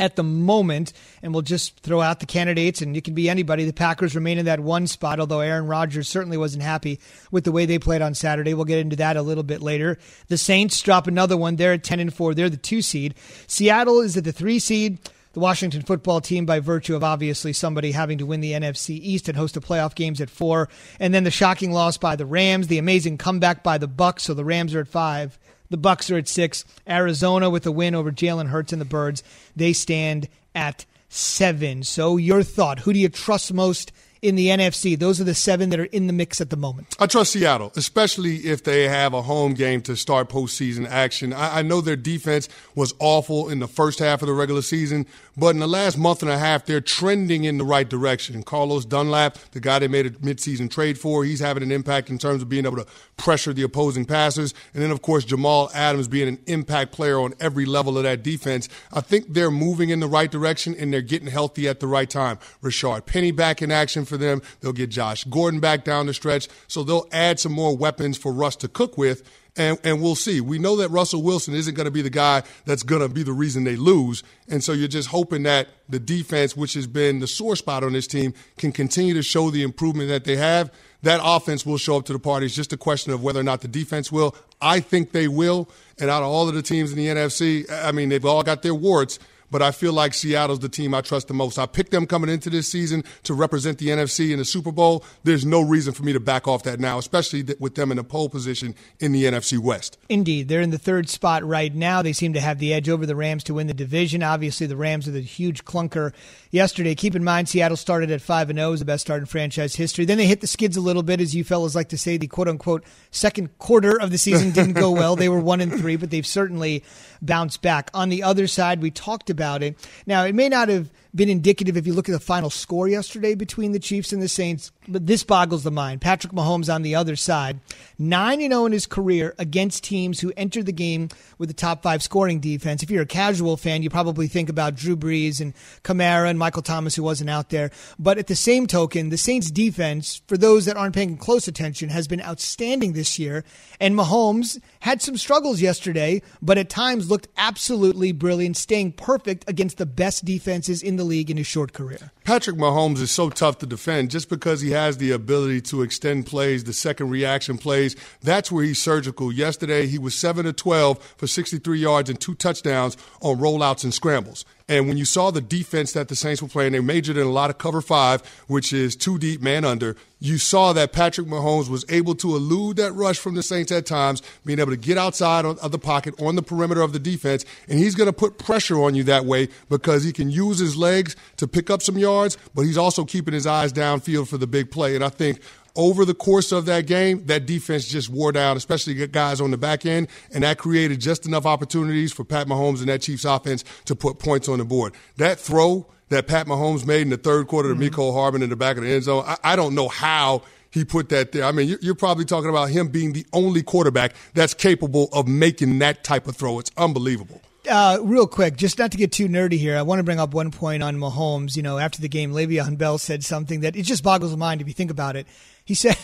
at 0.00 0.16
the 0.16 0.22
moment, 0.22 0.92
and 1.22 1.32
we'll 1.32 1.42
just 1.42 1.78
throw 1.80 2.00
out 2.00 2.20
the 2.20 2.26
candidates, 2.26 2.80
and 2.80 2.96
it 2.96 3.04
can 3.04 3.14
be 3.14 3.28
anybody. 3.28 3.66
The 3.66 3.72
Packers 3.72 4.14
remain 4.14 4.38
in 4.38 4.46
that 4.46 4.58
one 4.58 4.86
spot, 4.86 5.20
although 5.20 5.40
Aaron 5.40 5.66
Rodgers 5.66 6.08
certainly 6.08 6.38
wasn't 6.38 6.62
happy 6.62 6.98
with 7.30 7.44
the 7.44 7.52
way 7.52 7.66
they 7.66 7.78
played 7.78 8.00
on 8.00 8.14
Saturday. 8.14 8.54
We'll 8.54 8.64
get 8.64 8.78
into 8.78 8.96
that 8.96 9.18
a 9.18 9.22
little 9.22 9.44
bit 9.44 9.60
later. 9.60 9.98
The 10.28 10.38
Saints 10.38 10.80
drop 10.80 11.06
another 11.06 11.36
one. 11.36 11.56
They're 11.56 11.74
at 11.74 11.84
10 11.84 12.00
and 12.00 12.14
4. 12.14 12.34
They're 12.34 12.48
the 12.48 12.56
two 12.56 12.80
seed. 12.80 13.14
Seattle 13.46 14.00
is 14.00 14.16
at 14.16 14.24
the 14.24 14.32
three 14.32 14.58
seed. 14.58 14.98
The 15.32 15.40
Washington 15.40 15.82
football 15.82 16.20
team, 16.20 16.44
by 16.44 16.58
virtue 16.58 16.96
of 16.96 17.04
obviously 17.04 17.52
somebody 17.52 17.92
having 17.92 18.18
to 18.18 18.26
win 18.26 18.40
the 18.40 18.50
NFC 18.50 18.98
East 19.00 19.28
and 19.28 19.36
host 19.36 19.54
the 19.54 19.60
playoff 19.60 19.94
games 19.94 20.20
at 20.20 20.28
four, 20.28 20.68
and 20.98 21.14
then 21.14 21.22
the 21.22 21.30
shocking 21.30 21.70
loss 21.70 21.96
by 21.98 22.16
the 22.16 22.26
Rams, 22.26 22.66
the 22.66 22.78
amazing 22.78 23.16
comeback 23.16 23.62
by 23.62 23.78
the 23.78 23.86
Bucs, 23.86 24.22
so 24.22 24.34
the 24.34 24.44
Rams 24.44 24.74
are 24.74 24.80
at 24.80 24.88
five. 24.88 25.38
The 25.70 25.78
Bucs 25.78 26.12
are 26.12 26.18
at 26.18 26.28
six. 26.28 26.64
Arizona 26.86 27.48
with 27.48 27.64
a 27.66 27.72
win 27.72 27.94
over 27.94 28.10
Jalen 28.10 28.48
Hurts 28.48 28.72
and 28.72 28.80
the 28.80 28.86
Birds. 28.86 29.22
They 29.56 29.72
stand 29.72 30.28
at 30.54 30.84
seven. 31.08 31.84
So 31.84 32.16
your 32.16 32.42
thought: 32.42 32.80
Who 32.80 32.92
do 32.92 32.98
you 32.98 33.08
trust 33.08 33.52
most 33.52 33.92
in 34.22 34.36
the 34.36 34.48
NFC? 34.48 34.98
Those 34.98 35.20
are 35.20 35.24
the 35.24 35.34
seven 35.34 35.70
that 35.70 35.80
are 35.80 35.84
in 35.84 36.06
the 36.06 36.12
mix 36.12 36.40
at 36.40 36.50
the 36.50 36.56
moment. 36.56 36.94
I 36.98 37.06
trust 37.06 37.32
Seattle, 37.32 37.72
especially 37.76 38.36
if 38.36 38.64
they 38.64 38.88
have 38.88 39.14
a 39.14 39.22
home 39.22 39.54
game 39.54 39.82
to 39.82 39.96
start 39.96 40.28
postseason 40.28 40.88
action. 40.88 41.32
I, 41.32 41.58
I 41.58 41.62
know 41.62 41.80
their 41.80 41.96
defense 41.96 42.48
was 42.74 42.94
awful 42.98 43.48
in 43.48 43.60
the 43.60 43.68
first 43.68 43.98
half 43.98 44.22
of 44.22 44.28
the 44.28 44.34
regular 44.34 44.62
season, 44.62 45.06
but 45.36 45.48
in 45.48 45.58
the 45.58 45.66
last 45.66 45.96
month 45.96 46.22
and 46.22 46.30
a 46.30 46.38
half, 46.38 46.66
they're 46.66 46.80
trending 46.80 47.44
in 47.44 47.58
the 47.58 47.64
right 47.64 47.88
direction. 47.88 48.42
Carlos 48.42 48.84
Dunlap, 48.84 49.38
the 49.52 49.60
guy 49.60 49.78
they 49.78 49.88
made 49.88 50.06
a 50.06 50.10
midseason 50.10 50.70
trade 50.70 50.98
for, 50.98 51.24
he's 51.24 51.40
having 51.40 51.62
an 51.62 51.72
impact 51.72 52.10
in 52.10 52.18
terms 52.18 52.42
of 52.42 52.48
being 52.48 52.66
able 52.66 52.76
to 52.76 52.86
pressure 53.16 53.52
the 53.52 53.62
opposing 53.62 54.04
passers. 54.04 54.54
And 54.74 54.82
then, 54.82 54.90
of 54.90 55.02
course, 55.02 55.24
Jamal 55.24 55.70
Adams 55.74 56.08
being 56.08 56.28
an 56.28 56.38
impact 56.46 56.92
player 56.92 57.18
on 57.20 57.34
every 57.40 57.64
level 57.64 57.96
of 57.96 58.04
that 58.04 58.22
defense. 58.22 58.68
I 58.92 59.00
think 59.00 59.32
they're 59.32 59.50
moving 59.50 59.90
in 59.90 60.00
the 60.00 60.08
right 60.08 60.30
direction 60.30 60.74
and 60.78 60.92
they're 60.92 61.00
getting 61.00 61.28
healthy 61.28 61.68
at 61.68 61.80
the 61.80 61.86
right 61.86 62.08
time. 62.08 62.38
Rashaad 62.62 63.06
Penny 63.06 63.30
back 63.30 63.62
in 63.62 63.70
action 63.70 64.04
for 64.10 64.18
them. 64.18 64.42
They'll 64.60 64.74
get 64.74 64.90
Josh 64.90 65.24
Gordon 65.24 65.60
back 65.60 65.84
down 65.84 66.04
the 66.04 66.14
stretch. 66.14 66.48
So 66.68 66.82
they'll 66.82 67.08
add 67.12 67.40
some 67.40 67.52
more 67.52 67.74
weapons 67.74 68.18
for 68.18 68.32
Russ 68.32 68.56
to 68.56 68.68
cook 68.68 68.98
with 68.98 69.22
and, 69.56 69.78
and 69.84 70.00
we'll 70.00 70.14
see. 70.14 70.40
We 70.40 70.58
know 70.58 70.76
that 70.76 70.90
Russell 70.90 71.22
Wilson 71.22 71.54
isn't 71.54 71.74
going 71.74 71.86
to 71.86 71.90
be 71.90 72.02
the 72.02 72.10
guy 72.10 72.42
that's 72.64 72.82
going 72.82 73.02
to 73.02 73.08
be 73.08 73.22
the 73.22 73.32
reason 73.32 73.64
they 73.64 73.76
lose. 73.76 74.22
And 74.48 74.62
so 74.62 74.72
you're 74.72 74.88
just 74.88 75.08
hoping 75.08 75.42
that 75.44 75.68
the 75.88 75.98
defense, 75.98 76.56
which 76.56 76.74
has 76.74 76.86
been 76.86 77.20
the 77.20 77.26
sore 77.26 77.56
spot 77.56 77.84
on 77.84 77.92
this 77.92 78.06
team, 78.06 78.32
can 78.58 78.72
continue 78.72 79.14
to 79.14 79.22
show 79.22 79.50
the 79.50 79.62
improvement 79.62 80.08
that 80.08 80.24
they 80.24 80.36
have. 80.36 80.72
That 81.02 81.20
offense 81.22 81.64
will 81.64 81.78
show 81.78 81.96
up 81.96 82.04
to 82.06 82.12
the 82.12 82.18
party. 82.18 82.46
It's 82.46 82.54
just 82.54 82.72
a 82.72 82.76
question 82.76 83.12
of 83.12 83.22
whether 83.22 83.40
or 83.40 83.44
not 83.44 83.62
the 83.62 83.68
defense 83.68 84.12
will. 84.12 84.34
I 84.60 84.80
think 84.80 85.12
they 85.12 85.28
will. 85.28 85.68
And 85.98 86.10
out 86.10 86.22
of 86.22 86.28
all 86.28 86.48
of 86.48 86.54
the 86.54 86.62
teams 86.62 86.92
in 86.92 86.98
the 86.98 87.06
NFC, 87.06 87.70
I 87.70 87.92
mean, 87.92 88.08
they've 88.10 88.24
all 88.24 88.42
got 88.42 88.62
their 88.62 88.74
warts 88.74 89.18
but 89.50 89.62
I 89.62 89.70
feel 89.70 89.92
like 89.92 90.14
Seattle's 90.14 90.60
the 90.60 90.68
team 90.68 90.94
I 90.94 91.00
trust 91.00 91.28
the 91.28 91.34
most. 91.34 91.58
I 91.58 91.66
picked 91.66 91.90
them 91.90 92.06
coming 92.06 92.30
into 92.30 92.50
this 92.50 92.68
season 92.68 93.04
to 93.24 93.34
represent 93.34 93.78
the 93.78 93.88
NFC 93.88 94.30
in 94.30 94.38
the 94.38 94.44
Super 94.44 94.72
Bowl. 94.72 95.04
There's 95.24 95.44
no 95.44 95.60
reason 95.60 95.92
for 95.92 96.02
me 96.02 96.12
to 96.12 96.20
back 96.20 96.46
off 96.46 96.62
that 96.64 96.80
now, 96.80 96.98
especially 96.98 97.44
with 97.58 97.74
them 97.74 97.90
in 97.92 97.98
a 97.98 98.04
pole 98.04 98.28
position 98.28 98.74
in 98.98 99.12
the 99.12 99.24
NFC 99.24 99.58
West. 99.58 99.98
Indeed. 100.08 100.48
They're 100.48 100.60
in 100.60 100.70
the 100.70 100.78
third 100.78 101.08
spot 101.08 101.44
right 101.44 101.74
now. 101.74 102.02
They 102.02 102.12
seem 102.12 102.32
to 102.34 102.40
have 102.40 102.58
the 102.58 102.72
edge 102.72 102.88
over 102.88 103.06
the 103.06 103.16
Rams 103.16 103.44
to 103.44 103.54
win 103.54 103.66
the 103.66 103.74
division. 103.74 104.22
Obviously, 104.22 104.66
the 104.66 104.76
Rams 104.76 105.08
are 105.08 105.12
the 105.12 105.20
huge 105.20 105.64
clunker 105.64 106.12
yesterday. 106.50 106.94
Keep 106.94 107.16
in 107.16 107.24
mind, 107.24 107.48
Seattle 107.48 107.76
started 107.76 108.10
at 108.10 108.20
5 108.20 108.50
and 108.50 108.58
0, 108.58 108.72
is 108.72 108.80
the 108.80 108.86
best 108.86 109.02
start 109.02 109.20
in 109.20 109.26
franchise 109.26 109.74
history. 109.74 110.04
Then 110.04 110.18
they 110.18 110.26
hit 110.26 110.40
the 110.40 110.46
skids 110.46 110.76
a 110.76 110.80
little 110.80 111.02
bit, 111.02 111.20
as 111.20 111.34
you 111.34 111.44
fellas 111.44 111.74
like 111.74 111.88
to 111.88 111.98
say. 111.98 112.16
The 112.16 112.26
quote 112.26 112.48
unquote 112.48 112.84
second 113.10 113.58
quarter 113.58 114.00
of 114.00 114.10
the 114.10 114.18
season 114.18 114.50
didn't 114.52 114.74
go 114.74 114.90
well. 114.90 115.16
They 115.16 115.28
were 115.28 115.40
1 115.40 115.60
and 115.60 115.72
3, 115.72 115.96
but 115.96 116.10
they've 116.10 116.26
certainly 116.26 116.84
bounced 117.22 117.62
back. 117.62 117.90
On 117.94 118.08
the 118.08 118.22
other 118.22 118.46
side, 118.46 118.82
we 118.82 118.90
talked 118.90 119.30
about 119.30 119.39
it. 119.62 119.76
Now, 120.06 120.24
it 120.24 120.34
may 120.34 120.48
not 120.48 120.68
have 120.68 120.90
been 121.14 121.28
indicative 121.28 121.76
if 121.76 121.86
you 121.86 121.92
look 121.92 122.08
at 122.08 122.12
the 122.12 122.20
final 122.20 122.50
score 122.50 122.88
yesterday 122.88 123.34
between 123.34 123.72
the 123.72 123.78
Chiefs 123.78 124.12
and 124.12 124.22
the 124.22 124.28
Saints, 124.28 124.70
but 124.86 125.06
this 125.06 125.24
boggles 125.24 125.64
the 125.64 125.70
mind. 125.70 126.00
Patrick 126.00 126.32
Mahomes 126.32 126.72
on 126.72 126.82
the 126.82 126.94
other 126.94 127.16
side, 127.16 127.60
9 127.98 128.40
0 128.40 128.66
in 128.66 128.72
his 128.72 128.86
career 128.86 129.34
against 129.38 129.84
teams 129.84 130.20
who 130.20 130.32
entered 130.36 130.66
the 130.66 130.72
game 130.72 131.08
with 131.38 131.50
a 131.50 131.54
top 131.54 131.82
five 131.82 132.02
scoring 132.02 132.40
defense. 132.40 132.82
If 132.82 132.90
you're 132.90 133.02
a 133.02 133.06
casual 133.06 133.56
fan, 133.56 133.82
you 133.82 133.90
probably 133.90 134.28
think 134.28 134.48
about 134.48 134.76
Drew 134.76 134.96
Brees 134.96 135.40
and 135.40 135.54
Kamara 135.82 136.28
and 136.28 136.38
Michael 136.38 136.62
Thomas, 136.62 136.94
who 136.94 137.02
wasn't 137.02 137.30
out 137.30 137.50
there. 137.50 137.70
But 137.98 138.18
at 138.18 138.26
the 138.26 138.36
same 138.36 138.66
token, 138.66 139.08
the 139.08 139.16
Saints 139.16 139.50
defense, 139.50 140.22
for 140.26 140.36
those 140.36 140.64
that 140.66 140.76
aren't 140.76 140.94
paying 140.94 141.16
close 141.16 141.48
attention, 141.48 141.88
has 141.88 142.06
been 142.06 142.22
outstanding 142.22 142.92
this 142.92 143.18
year. 143.18 143.44
And 143.80 143.94
Mahomes 143.94 144.60
had 144.80 145.02
some 145.02 145.16
struggles 145.16 145.60
yesterday, 145.60 146.22
but 146.40 146.58
at 146.58 146.68
times 146.70 147.10
looked 147.10 147.28
absolutely 147.36 148.12
brilliant, 148.12 148.56
staying 148.56 148.92
perfect 148.92 149.48
against 149.48 149.78
the 149.78 149.86
best 149.86 150.24
defenses 150.24 150.82
in 150.82 150.96
the 150.96 150.99
league 151.04 151.30
in 151.30 151.36
his 151.36 151.46
short 151.46 151.72
career. 151.72 152.10
Patrick 152.24 152.56
Mahomes 152.56 153.00
is 153.00 153.10
so 153.10 153.30
tough 153.30 153.58
to 153.58 153.66
defend 153.66 154.10
just 154.10 154.28
because 154.28 154.60
he 154.60 154.70
has 154.70 154.98
the 154.98 155.10
ability 155.10 155.60
to 155.62 155.82
extend 155.82 156.26
plays, 156.26 156.64
the 156.64 156.72
second 156.72 157.10
reaction 157.10 157.58
plays. 157.58 157.96
That's 158.22 158.52
where 158.52 158.64
he's 158.64 158.80
surgical. 158.80 159.32
Yesterday, 159.32 159.86
he 159.86 159.98
was 159.98 160.14
7 160.14 160.44
to 160.44 160.52
12 160.52 161.02
for 161.16 161.26
63 161.26 161.78
yards 161.78 162.10
and 162.10 162.20
two 162.20 162.34
touchdowns 162.34 162.96
on 163.20 163.38
rollouts 163.38 163.84
and 163.84 163.92
scrambles. 163.92 164.44
And 164.70 164.86
when 164.86 164.96
you 164.96 165.04
saw 165.04 165.32
the 165.32 165.40
defense 165.40 165.92
that 165.94 166.06
the 166.06 166.14
Saints 166.14 166.40
were 166.40 166.46
playing, 166.46 166.72
they 166.72 166.80
majored 166.80 167.16
in 167.16 167.26
a 167.26 167.30
lot 167.30 167.50
of 167.50 167.58
cover 167.58 167.82
five, 167.82 168.22
which 168.46 168.72
is 168.72 168.94
two 168.94 169.18
deep, 169.18 169.42
man 169.42 169.64
under. 169.64 169.96
You 170.20 170.38
saw 170.38 170.72
that 170.74 170.92
Patrick 170.92 171.26
Mahomes 171.26 171.68
was 171.68 171.84
able 171.88 172.14
to 172.16 172.36
elude 172.36 172.76
that 172.76 172.92
rush 172.92 173.18
from 173.18 173.34
the 173.34 173.42
Saints 173.42 173.72
at 173.72 173.84
times, 173.84 174.22
being 174.46 174.60
able 174.60 174.70
to 174.70 174.76
get 174.76 174.96
outside 174.96 175.44
of 175.44 175.72
the 175.72 175.78
pocket 175.78 176.14
on 176.22 176.36
the 176.36 176.42
perimeter 176.42 176.82
of 176.82 176.92
the 176.92 177.00
defense. 177.00 177.44
And 177.68 177.80
he's 177.80 177.96
going 177.96 178.06
to 178.06 178.12
put 178.12 178.38
pressure 178.38 178.80
on 178.80 178.94
you 178.94 179.02
that 179.04 179.24
way 179.24 179.48
because 179.68 180.04
he 180.04 180.12
can 180.12 180.30
use 180.30 180.60
his 180.60 180.76
legs 180.76 181.16
to 181.38 181.48
pick 181.48 181.68
up 181.68 181.82
some 181.82 181.98
yards, 181.98 182.38
but 182.54 182.62
he's 182.62 182.78
also 182.78 183.04
keeping 183.04 183.34
his 183.34 183.48
eyes 183.48 183.72
downfield 183.72 184.28
for 184.28 184.38
the 184.38 184.46
big 184.46 184.70
play. 184.70 184.94
And 184.94 185.02
I 185.02 185.08
think 185.08 185.40
over 185.76 186.04
the 186.04 186.14
course 186.14 186.52
of 186.52 186.66
that 186.66 186.86
game, 186.86 187.24
that 187.26 187.46
defense 187.46 187.86
just 187.86 188.08
wore 188.08 188.32
down, 188.32 188.56
especially 188.56 189.06
guys 189.06 189.40
on 189.40 189.50
the 189.50 189.58
back 189.58 189.86
end, 189.86 190.08
and 190.32 190.44
that 190.44 190.58
created 190.58 191.00
just 191.00 191.26
enough 191.26 191.46
opportunities 191.46 192.12
for 192.12 192.24
Pat 192.24 192.46
Mahomes 192.46 192.80
and 192.80 192.88
that 192.88 193.02
Chiefs 193.02 193.24
offense 193.24 193.64
to 193.84 193.94
put 193.94 194.18
points 194.18 194.48
on 194.48 194.58
the 194.58 194.64
board. 194.64 194.94
That 195.16 195.38
throw 195.38 195.86
that 196.08 196.26
Pat 196.26 196.46
Mahomes 196.46 196.86
made 196.86 197.02
in 197.02 197.10
the 197.10 197.16
third 197.16 197.46
quarter 197.46 197.68
to 197.68 197.74
mm-hmm. 197.74 197.94
Mecole 197.94 198.12
Hardman 198.12 198.42
in 198.42 198.50
the 198.50 198.56
back 198.56 198.76
of 198.76 198.82
the 198.82 198.90
end 198.90 199.04
zone, 199.04 199.24
I, 199.26 199.36
I 199.44 199.56
don't 199.56 199.74
know 199.74 199.88
how 199.88 200.42
he 200.70 200.84
put 200.84 201.08
that 201.08 201.32
there. 201.32 201.44
I 201.44 201.52
mean, 201.52 201.76
you're, 201.80 201.94
probably 201.94 202.24
talking 202.24 202.50
about 202.50 202.70
him 202.70 202.88
being 202.88 203.12
the 203.12 203.26
only 203.32 203.62
quarterback 203.62 204.14
that's 204.34 204.54
capable 204.54 205.08
of 205.12 205.26
making 205.26 205.78
that 205.80 206.04
type 206.04 206.26
of 206.28 206.36
throw. 206.36 206.58
It's 206.58 206.70
unbelievable. 206.76 207.40
Uh, 207.68 207.98
real 208.02 208.26
quick, 208.26 208.56
just 208.56 208.78
not 208.78 208.90
to 208.90 208.96
get 208.96 209.12
too 209.12 209.28
nerdy 209.28 209.58
here, 209.58 209.76
I 209.76 209.82
want 209.82 209.98
to 209.98 210.02
bring 210.02 210.18
up 210.18 210.32
one 210.32 210.50
point 210.50 210.82
on 210.82 210.96
Mahomes. 210.96 211.56
You 211.56 211.62
know, 211.62 211.78
after 211.78 212.00
the 212.00 212.08
game, 212.08 212.32
Le'Veon 212.32 212.78
Bell 212.78 212.98
said 212.98 213.22
something 213.22 213.60
that 213.60 213.76
it 213.76 213.82
just 213.82 214.02
boggles 214.02 214.30
the 214.30 214.36
mind 214.36 214.60
if 214.60 214.66
you 214.66 214.72
think 214.72 214.90
about 214.90 215.14
it. 215.14 215.26
He 215.70 215.76
said 215.76 215.96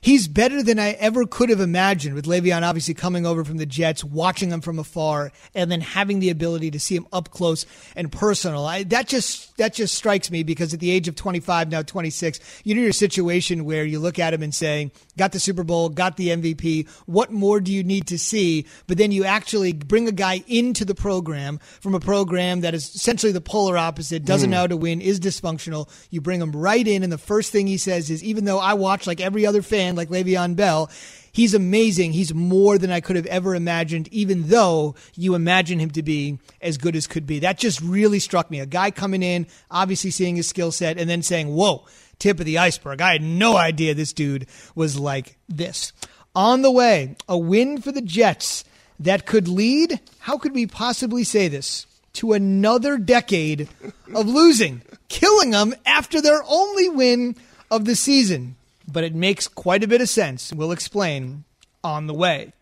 he's 0.00 0.28
better 0.28 0.62
than 0.62 0.78
I 0.78 0.92
ever 0.92 1.26
could 1.26 1.50
have 1.50 1.60
imagined 1.60 2.14
with 2.14 2.26
Le'Veon 2.26 2.62
obviously 2.62 2.94
coming 2.94 3.26
over 3.26 3.44
from 3.44 3.58
the 3.58 3.66
Jets, 3.66 4.02
watching 4.02 4.50
him 4.50 4.60
from 4.60 4.78
afar, 4.78 5.32
and 5.54 5.70
then 5.70 5.80
having 5.80 6.20
the 6.20 6.30
ability 6.30 6.70
to 6.72 6.80
see 6.80 6.96
him 6.96 7.06
up 7.12 7.30
close 7.30 7.66
and 7.94 8.10
personal. 8.10 8.66
I, 8.66 8.84
that 8.84 9.06
just 9.06 9.56
that 9.58 9.74
just 9.74 9.94
strikes 9.94 10.30
me 10.30 10.42
because 10.42 10.72
at 10.72 10.80
the 10.80 10.90
age 10.90 11.08
of 11.08 11.16
25, 11.16 11.70
now 11.70 11.82
26, 11.82 12.40
you're 12.64 12.78
in 12.78 12.88
a 12.88 12.92
situation 12.92 13.64
where 13.64 13.84
you 13.84 13.98
look 13.98 14.18
at 14.18 14.34
him 14.34 14.42
and 14.42 14.54
say, 14.54 14.90
got 15.18 15.32
the 15.32 15.40
Super 15.40 15.64
Bowl, 15.64 15.88
got 15.88 16.16
the 16.16 16.28
MVP. 16.28 16.88
What 17.06 17.30
more 17.30 17.60
do 17.60 17.72
you 17.72 17.84
need 17.84 18.06
to 18.08 18.18
see? 18.18 18.66
But 18.86 18.98
then 18.98 19.12
you 19.12 19.24
actually 19.24 19.72
bring 19.72 20.08
a 20.08 20.12
guy 20.12 20.42
into 20.46 20.84
the 20.84 20.94
program 20.94 21.58
from 21.80 21.94
a 21.94 22.00
program 22.00 22.60
that 22.60 22.74
is 22.74 22.94
essentially 22.94 23.32
the 23.32 23.40
polar 23.40 23.76
opposite, 23.76 24.24
doesn't 24.24 24.48
mm. 24.48 24.52
know 24.52 24.60
how 24.60 24.66
to 24.68 24.76
win, 24.76 25.00
is 25.00 25.20
dysfunctional. 25.20 25.88
You 26.10 26.20
bring 26.20 26.40
him 26.40 26.52
right 26.52 26.86
in, 26.86 27.02
and 27.02 27.12
the 27.12 27.18
first 27.18 27.52
thing 27.52 27.66
he 27.66 27.76
says 27.76 28.10
is, 28.10 28.24
even 28.24 28.44
though 28.44 28.58
I 28.58 28.74
watch 28.74 29.06
like 29.06 29.20
every 29.20 29.44
other 29.44 29.62
fan, 29.62 29.89
like 29.96 30.08
Le'Veon 30.08 30.56
Bell. 30.56 30.90
He's 31.32 31.54
amazing. 31.54 32.12
He's 32.12 32.34
more 32.34 32.76
than 32.78 32.90
I 32.90 33.00
could 33.00 33.16
have 33.16 33.26
ever 33.26 33.54
imagined, 33.54 34.08
even 34.08 34.48
though 34.48 34.94
you 35.14 35.34
imagine 35.34 35.78
him 35.78 35.90
to 35.92 36.02
be 36.02 36.38
as 36.60 36.76
good 36.76 36.96
as 36.96 37.06
could 37.06 37.26
be. 37.26 37.38
That 37.40 37.58
just 37.58 37.80
really 37.80 38.18
struck 38.18 38.50
me. 38.50 38.60
A 38.60 38.66
guy 38.66 38.90
coming 38.90 39.22
in, 39.22 39.46
obviously 39.70 40.10
seeing 40.10 40.36
his 40.36 40.48
skill 40.48 40.72
set, 40.72 40.98
and 40.98 41.08
then 41.08 41.22
saying, 41.22 41.54
Whoa, 41.54 41.84
tip 42.18 42.40
of 42.40 42.46
the 42.46 42.58
iceberg. 42.58 43.00
I 43.00 43.12
had 43.12 43.22
no 43.22 43.56
idea 43.56 43.94
this 43.94 44.12
dude 44.12 44.46
was 44.74 44.98
like 44.98 45.36
this. 45.48 45.92
On 46.34 46.62
the 46.62 46.70
way, 46.70 47.16
a 47.28 47.36
win 47.36 47.80
for 47.80 47.92
the 47.92 48.02
Jets 48.02 48.64
that 49.00 49.26
could 49.26 49.48
lead, 49.48 50.00
how 50.20 50.36
could 50.36 50.54
we 50.54 50.66
possibly 50.66 51.24
say 51.24 51.48
this? 51.48 51.86
To 52.14 52.32
another 52.32 52.98
decade 52.98 53.68
of 54.14 54.26
losing, 54.26 54.82
killing 55.08 55.50
them 55.50 55.74
after 55.86 56.20
their 56.20 56.42
only 56.48 56.88
win 56.88 57.36
of 57.70 57.84
the 57.84 57.94
season 57.94 58.56
but 58.92 59.04
it 59.04 59.14
makes 59.14 59.48
quite 59.48 59.84
a 59.84 59.88
bit 59.88 60.00
of 60.00 60.08
sense. 60.08 60.52
We'll 60.52 60.72
explain 60.72 61.44
on 61.82 62.06
the 62.06 62.14
way. 62.14 62.52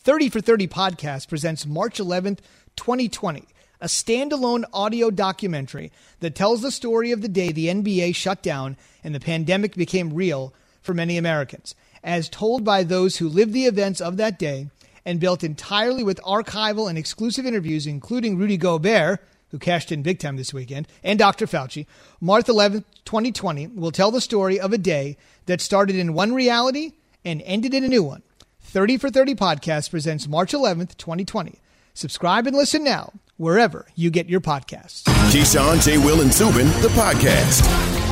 30 0.00 0.28
for 0.28 0.40
30 0.40 0.68
podcast 0.68 1.28
presents 1.28 1.66
March 1.66 1.98
11th, 1.98 2.38
2020, 2.76 3.44
a 3.80 3.86
standalone 3.86 4.64
audio 4.72 5.10
documentary 5.10 5.90
that 6.20 6.34
tells 6.34 6.62
the 6.62 6.70
story 6.70 7.10
of 7.10 7.22
the 7.22 7.28
day 7.28 7.50
the 7.50 7.66
NBA 7.66 8.14
shut 8.14 8.42
down 8.42 8.76
and 9.02 9.14
the 9.14 9.20
pandemic 9.20 9.74
became 9.74 10.14
real 10.14 10.54
for 10.80 10.94
many 10.94 11.16
Americans, 11.16 11.74
as 12.04 12.28
told 12.28 12.64
by 12.64 12.84
those 12.84 13.16
who 13.16 13.28
lived 13.28 13.52
the 13.52 13.66
events 13.66 14.00
of 14.00 14.16
that 14.16 14.38
day 14.38 14.68
and 15.04 15.20
built 15.20 15.42
entirely 15.42 16.02
with 16.02 16.20
archival 16.22 16.88
and 16.88 16.98
exclusive 16.98 17.46
interviews, 17.46 17.86
including 17.86 18.36
Rudy 18.38 18.56
Gobert, 18.56 19.20
who 19.50 19.58
cashed 19.58 19.92
in 19.92 20.02
big 20.02 20.18
time 20.18 20.36
this 20.36 20.52
weekend, 20.52 20.88
and 21.02 21.18
Dr. 21.18 21.46
Fauci, 21.46 21.86
March 22.20 22.46
11th, 22.46 22.84
2020, 23.04 23.68
will 23.68 23.92
tell 23.92 24.10
the 24.10 24.20
story 24.20 24.58
of 24.58 24.72
a 24.72 24.78
day 24.78 25.16
that 25.46 25.60
started 25.60 25.96
in 25.96 26.12
one 26.12 26.34
reality 26.34 26.92
and 27.24 27.42
ended 27.44 27.74
in 27.74 27.84
a 27.84 27.88
new 27.88 28.02
one. 28.02 28.22
30 28.60 28.98
for 28.98 29.10
30 29.10 29.34
podcast 29.34 29.90
presents 29.90 30.28
March 30.28 30.52
11th, 30.52 30.96
2020. 30.96 31.60
Subscribe 31.94 32.46
and 32.46 32.56
listen 32.56 32.84
now, 32.84 33.12
wherever 33.36 33.86
you 33.94 34.10
get 34.10 34.28
your 34.28 34.40
podcasts. 34.40 35.04
Keyshawn, 35.32 35.82
J. 35.82 35.98
Will, 35.98 36.20
and 36.20 36.32
Zubin, 36.32 36.66
the 36.82 36.88
podcast. 36.88 38.05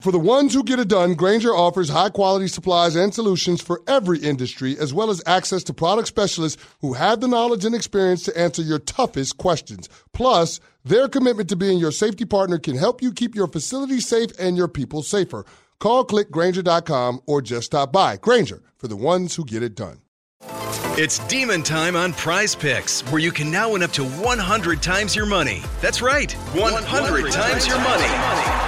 For 0.00 0.12
the 0.12 0.18
ones 0.20 0.54
who 0.54 0.62
get 0.62 0.78
it 0.78 0.86
done, 0.86 1.14
Grainger 1.14 1.50
offers 1.50 1.88
high 1.88 2.10
quality 2.10 2.46
supplies 2.46 2.94
and 2.94 3.12
solutions 3.12 3.60
for 3.60 3.82
every 3.88 4.20
industry, 4.20 4.78
as 4.78 4.94
well 4.94 5.10
as 5.10 5.20
access 5.26 5.64
to 5.64 5.74
product 5.74 6.06
specialists 6.06 6.62
who 6.80 6.92
have 6.92 7.18
the 7.18 7.26
knowledge 7.26 7.64
and 7.64 7.74
experience 7.74 8.22
to 8.22 8.38
answer 8.38 8.62
your 8.62 8.78
toughest 8.78 9.38
questions. 9.38 9.88
Plus, 10.12 10.60
their 10.84 11.08
commitment 11.08 11.48
to 11.48 11.56
being 11.56 11.78
your 11.78 11.90
safety 11.90 12.24
partner 12.24 12.58
can 12.58 12.76
help 12.76 13.02
you 13.02 13.12
keep 13.12 13.34
your 13.34 13.48
facility 13.48 13.98
safe 13.98 14.30
and 14.38 14.56
your 14.56 14.68
people 14.68 15.02
safer. 15.02 15.44
Call 15.80 16.06
clickgrainger.com 16.06 17.20
or 17.26 17.42
just 17.42 17.66
stop 17.66 17.90
by. 17.92 18.18
Grainger 18.18 18.62
for 18.76 18.86
the 18.86 18.94
ones 18.94 19.34
who 19.34 19.44
get 19.44 19.64
it 19.64 19.74
done. 19.74 19.98
It's 20.96 21.18
demon 21.26 21.64
time 21.64 21.96
on 21.96 22.12
prize 22.12 22.54
picks, 22.54 23.00
where 23.10 23.20
you 23.20 23.32
can 23.32 23.50
now 23.50 23.72
win 23.72 23.82
up 23.82 23.90
to 23.94 24.04
100 24.04 24.80
times 24.80 25.16
your 25.16 25.26
money. 25.26 25.62
That's 25.80 26.00
right, 26.00 26.30
100, 26.32 26.72
100 26.72 27.32
times 27.32 27.66
your 27.66 27.78
money. 27.80 28.67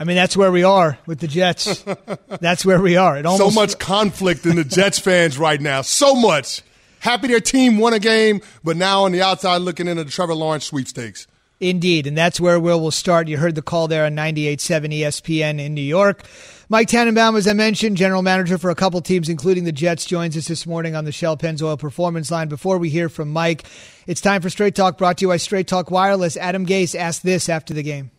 I 0.00 0.04
mean, 0.04 0.16
that's 0.16 0.36
where 0.36 0.52
we 0.52 0.62
are 0.62 0.98
with 1.06 1.18
the 1.18 1.26
Jets. 1.26 1.84
that's 2.40 2.64
where 2.64 2.80
we 2.80 2.96
are. 2.96 3.18
It 3.18 3.26
almost, 3.26 3.54
so 3.54 3.60
much 3.60 3.78
conflict 3.78 4.46
in 4.46 4.56
the 4.56 4.64
Jets 4.64 4.98
fans 4.98 5.38
right 5.38 5.60
now. 5.60 5.82
So 5.82 6.14
much. 6.14 6.62
Happy 7.00 7.28
their 7.28 7.40
team 7.40 7.78
won 7.78 7.92
a 7.92 7.98
game, 7.98 8.40
but 8.62 8.76
now 8.76 9.04
on 9.04 9.12
the 9.12 9.22
outside 9.22 9.58
looking 9.58 9.88
into 9.88 10.04
the 10.04 10.10
Trevor 10.10 10.34
Lawrence 10.34 10.64
sweepstakes. 10.66 11.26
Indeed, 11.60 12.06
and 12.06 12.16
that's 12.16 12.38
where 12.38 12.60
we'll, 12.60 12.80
we'll 12.80 12.92
start. 12.92 13.26
You 13.26 13.36
heard 13.36 13.56
the 13.56 13.62
call 13.62 13.88
there 13.88 14.04
on 14.04 14.14
98.7 14.14 15.00
ESPN 15.00 15.60
in 15.60 15.74
New 15.74 15.80
York. 15.80 16.22
Mike 16.68 16.86
Tannenbaum, 16.86 17.34
as 17.34 17.48
I 17.48 17.52
mentioned, 17.52 17.96
general 17.96 18.22
manager 18.22 18.58
for 18.58 18.70
a 18.70 18.76
couple 18.76 19.00
teams, 19.00 19.28
including 19.28 19.64
the 19.64 19.72
Jets, 19.72 20.04
joins 20.04 20.36
us 20.36 20.46
this 20.46 20.66
morning 20.66 20.94
on 20.94 21.04
the 21.04 21.12
Shell 21.12 21.38
Pennzoil 21.38 21.78
Performance 21.78 22.30
Line. 22.30 22.48
Before 22.48 22.78
we 22.78 22.90
hear 22.90 23.08
from 23.08 23.32
Mike, 23.32 23.64
it's 24.06 24.20
time 24.20 24.42
for 24.42 24.50
Straight 24.50 24.76
Talk, 24.76 24.98
brought 24.98 25.18
to 25.18 25.22
you 25.22 25.28
by 25.28 25.38
Straight 25.38 25.66
Talk 25.66 25.90
Wireless. 25.90 26.36
Adam 26.36 26.64
Gase 26.64 26.94
asked 26.94 27.24
this 27.24 27.48
after 27.48 27.74
the 27.74 27.82
game 27.82 28.10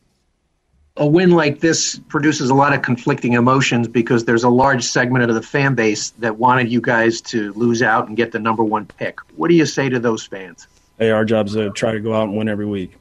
a 0.98 1.08
win 1.08 1.32
like 1.32 1.60
this 1.60 2.00
produces 2.10 2.50
a 2.50 2.54
lot 2.54 2.74
of 2.74 2.82
conflicting 2.82 3.34
emotions 3.34 3.88
because 3.88 4.26
there's 4.26 4.44
a 4.44 4.50
large 4.50 4.84
segment 4.84 5.24
of 5.30 5.34
the 5.34 5.42
fan 5.42 5.76
base 5.76 6.12
that 6.20 6.38
wanted 6.38 6.72
you 6.72 6.82
guys 6.82 7.22
to 7.22 7.54
lose 7.54 7.82
out 7.82 8.08
and 8.08 8.18
get 8.18 8.32
the 8.32 8.40
number 8.40 8.64
one 8.64 8.86
pick. 8.86 9.20
What 9.38 9.50
do 9.50 9.56
you 9.56 9.66
say 9.66 9.90
to 9.90 10.00
those 10.00 10.26
fans? 10.26 10.68
Hey, 10.98 11.12
our 11.12 11.24
job 11.24 11.48
is 11.48 11.54
to 11.54 11.70
try 11.72 11.94
to 11.94 12.00
go 12.02 12.14
out 12.14 12.24
and 12.24 12.38
win 12.38 12.50
every 12.50 12.66
week. 12.66 12.99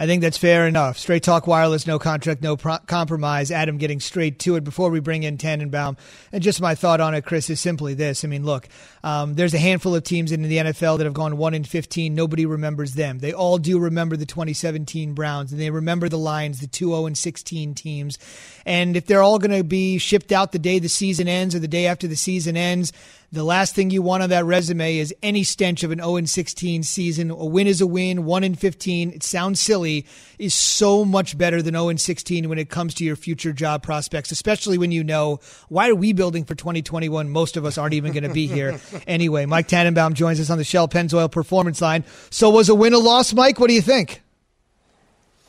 I 0.00 0.06
think 0.06 0.22
that's 0.22 0.38
fair 0.38 0.68
enough. 0.68 0.96
Straight 0.96 1.24
talk 1.24 1.48
wireless, 1.48 1.84
no 1.84 1.98
contract, 1.98 2.40
no 2.40 2.56
pro- 2.56 2.78
compromise. 2.78 3.50
Adam 3.50 3.78
getting 3.78 3.98
straight 3.98 4.38
to 4.40 4.54
it 4.54 4.62
before 4.62 4.90
we 4.90 5.00
bring 5.00 5.24
in 5.24 5.38
Tannenbaum. 5.38 5.96
And 6.30 6.40
just 6.40 6.60
my 6.60 6.76
thought 6.76 7.00
on 7.00 7.14
it, 7.14 7.24
Chris, 7.24 7.50
is 7.50 7.58
simply 7.58 7.94
this. 7.94 8.24
I 8.24 8.28
mean, 8.28 8.44
look, 8.44 8.68
um, 9.02 9.34
there's 9.34 9.54
a 9.54 9.58
handful 9.58 9.96
of 9.96 10.04
teams 10.04 10.30
in 10.30 10.42
the 10.42 10.58
NFL 10.58 10.98
that 10.98 11.04
have 11.04 11.14
gone 11.14 11.36
1 11.36 11.52
in 11.52 11.64
15. 11.64 12.14
Nobody 12.14 12.46
remembers 12.46 12.94
them. 12.94 13.18
They 13.18 13.32
all 13.32 13.58
do 13.58 13.80
remember 13.80 14.16
the 14.16 14.24
2017 14.24 15.14
Browns, 15.14 15.50
and 15.50 15.60
they 15.60 15.70
remember 15.70 16.08
the 16.08 16.16
Lions, 16.16 16.60
the 16.60 16.68
2 16.68 16.90
0 16.90 17.06
and 17.06 17.18
16 17.18 17.74
teams. 17.74 18.18
And 18.64 18.96
if 18.96 19.06
they're 19.06 19.22
all 19.22 19.40
going 19.40 19.56
to 19.56 19.64
be 19.64 19.98
shipped 19.98 20.30
out 20.30 20.52
the 20.52 20.60
day 20.60 20.78
the 20.78 20.88
season 20.88 21.26
ends 21.26 21.56
or 21.56 21.58
the 21.58 21.66
day 21.66 21.86
after 21.86 22.06
the 22.06 22.16
season 22.16 22.56
ends, 22.56 22.92
the 23.30 23.44
last 23.44 23.74
thing 23.74 23.90
you 23.90 24.00
want 24.00 24.22
on 24.22 24.30
that 24.30 24.46
resume 24.46 24.96
is 24.96 25.14
any 25.22 25.44
stench 25.44 25.82
of 25.82 25.90
an 25.90 25.98
0 25.98 26.24
16 26.24 26.82
season. 26.82 27.30
A 27.30 27.44
win 27.44 27.66
is 27.66 27.82
a 27.82 27.86
win. 27.86 28.24
1 28.24 28.44
in 28.44 28.54
15. 28.54 29.10
It 29.10 29.22
sounds 29.22 29.60
silly. 29.60 30.06
Is 30.38 30.54
so 30.54 31.04
much 31.04 31.36
better 31.36 31.60
than 31.60 31.74
0 31.74 31.96
16 31.96 32.48
when 32.48 32.58
it 32.58 32.70
comes 32.70 32.94
to 32.94 33.04
your 33.04 33.16
future 33.16 33.52
job 33.52 33.82
prospects, 33.82 34.30
especially 34.30 34.78
when 34.78 34.92
you 34.92 35.04
know 35.04 35.40
why 35.68 35.90
are 35.90 35.94
we 35.94 36.14
building 36.14 36.44
for 36.44 36.54
2021? 36.54 37.28
Most 37.28 37.58
of 37.58 37.66
us 37.66 37.76
aren't 37.76 37.94
even 37.94 38.12
going 38.12 38.24
to 38.24 38.32
be 38.32 38.46
here 38.46 38.80
anyway. 39.06 39.44
Mike 39.44 39.68
Tannenbaum 39.68 40.14
joins 40.14 40.40
us 40.40 40.48
on 40.48 40.56
the 40.56 40.64
Shell 40.64 40.88
Pennzoil 40.88 41.30
Performance 41.30 41.82
Line. 41.82 42.04
So 42.30 42.48
was 42.48 42.70
a 42.70 42.74
win 42.74 42.94
a 42.94 42.98
loss, 42.98 43.34
Mike? 43.34 43.60
What 43.60 43.68
do 43.68 43.74
you 43.74 43.82
think? 43.82 44.22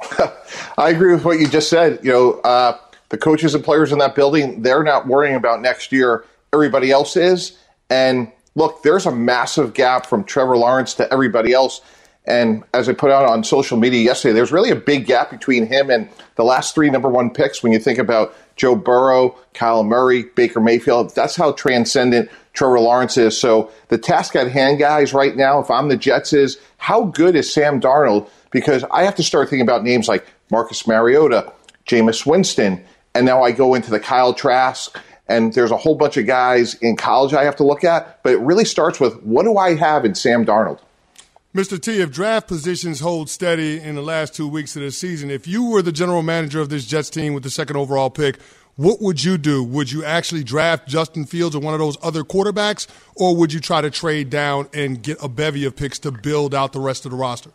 I 0.78 0.90
agree 0.90 1.14
with 1.14 1.24
what 1.24 1.40
you 1.40 1.48
just 1.48 1.70
said. 1.70 2.00
You 2.04 2.12
know, 2.12 2.32
uh, 2.42 2.78
the 3.08 3.18
coaches 3.18 3.56
and 3.56 3.64
players 3.64 3.94
in 3.94 4.00
that 4.00 4.16
building, 4.16 4.64
they're 4.64 4.84
not 4.84 5.08
worrying 5.08 5.36
about 5.36 5.62
next 5.62 5.94
year. 5.94 6.26
Everybody 6.52 6.92
else 6.92 7.16
is. 7.16 7.58
And 7.90 8.32
look, 8.56 8.84
there's 8.84 9.06
a 9.06 9.12
massive 9.12 9.74
gap 9.74 10.06
from 10.06 10.24
Trevor 10.24 10.58
Lawrence 10.58 10.94
to 10.96 11.12
everybody 11.12 11.54
else. 11.54 11.82
And 12.26 12.64
as 12.74 12.88
I 12.88 12.94
put 12.94 13.10
out 13.10 13.26
on 13.26 13.44
social 13.44 13.78
media 13.78 14.02
yesterday, 14.04 14.34
there's 14.34 14.52
really 14.52 14.70
a 14.70 14.76
big 14.76 15.08
gap 15.08 15.32
between 15.32 15.66
him 15.66 15.90
and 15.90 16.08
the 16.36 16.44
last 16.44 16.76
three 16.76 16.90
number 16.90 17.10
one 17.10 17.32
picks 17.32 17.64
when 17.64 17.72
you 17.72 17.80
think 17.80 17.98
about 17.98 18.36
Joe 18.56 18.76
Burrow, 18.76 19.36
Kyler 19.56 19.88
Murray, 19.88 20.24
Baker 20.36 20.60
Mayfield. 20.60 21.16
That's 21.16 21.36
how 21.36 21.54
transcendent 21.54 22.30
Trevor 22.54 22.82
Lawrence 22.82 23.18
is. 23.18 23.38
So 23.38 23.72
the 23.88 23.98
task 23.98 24.36
at 24.36 24.52
hand, 24.52 24.78
guys, 24.78 25.14
right 25.14 25.36
now, 25.36 25.60
if 25.60 25.72
I'm 25.72 25.88
the 25.88 25.98
Jets, 25.98 26.34
is 26.34 26.60
how 26.78 27.06
good 27.06 27.36
is 27.36 27.52
Sam 27.52 27.82
Darnold? 27.82 28.30
Because 28.52 28.84
I 28.92 29.04
have 29.04 29.16
to 29.16 29.24
start 29.24 29.50
thinking 29.50 29.68
about 29.68 29.84
names 29.84 30.08
like 30.08 30.28
Marcus 30.52 30.86
Mariota, 30.86 31.52
Jameis 31.88 32.26
Winston, 32.26 32.84
and 33.16 33.26
now 33.26 33.42
I 33.42 33.52
go 33.52 33.74
into 33.74 33.90
the 33.90 34.00
Kyle 34.00 34.34
Trask 34.34 34.96
and 35.30 35.54
there's 35.54 35.72
a 35.72 35.78
whole 35.78 35.96
bunch 35.96 36.18
of 36.18 36.26
guys 36.26 36.74
in 36.76 36.98
college 36.98 37.34
I 37.34 37.44
have 37.44 37.56
to 37.58 37.64
look 37.64 37.84
at, 37.84 38.22
but 38.24 38.34
it 38.34 38.40
really 38.40 38.66
starts 38.66 39.00
with 39.00 39.22
what 39.24 39.44
do 39.44 39.58
I 39.58 39.76
have 39.76 40.04
in 40.04 40.16
Sam 40.16 40.46
Darnold? 40.46 40.80
Mr. 41.56 41.82
T, 41.82 42.02
if 42.02 42.12
draft 42.12 42.48
positions 42.48 43.00
hold 43.00 43.30
steady 43.30 43.80
in 43.80 43.96
the 43.96 44.02
last 44.02 44.36
two 44.36 44.48
weeks 44.48 44.76
of 44.76 44.82
the 44.82 44.92
season, 44.92 45.32
if 45.32 45.48
you 45.48 45.66
were 45.66 45.82
the 45.82 45.92
general 45.92 46.22
manager 46.22 46.60
of 46.60 46.70
this 46.70 46.86
Jets 46.86 47.10
team 47.10 47.34
with 47.34 47.44
the 47.44 47.50
second 47.50 47.76
overall 47.76 48.10
pick, 48.10 48.38
what 48.76 49.02
would 49.02 49.24
you 49.24 49.38
do? 49.38 49.64
Would 49.64 49.92
you 49.92 50.06
actually 50.06 50.44
draft 50.44 50.88
Justin 50.88 51.26
Fields 51.26 51.56
or 51.56 51.60
one 51.60 51.74
of 51.74 51.80
those 51.80 51.98
other 52.02 52.24
quarterbacks, 52.24 52.88
or 53.16 53.36
would 53.36 53.52
you 53.52 53.60
try 53.60 53.82
to 53.82 53.90
trade 53.90 54.30
down 54.30 54.70
and 54.74 55.02
get 55.02 55.18
a 55.22 55.28
bevy 55.28 55.66
of 55.66 55.76
picks 55.76 56.00
to 56.00 56.12
build 56.12 56.56
out 56.56 56.72
the 56.72 56.80
rest 56.80 57.06
of 57.06 57.12
the 57.12 57.18
roster? 57.18 57.52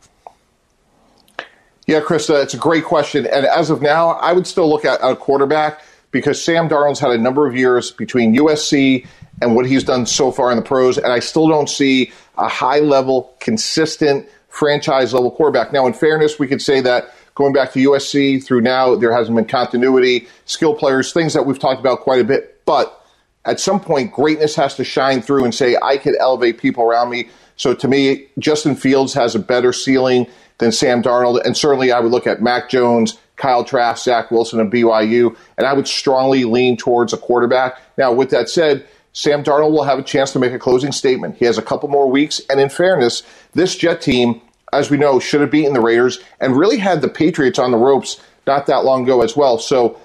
Yeah, 1.87 1.99
uh, 1.99 2.15
it's 2.17 2.55
a 2.55 2.59
great 2.59 2.85
question. 2.85 3.27
And 3.27 3.47
as 3.47 3.71
of 3.71 3.81
now, 3.81 4.11
I 4.11 4.33
would 4.33 4.47
still 4.47 4.69
look 4.69 4.85
at 4.85 5.01
a 5.03 5.15
quarterback 5.15 5.83
because 6.15 6.43
Sam 6.43 6.69
Darnold's 6.69 7.01
had 7.01 7.11
a 7.11 7.19
number 7.19 7.45
of 7.45 7.57
years 7.57 7.91
between 7.91 8.37
USC 8.37 9.05
and 9.43 9.57
what 9.57 9.67
he's 9.67 9.83
done 9.83 10.07
so 10.07 10.31
far 10.31 10.53
in 10.53 10.57
the 10.57 10.63
pros, 10.63 10.97
and 10.97 11.13
I 11.13 11.19
still 11.19 11.49
don't 11.49 11.69
see 11.69 12.13
a 12.39 12.47
high 12.47 12.79
level, 12.79 13.35
consistent, 13.41 14.29
franchise 14.49 15.13
level 15.13 15.33
quarterback. 15.33 15.73
Now, 15.73 15.89
in 15.89 15.93
fairness, 15.93 16.39
we 16.39 16.47
could 16.47 16.63
say 16.63 16.81
that 16.83 17.13
going 17.35 17.53
back 17.53 17.73
to 17.73 17.81
USC 17.81 18.45
through 18.45 18.61
now, 18.61 18.95
there 18.95 19.13
hasn't 19.13 19.35
been 19.35 19.45
continuity, 19.45 20.29
skill 20.45 20.77
players, 20.77 21.13
things 21.13 21.35
that 21.35 21.47
we've 21.47 21.59
talked 21.59 21.81
about 21.81 22.03
quite 22.03 22.21
a 22.21 22.25
bit. 22.25 22.65
But 22.65 23.05
at 23.45 23.59
some 23.59 23.81
point, 23.81 24.13
greatness 24.13 24.55
has 24.55 24.77
to 24.77 24.85
shine 24.85 25.21
through 25.21 25.43
and 25.43 25.53
say, 25.53 25.77
I 25.83 25.97
could 25.97 26.15
elevate 26.21 26.59
people 26.59 26.85
around 26.85 27.11
me. 27.11 27.29
So 27.57 27.75
to 27.75 27.89
me, 27.89 28.29
Justin 28.39 28.77
Fields 28.77 29.15
has 29.15 29.35
a 29.35 29.41
better 29.41 29.73
ceiling 29.73 30.29
than 30.59 30.71
Sam 30.71 31.03
Darnold. 31.03 31.45
And 31.45 31.57
certainly 31.57 31.91
I 31.91 31.99
would 31.99 32.13
look 32.13 32.29
at 32.29 32.41
Mac 32.41 32.71
Jones, 32.71 33.19
Kyle 33.45 33.63
Trask, 33.63 34.03
Zach 34.03 34.31
Wilson, 34.31 34.59
and 34.59 34.73
BYU, 34.73 35.37
and 35.59 35.67
I 35.67 35.75
would 35.75 35.87
strongly 35.87 36.45
lean 36.45 36.79
towards 36.79 37.13
a 37.13 37.19
quarterback. 37.19 37.79
Now, 37.99 38.11
with 38.11 38.31
that 38.31 38.49
said, 38.49 38.87
Sam 39.13 39.45
Darnold 39.45 39.73
will 39.73 39.85
have 39.85 39.99
a 39.99 40.03
chance 40.03 40.33
to 40.33 40.39
make 40.39 40.53
a 40.53 40.59
closing 40.59 40.93
statement. 40.93 41.37
He 41.37 41.45
has 41.45 41.59
a 41.59 41.63
couple 41.63 41.91
more 41.91 42.11
weeks, 42.11 42.41
and 42.49 42.59
in 42.59 42.71
fairness, 42.71 43.23
this 43.53 43.77
Jet 43.77 44.01
team, 44.01 44.41
as 44.73 44.89
we 44.89 44.97
know, 44.97 45.21
should 45.21 45.43
have 45.43 45.51
beaten 45.51 45.75
the 45.75 45.83
Raiders 45.83 46.21
and 46.41 46.57
really 46.57 46.79
had 46.79 47.03
the 47.03 47.09
Patriots 47.09 47.59
on 47.59 47.71
the 47.71 47.77
ropes 47.77 48.19
not 48.47 48.65
that 48.65 48.87
long 48.87 49.03
ago 49.03 49.21
as 49.21 49.37
well. 49.37 49.59
So 49.59 50.01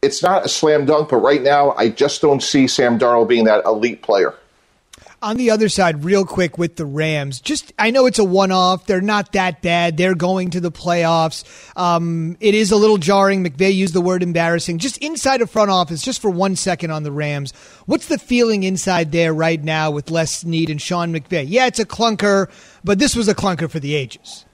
it's 0.00 0.22
not 0.22 0.44
a 0.44 0.48
slam 0.48 0.86
dunk, 0.86 1.08
but 1.08 1.16
right 1.16 1.42
now, 1.42 1.72
I 1.72 1.88
just 1.88 2.22
don't 2.22 2.44
see 2.44 2.68
Sam 2.68 2.96
Darnold 2.96 3.26
being 3.26 3.46
that 3.46 3.64
elite 3.64 4.02
player. 4.02 4.34
On 5.20 5.36
the 5.36 5.50
other 5.50 5.68
side, 5.68 6.04
real 6.04 6.24
quick 6.24 6.58
with 6.58 6.76
the 6.76 6.86
Rams, 6.86 7.40
just 7.40 7.72
I 7.76 7.90
know 7.90 8.06
it's 8.06 8.20
a 8.20 8.24
one 8.24 8.52
off. 8.52 8.86
They're 8.86 9.00
not 9.00 9.32
that 9.32 9.62
bad. 9.62 9.96
They're 9.96 10.14
going 10.14 10.50
to 10.50 10.60
the 10.60 10.70
playoffs. 10.70 11.42
Um, 11.76 12.36
it 12.38 12.54
is 12.54 12.70
a 12.70 12.76
little 12.76 12.98
jarring. 12.98 13.42
McVay 13.42 13.74
used 13.74 13.94
the 13.94 14.00
word 14.00 14.22
embarrassing. 14.22 14.78
Just 14.78 14.98
inside 14.98 15.40
of 15.40 15.50
front 15.50 15.72
office, 15.72 16.02
just 16.02 16.22
for 16.22 16.30
one 16.30 16.54
second 16.54 16.92
on 16.92 17.02
the 17.02 17.10
Rams, 17.10 17.52
what's 17.86 18.06
the 18.06 18.18
feeling 18.18 18.62
inside 18.62 19.10
there 19.10 19.34
right 19.34 19.62
now 19.62 19.90
with 19.90 20.08
Les 20.08 20.30
Snead 20.30 20.70
and 20.70 20.80
Sean 20.80 21.12
McVay? 21.12 21.46
Yeah, 21.48 21.66
it's 21.66 21.80
a 21.80 21.86
clunker, 21.86 22.48
but 22.84 23.00
this 23.00 23.16
was 23.16 23.26
a 23.26 23.34
clunker 23.34 23.68
for 23.68 23.80
the 23.80 23.96
ages. 23.96 24.44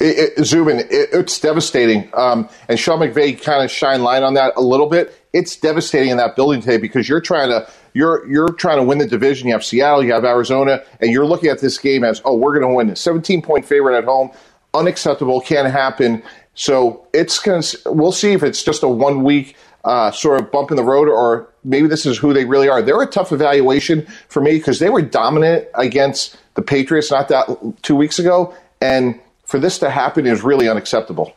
It, 0.00 0.32
it, 0.36 0.44
Zubin, 0.44 0.78
it, 0.78 0.88
it's 0.90 1.38
devastating. 1.38 2.10
Um, 2.14 2.48
and 2.68 2.78
Sean 2.78 2.98
McVay 2.98 3.40
kind 3.40 3.64
of 3.64 3.70
shine 3.70 4.02
light 4.02 4.24
on 4.24 4.34
that 4.34 4.54
a 4.56 4.62
little 4.62 4.88
bit. 4.88 5.14
It's 5.32 5.56
devastating 5.56 6.10
in 6.10 6.16
that 6.16 6.34
building 6.34 6.60
today 6.60 6.78
because 6.78 7.08
you're 7.08 7.20
trying 7.20 7.50
to 7.50 7.68
you're 7.98 8.24
you're 8.28 8.52
trying 8.52 8.76
to 8.76 8.84
win 8.84 8.98
the 8.98 9.06
division. 9.06 9.48
You 9.48 9.54
have 9.54 9.64
Seattle, 9.64 10.04
you 10.04 10.12
have 10.12 10.24
Arizona, 10.24 10.84
and 11.00 11.10
you're 11.10 11.26
looking 11.26 11.50
at 11.50 11.58
this 11.58 11.78
game 11.78 12.04
as 12.04 12.22
oh, 12.24 12.36
we're 12.36 12.56
going 12.56 12.70
to 12.70 12.72
win. 12.72 12.94
17 12.94 13.42
point 13.42 13.64
favorite 13.64 13.98
at 13.98 14.04
home, 14.04 14.30
unacceptable, 14.72 15.40
can't 15.40 15.68
happen. 15.68 16.22
So 16.54 17.04
it's 17.12 17.40
going 17.40 17.60
to. 17.60 17.78
We'll 17.86 18.12
see 18.12 18.34
if 18.34 18.44
it's 18.44 18.62
just 18.62 18.84
a 18.84 18.88
one 18.88 19.24
week 19.24 19.56
uh, 19.82 20.12
sort 20.12 20.40
of 20.40 20.52
bump 20.52 20.70
in 20.70 20.76
the 20.76 20.84
road, 20.84 21.08
or 21.08 21.48
maybe 21.64 21.88
this 21.88 22.06
is 22.06 22.16
who 22.16 22.32
they 22.32 22.44
really 22.44 22.68
are. 22.68 22.80
They're 22.82 23.02
a 23.02 23.06
tough 23.06 23.32
evaluation 23.32 24.06
for 24.28 24.40
me 24.40 24.52
because 24.58 24.78
they 24.78 24.90
were 24.90 25.02
dominant 25.02 25.66
against 25.74 26.36
the 26.54 26.62
Patriots 26.62 27.10
not 27.10 27.26
that 27.28 27.48
two 27.82 27.96
weeks 27.96 28.20
ago, 28.20 28.54
and 28.80 29.18
for 29.44 29.58
this 29.58 29.76
to 29.80 29.90
happen 29.90 30.24
is 30.24 30.44
really 30.44 30.68
unacceptable. 30.68 31.32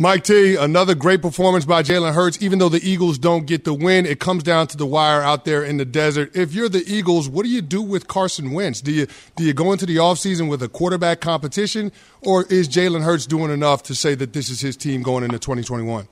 Mike 0.00 0.22
T, 0.22 0.54
another 0.54 0.94
great 0.94 1.20
performance 1.20 1.64
by 1.64 1.82
Jalen 1.82 2.14
Hurts. 2.14 2.40
Even 2.40 2.60
though 2.60 2.68
the 2.68 2.88
Eagles 2.88 3.18
don't 3.18 3.46
get 3.46 3.64
the 3.64 3.74
win, 3.74 4.06
it 4.06 4.20
comes 4.20 4.44
down 4.44 4.68
to 4.68 4.76
the 4.76 4.86
wire 4.86 5.22
out 5.22 5.44
there 5.44 5.64
in 5.64 5.76
the 5.76 5.84
desert. 5.84 6.30
If 6.36 6.54
you're 6.54 6.68
the 6.68 6.84
Eagles, 6.86 7.28
what 7.28 7.42
do 7.42 7.48
you 7.48 7.60
do 7.60 7.82
with 7.82 8.06
Carson 8.06 8.52
Wentz? 8.52 8.80
Do 8.80 8.92
you 8.92 9.08
do 9.34 9.42
you 9.42 9.52
go 9.52 9.72
into 9.72 9.86
the 9.86 9.96
offseason 9.96 10.48
with 10.48 10.62
a 10.62 10.68
quarterback 10.68 11.20
competition, 11.20 11.90
or 12.22 12.44
is 12.44 12.68
Jalen 12.68 13.02
Hurts 13.02 13.26
doing 13.26 13.50
enough 13.50 13.82
to 13.84 13.94
say 13.96 14.14
that 14.14 14.34
this 14.34 14.50
is 14.50 14.60
his 14.60 14.76
team 14.76 15.02
going 15.02 15.24
into 15.24 15.40
2021? 15.40 16.06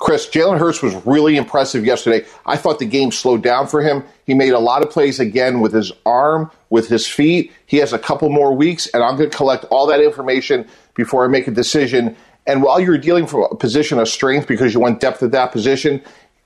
Chris, 0.00 0.26
Jalen 0.26 0.58
Hurts 0.58 0.82
was 0.82 0.94
really 1.06 1.36
impressive 1.36 1.84
yesterday. 1.84 2.26
I 2.46 2.56
thought 2.56 2.78
the 2.78 2.86
game 2.86 3.12
slowed 3.12 3.42
down 3.42 3.68
for 3.68 3.82
him. 3.82 4.02
He 4.26 4.32
made 4.32 4.54
a 4.54 4.58
lot 4.58 4.82
of 4.82 4.90
plays 4.90 5.20
again 5.20 5.60
with 5.60 5.74
his 5.74 5.92
arm, 6.06 6.50
with 6.70 6.88
his 6.88 7.06
feet. 7.06 7.52
He 7.66 7.76
has 7.76 7.92
a 7.92 7.98
couple 7.98 8.30
more 8.30 8.56
weeks, 8.56 8.88
and 8.88 9.04
I'm 9.04 9.16
going 9.16 9.30
to 9.30 9.36
collect 9.36 9.66
all 9.66 9.86
that 9.88 10.00
information 10.00 10.66
before 10.94 11.24
I 11.24 11.28
make 11.28 11.46
a 11.46 11.50
decision. 11.50 12.16
And 12.46 12.62
while 12.62 12.80
you're 12.80 12.98
dealing 12.98 13.26
from 13.26 13.44
a 13.44 13.54
position 13.54 13.98
of 13.98 14.08
strength 14.08 14.46
because 14.48 14.74
you 14.74 14.80
want 14.80 15.00
depth 15.00 15.22
at 15.22 15.30
that 15.32 15.52
position, 15.52 16.02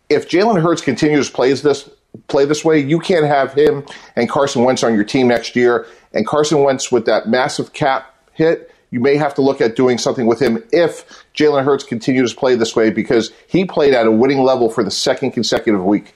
if 0.09 0.29
Jalen 0.29 0.61
Hurts 0.63 0.83
continues 0.83 1.31
plays 1.31 1.63
this 1.63 1.89
play 2.29 2.45
this 2.45 2.65
way, 2.65 2.79
you 2.79 3.01
can't 3.01 3.27
have 3.27 3.55
him 3.55 3.85
and 4.15 4.29
Carson 4.29 4.65
Wentz 4.65 4.83
on 4.83 4.95
your 4.95 5.05
team 5.05 5.29
next 5.29 5.57
year. 5.57 5.87
And 6.13 6.27
Carson 6.27 6.63
Wentz 6.63 6.93
with 6.93 7.07
that 7.07 7.29
massive 7.29 7.73
cap 7.73 8.15
hit 8.33 8.71
you 8.95 9.01
may 9.01 9.17
have 9.17 9.35
to 9.35 9.43
look 9.43 9.61
at 9.61 9.75
doing 9.75 9.99
something 9.99 10.25
with 10.25 10.41
him 10.41 10.63
if 10.71 11.25
Jalen 11.35 11.65
Hurts 11.65 11.83
continues 11.83 12.33
to 12.33 12.39
play 12.39 12.55
this 12.55 12.77
way 12.77 12.91
because 12.91 13.33
he 13.49 13.65
played 13.65 13.93
at 13.93 14.07
a 14.07 14.11
winning 14.13 14.45
level 14.45 14.71
for 14.71 14.85
the 14.85 14.91
second 14.93 15.33
consecutive 15.33 15.85
week. 15.85 16.15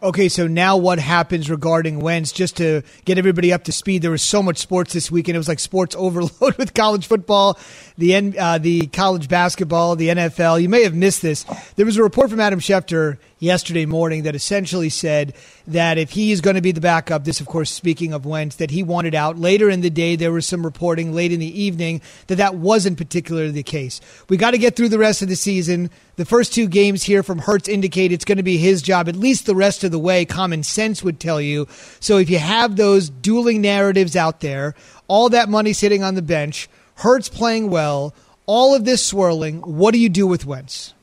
Okay, 0.00 0.28
so 0.28 0.46
now 0.46 0.76
what 0.76 1.00
happens 1.00 1.50
regarding 1.50 1.98
Wentz? 1.98 2.30
Just 2.30 2.58
to 2.58 2.82
get 3.04 3.18
everybody 3.18 3.52
up 3.52 3.64
to 3.64 3.72
speed, 3.72 4.00
there 4.02 4.12
was 4.12 4.22
so 4.22 4.44
much 4.44 4.58
sports 4.58 4.92
this 4.92 5.10
weekend. 5.10 5.34
It 5.34 5.38
was 5.38 5.48
like 5.48 5.58
sports 5.58 5.96
overload 5.98 6.56
with 6.56 6.72
college 6.72 7.08
football, 7.08 7.58
the 7.96 8.38
uh, 8.38 8.58
the 8.58 8.86
college 8.86 9.28
basketball, 9.28 9.96
the 9.96 10.08
NFL. 10.08 10.62
You 10.62 10.68
may 10.68 10.84
have 10.84 10.94
missed 10.94 11.20
this. 11.20 11.44
There 11.74 11.84
was 11.84 11.96
a 11.96 12.02
report 12.04 12.30
from 12.30 12.38
Adam 12.38 12.60
Schefter 12.60 13.18
yesterday 13.38 13.86
morning 13.86 14.24
that 14.24 14.34
essentially 14.34 14.88
said 14.88 15.34
that 15.66 15.98
if 15.98 16.10
he 16.10 16.32
is 16.32 16.40
going 16.40 16.56
to 16.56 16.62
be 16.62 16.72
the 16.72 16.80
backup, 16.80 17.24
this, 17.24 17.40
of 17.40 17.46
course, 17.46 17.70
speaking 17.70 18.12
of 18.12 18.26
Wentz, 18.26 18.56
that 18.56 18.70
he 18.70 18.82
wanted 18.82 19.14
out. 19.14 19.38
Later 19.38 19.70
in 19.70 19.80
the 19.80 19.90
day, 19.90 20.16
there 20.16 20.32
was 20.32 20.46
some 20.46 20.64
reporting 20.64 21.14
late 21.14 21.32
in 21.32 21.40
the 21.40 21.60
evening 21.60 22.00
that 22.26 22.36
that 22.36 22.54
wasn't 22.54 22.98
particularly 22.98 23.50
the 23.50 23.62
case. 23.62 24.00
We 24.28 24.36
got 24.36 24.52
to 24.52 24.58
get 24.58 24.76
through 24.76 24.88
the 24.88 24.98
rest 24.98 25.22
of 25.22 25.28
the 25.28 25.36
season. 25.36 25.90
The 26.16 26.24
first 26.24 26.52
two 26.52 26.66
games 26.66 27.04
here 27.04 27.22
from 27.22 27.38
Hurts 27.38 27.68
indicate 27.68 28.12
it's 28.12 28.24
going 28.24 28.38
to 28.38 28.42
be 28.42 28.58
his 28.58 28.82
job, 28.82 29.08
at 29.08 29.16
least 29.16 29.46
the 29.46 29.54
rest 29.54 29.84
of 29.84 29.90
the 29.90 29.98
way. 29.98 30.24
Common 30.24 30.62
sense 30.62 31.02
would 31.02 31.20
tell 31.20 31.40
you. 31.40 31.66
So 32.00 32.18
if 32.18 32.30
you 32.30 32.38
have 32.38 32.76
those 32.76 33.08
dueling 33.08 33.60
narratives 33.60 34.16
out 34.16 34.40
there, 34.40 34.74
all 35.06 35.28
that 35.30 35.48
money 35.48 35.72
sitting 35.72 36.02
on 36.02 36.14
the 36.14 36.22
bench, 36.22 36.68
Hurts 36.96 37.28
playing 37.28 37.70
well, 37.70 38.12
all 38.46 38.74
of 38.74 38.84
this 38.84 39.06
swirling, 39.06 39.60
what 39.60 39.92
do 39.92 40.00
you 40.00 40.08
do 40.08 40.26
with 40.26 40.44
Wentz? 40.44 40.94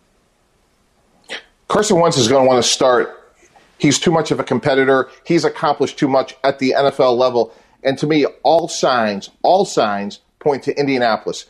Carson 1.68 2.00
Wentz 2.00 2.18
is 2.18 2.28
going 2.28 2.44
to 2.44 2.48
want 2.48 2.64
to 2.64 2.70
start. 2.70 3.22
He's 3.78 4.00
too 4.00 4.12
much 4.12 4.32
of 4.32 4.40
a 4.40 4.44
competitor. 4.44 5.10
He's 5.26 5.44
accomplished 5.44 5.98
too 5.98 6.08
much 6.08 6.36
at 6.44 6.60
the 6.60 6.74
NFL 6.78 7.18
level. 7.18 7.54
And 7.84 7.98
to 8.00 8.08
me, 8.08 8.26
all 8.44 8.68
signs, 8.68 9.30
all 9.42 9.66
signs 9.66 10.20
point 10.40 10.64
to 10.64 10.80
Indianapolis. 10.80 11.46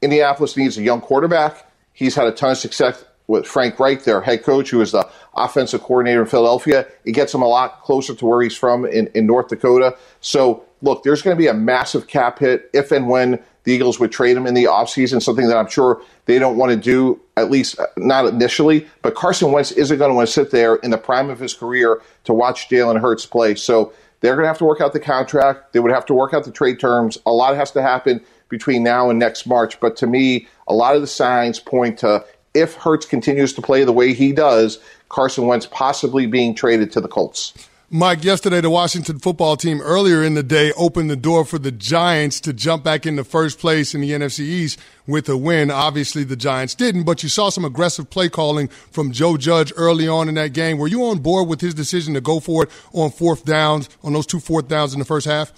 Indianapolis 0.00 0.56
needs 0.56 0.78
a 0.78 0.82
young 0.82 1.00
quarterback. 1.00 1.70
He's 1.92 2.14
had 2.14 2.26
a 2.26 2.32
ton 2.32 2.52
of 2.52 2.58
success 2.58 3.04
with 3.26 3.46
Frank 3.46 3.78
Reich, 3.78 4.04
their 4.04 4.22
head 4.22 4.42
coach, 4.42 4.70
who 4.70 4.80
is 4.80 4.92
the 4.92 5.08
offensive 5.34 5.82
coordinator 5.82 6.22
in 6.22 6.26
Philadelphia. 6.26 6.86
It 7.04 7.12
gets 7.12 7.34
him 7.34 7.42
a 7.42 7.48
lot 7.48 7.82
closer 7.82 8.14
to 8.14 8.26
where 8.26 8.42
he's 8.42 8.56
from 8.56 8.86
in, 8.86 9.08
in 9.08 9.26
North 9.26 9.48
Dakota. 9.48 9.96
So, 10.20 10.64
look, 10.80 11.02
there's 11.02 11.20
going 11.20 11.36
to 11.36 11.38
be 11.38 11.48
a 11.48 11.54
massive 11.54 12.06
cap 12.06 12.38
hit 12.38 12.70
if 12.72 12.90
and 12.90 13.08
when 13.08 13.42
the 13.64 13.72
Eagles 13.72 14.00
would 14.00 14.12
trade 14.12 14.36
him 14.36 14.46
in 14.46 14.54
the 14.54 14.64
offseason, 14.64 15.22
something 15.22 15.46
that 15.48 15.56
I'm 15.56 15.68
sure 15.68 16.00
they 16.24 16.38
don't 16.38 16.56
want 16.56 16.70
to 16.70 16.76
do, 16.76 17.20
at 17.36 17.50
least 17.50 17.78
uh, 17.78 17.86
not 17.96 18.26
initially. 18.26 18.86
But 19.02 19.14
Carson 19.14 19.52
Wentz 19.52 19.72
isn't 19.72 19.98
going 19.98 20.10
to 20.10 20.14
want 20.14 20.28
to 20.28 20.32
sit 20.32 20.50
there 20.50 20.76
in 20.76 20.90
the 20.90 20.98
prime 20.98 21.30
of 21.30 21.38
his 21.38 21.54
career 21.54 22.00
to 22.24 22.32
watch 22.32 22.68
Jalen 22.68 23.00
Hurts 23.00 23.26
play. 23.26 23.54
So 23.54 23.92
they're 24.20 24.34
going 24.34 24.44
to 24.44 24.48
have 24.48 24.58
to 24.58 24.64
work 24.64 24.80
out 24.80 24.92
the 24.92 25.00
contract. 25.00 25.72
They 25.72 25.80
would 25.80 25.92
have 25.92 26.06
to 26.06 26.14
work 26.14 26.34
out 26.34 26.44
the 26.44 26.50
trade 26.50 26.80
terms. 26.80 27.18
A 27.26 27.32
lot 27.32 27.56
has 27.56 27.70
to 27.72 27.82
happen 27.82 28.20
between 28.48 28.82
now 28.82 29.10
and 29.10 29.18
next 29.18 29.46
March. 29.46 29.78
But 29.80 29.96
to 29.98 30.06
me, 30.06 30.48
a 30.66 30.74
lot 30.74 30.94
of 30.94 31.00
the 31.00 31.06
signs 31.06 31.60
point 31.60 31.98
to 31.98 32.24
if 32.54 32.74
Hurts 32.74 33.06
continues 33.06 33.52
to 33.52 33.62
play 33.62 33.84
the 33.84 33.92
way 33.92 34.14
he 34.14 34.32
does, 34.32 34.78
Carson 35.08 35.46
Wentz 35.46 35.66
possibly 35.66 36.26
being 36.26 36.54
traded 36.54 36.90
to 36.92 37.00
the 37.00 37.08
Colts. 37.08 37.67
Mike, 37.90 38.22
yesterday 38.22 38.60
the 38.60 38.68
Washington 38.68 39.18
football 39.18 39.56
team 39.56 39.80
earlier 39.80 40.22
in 40.22 40.34
the 40.34 40.42
day 40.42 40.72
opened 40.72 41.08
the 41.08 41.16
door 41.16 41.42
for 41.46 41.58
the 41.58 41.72
Giants 41.72 42.38
to 42.40 42.52
jump 42.52 42.84
back 42.84 43.06
into 43.06 43.24
first 43.24 43.58
place 43.58 43.94
in 43.94 44.02
the 44.02 44.10
NFC 44.10 44.40
East 44.40 44.78
with 45.06 45.26
a 45.30 45.38
win. 45.38 45.70
Obviously, 45.70 46.22
the 46.22 46.36
Giants 46.36 46.74
didn't, 46.74 47.04
but 47.04 47.22
you 47.22 47.30
saw 47.30 47.48
some 47.48 47.64
aggressive 47.64 48.10
play 48.10 48.28
calling 48.28 48.68
from 48.68 49.10
Joe 49.10 49.38
Judge 49.38 49.72
early 49.74 50.06
on 50.06 50.28
in 50.28 50.34
that 50.34 50.52
game. 50.52 50.76
Were 50.76 50.86
you 50.86 51.02
on 51.06 51.20
board 51.20 51.48
with 51.48 51.62
his 51.62 51.72
decision 51.72 52.12
to 52.12 52.20
go 52.20 52.40
for 52.40 52.64
it 52.64 52.70
on 52.92 53.10
fourth 53.10 53.46
downs, 53.46 53.88
on 54.04 54.12
those 54.12 54.26
two 54.26 54.38
fourth 54.38 54.68
downs 54.68 54.92
in 54.92 54.98
the 54.98 55.06
first 55.06 55.26
half? 55.26 55.50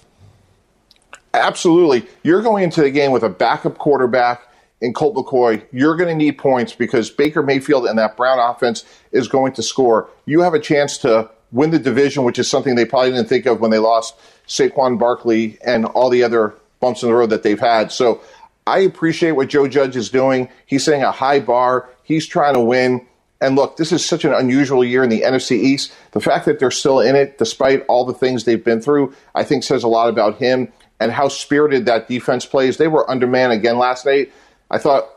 Absolutely. 1.33 2.07
You're 2.23 2.41
going 2.41 2.63
into 2.63 2.81
the 2.81 2.91
game 2.91 3.11
with 3.11 3.23
a 3.23 3.29
backup 3.29 3.77
quarterback 3.77 4.41
in 4.79 4.93
Colt 4.93 5.15
McCoy. 5.17 5.65
You're 5.73 5.97
going 5.97 6.07
to 6.07 6.15
need 6.15 6.37
points 6.37 6.73
because 6.73 7.09
Baker 7.09 7.43
Mayfield 7.43 7.87
and 7.87 7.99
that 7.99 8.15
Brown 8.15 8.39
offense 8.39 8.85
is 9.11 9.27
going 9.27 9.51
to 9.55 9.61
score. 9.61 10.09
You 10.25 10.39
have 10.39 10.53
a 10.53 10.59
chance 10.61 10.97
to 10.99 11.29
win 11.51 11.71
the 11.71 11.79
division, 11.79 12.23
which 12.23 12.39
is 12.39 12.49
something 12.49 12.75
they 12.75 12.85
probably 12.85 13.11
didn't 13.11 13.29
think 13.29 13.45
of 13.45 13.59
when 13.59 13.71
they 13.71 13.77
lost 13.77 14.15
Saquon 14.47 14.97
Barkley 14.97 15.57
and 15.65 15.85
all 15.85 16.09
the 16.09 16.23
other 16.23 16.55
bumps 16.79 17.03
in 17.03 17.09
the 17.09 17.15
road 17.15 17.29
that 17.29 17.43
they've 17.43 17.59
had. 17.59 17.91
So 17.91 18.21
I 18.65 18.79
appreciate 18.79 19.31
what 19.33 19.49
Joe 19.49 19.67
Judge 19.67 19.95
is 19.95 20.09
doing. 20.09 20.49
He's 20.65 20.83
setting 20.83 21.03
a 21.03 21.11
high 21.11 21.39
bar. 21.39 21.89
He's 22.03 22.25
trying 22.27 22.53
to 22.53 22.61
win. 22.61 23.05
And 23.39 23.55
look, 23.55 23.77
this 23.77 23.91
is 23.91 24.05
such 24.05 24.23
an 24.23 24.33
unusual 24.33 24.83
year 24.83 25.03
in 25.03 25.09
the 25.09 25.21
NFC 25.21 25.53
East. 25.53 25.91
The 26.11 26.21
fact 26.21 26.45
that 26.45 26.59
they're 26.59 26.69
still 26.69 26.99
in 26.99 27.15
it, 27.15 27.37
despite 27.37 27.83
all 27.87 28.05
the 28.05 28.13
things 28.13 28.43
they've 28.43 28.63
been 28.63 28.81
through, 28.81 29.15
I 29.33 29.43
think 29.43 29.63
says 29.63 29.83
a 29.83 29.87
lot 29.87 30.09
about 30.09 30.37
him 30.37 30.71
and 30.99 31.11
how 31.11 31.27
spirited 31.27 31.87
that 31.87 32.07
defense 32.07 32.45
plays. 32.45 32.77
They 32.77 32.87
were 32.87 33.09
undermanned 33.09 33.53
again 33.53 33.79
last 33.79 34.05
night. 34.05 34.31
I 34.69 34.77
thought 34.77 35.09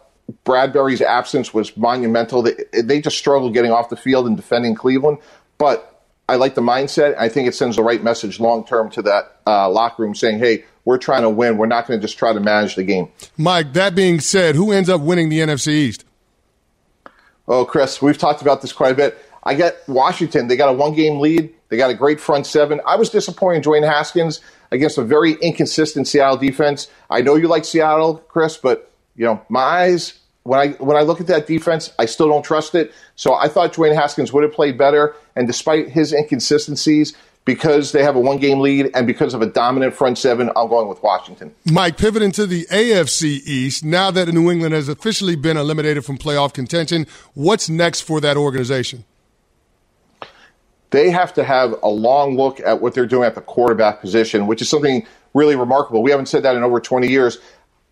Bradberry's 0.47 1.03
absence 1.03 1.53
was 1.53 1.77
monumental. 1.77 2.43
They, 2.43 2.55
they 2.83 3.03
just 3.03 3.19
struggled 3.19 3.53
getting 3.53 3.71
off 3.71 3.91
the 3.91 3.97
field 3.97 4.27
and 4.27 4.37
defending 4.37 4.75
Cleveland. 4.75 5.19
But 5.59 5.94
I 6.29 6.37
like 6.37 6.55
the 6.55 6.63
mindset. 6.63 7.17
I 7.19 7.29
think 7.29 7.49
it 7.49 7.55
sends 7.55 7.77
the 7.77 7.83
right 7.83 8.03
message 8.03 8.41
long 8.41 8.65
term 8.65 8.91
to 8.93 9.03
that 9.03 9.41
uh, 9.47 9.69
locker 9.69 10.03
room 10.03 10.15
saying, 10.15 10.39
hey, 10.39 10.65
we're 10.85 10.99
trying 10.99 11.23
to 11.23 11.31
win. 11.31 11.59
We're 11.59 11.67
not 11.67 11.87
going 11.87 12.01
to 12.01 12.05
just 12.05 12.19
try 12.19 12.33
to 12.33 12.41
manage 12.41 12.77
the 12.77 12.83
game. 12.83 13.09
Mike, 13.37 13.73
that 13.75 13.95
being 13.95 14.21
said, 14.21 14.55
who 14.55 14.73
ends 14.73 14.89
up 14.89 15.01
winning 15.01 15.29
the 15.29 15.41
NFC 15.41 15.69
East? 15.69 16.05
Oh, 17.47 17.65
Chris, 17.65 18.01
we've 18.01 18.17
talked 18.17 18.41
about 18.43 18.63
this 18.63 18.73
quite 18.73 18.93
a 18.93 18.95
bit. 18.95 19.19
I 19.43 19.55
get 19.55 19.87
Washington. 19.87 20.49
They 20.49 20.57
got 20.57 20.71
a 20.71 20.73
one 20.73 20.95
game 20.95 21.21
lead. 21.21 21.53
They 21.69 21.77
got 21.77 21.91
a 21.91 21.95
great 21.95 22.21
front 22.21 22.47
seven. 22.47 22.81
I 22.87 22.97
was 22.97 23.11
disappointed 23.11 23.59
in 23.59 23.63
Dwayne 23.63 23.87
Haskins 23.87 24.41
against 24.71 24.97
a 24.97 25.03
very 25.03 25.35
inconsistent 25.35 26.09
Seattle 26.09 26.39
defense. 26.39 26.89
I 27.11 27.21
know 27.21 27.35
you 27.35 27.49
like 27.49 27.65
Seattle, 27.65 28.17
Chris, 28.29 28.57
but 28.57 28.91
you 29.15 29.27
know 29.27 29.43
my 29.51 29.61
eyes 29.61 30.19
when 30.45 30.61
I 30.61 30.69
when 30.75 30.97
I 30.97 31.01
look 31.01 31.21
at 31.21 31.27
that 31.27 31.47
defense, 31.47 31.93
I 31.99 32.07
still 32.07 32.29
don't 32.29 32.45
trust 32.45 32.75
it. 32.75 32.93
So 33.17 33.35
I 33.35 33.49
thought 33.49 33.73
Dwayne 33.73 33.95
Haskins 33.95 34.33
would 34.33 34.45
have 34.45 34.53
played 34.53 34.79
better, 34.79 35.17
and 35.35 35.47
despite 35.47 35.89
his 35.89 36.13
inconsistencies, 36.13 37.15
because 37.45 37.93
they 37.93 38.03
have 38.03 38.15
a 38.15 38.21
one 38.21 38.39
game 38.39 38.61
lead 38.61 38.91
and 38.95 39.07
because 39.07 39.35
of 39.35 39.43
a 39.43 39.47
dominant 39.47 39.95
front 39.95 40.19
seven, 40.19 40.51
I'm 40.55 40.69
going 40.69 40.89
with 40.89 41.03
Washington. 41.03 41.55
Mike, 41.65 41.97
pivoting 41.97 42.31
to 42.33 42.47
the 42.47 42.67
AFC 42.67 43.41
East, 43.45 43.85
now 43.85 44.11
that 44.11 44.29
New 44.29 44.51
England 44.51 44.75
has 44.75 44.89
officially 44.89 45.35
been 45.35 45.57
eliminated 45.57 46.05
from 46.05 46.19
playoff 46.19 46.53
contention, 46.53 47.07
what's 47.35 47.69
next 47.69 48.03
for 48.03 48.21
that 48.21 48.37
organization? 48.37 49.05
they 50.95 51.11
have 51.11 51.35
to 51.35 51.43
have 51.43 51.75
a 51.83 51.89
long 51.89 52.37
look 52.37 52.61
at 52.61 52.81
what 52.81 52.95
they're 52.95 53.05
doing 53.05 53.25
at 53.25 53.35
the 53.35 53.41
quarterback 53.41 54.01
position, 54.01 54.47
which 54.47 54.63
is 54.63 54.69
something 54.69 55.05
really 55.35 55.57
remarkable. 55.57 56.05
We 56.05 56.13
haven't 56.13 56.27
said 56.27 56.45
that 56.45 56.55
in 56.55 56.63
over 56.63 56.79
20 56.79 57.09
years. 57.09 57.39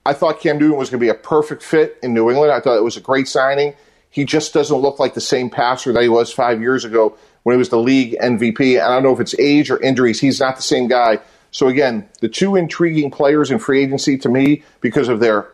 I 0.05 0.13
thought 0.13 0.41
Cam 0.41 0.59
Newton 0.59 0.77
was 0.77 0.91
going 0.91 0.99
to 0.99 1.05
be 1.05 1.11
a 1.11 1.15
perfect 1.15 1.63
fit 1.63 1.99
in 2.03 2.13
New 2.15 2.29
England. 2.29 2.53
I 2.53 2.61
thought 2.61 2.77
it 2.77 2.83
was 2.83 2.97
a 2.97 3.01
great 3.01 3.29
signing. 3.29 3.75
He 4.11 4.25
just 4.25 4.53
doesn't 4.53 4.77
look 4.77 4.99
like 4.99 5.15
the 5.15 5.21
same 5.21 5.49
passer 5.49 5.93
that 5.93 6.03
he 6.03 6.09
was 6.09 6.33
five 6.33 6.61
years 6.61 6.85
ago 6.85 7.17
when 7.45 7.55
he 7.55 7.59
was 7.59 7.71
the 7.71 7.79
league 7.79 8.17
MVP. 8.21 8.75
And 8.75 8.83
I 8.83 8.89
don't 8.89 9.05
know 9.05 9.15
if 9.15 9.21
it's 9.21 9.39
age 9.39 9.71
or 9.71 9.81
injuries. 9.81 10.21
He's 10.21 10.41
not 10.41 10.57
the 10.57 10.63
same 10.63 10.89
guy. 10.89 11.21
So 11.51 11.69
again, 11.69 12.09
the 12.21 12.29
two 12.29 12.57
intriguing 12.57 13.11
players 13.11 13.51
in 13.51 13.59
free 13.59 13.83
agency 13.83 14.19
to 14.19 14.29
me 14.29 14.65
because 14.81 15.09
of 15.09 15.21
their 15.21 15.49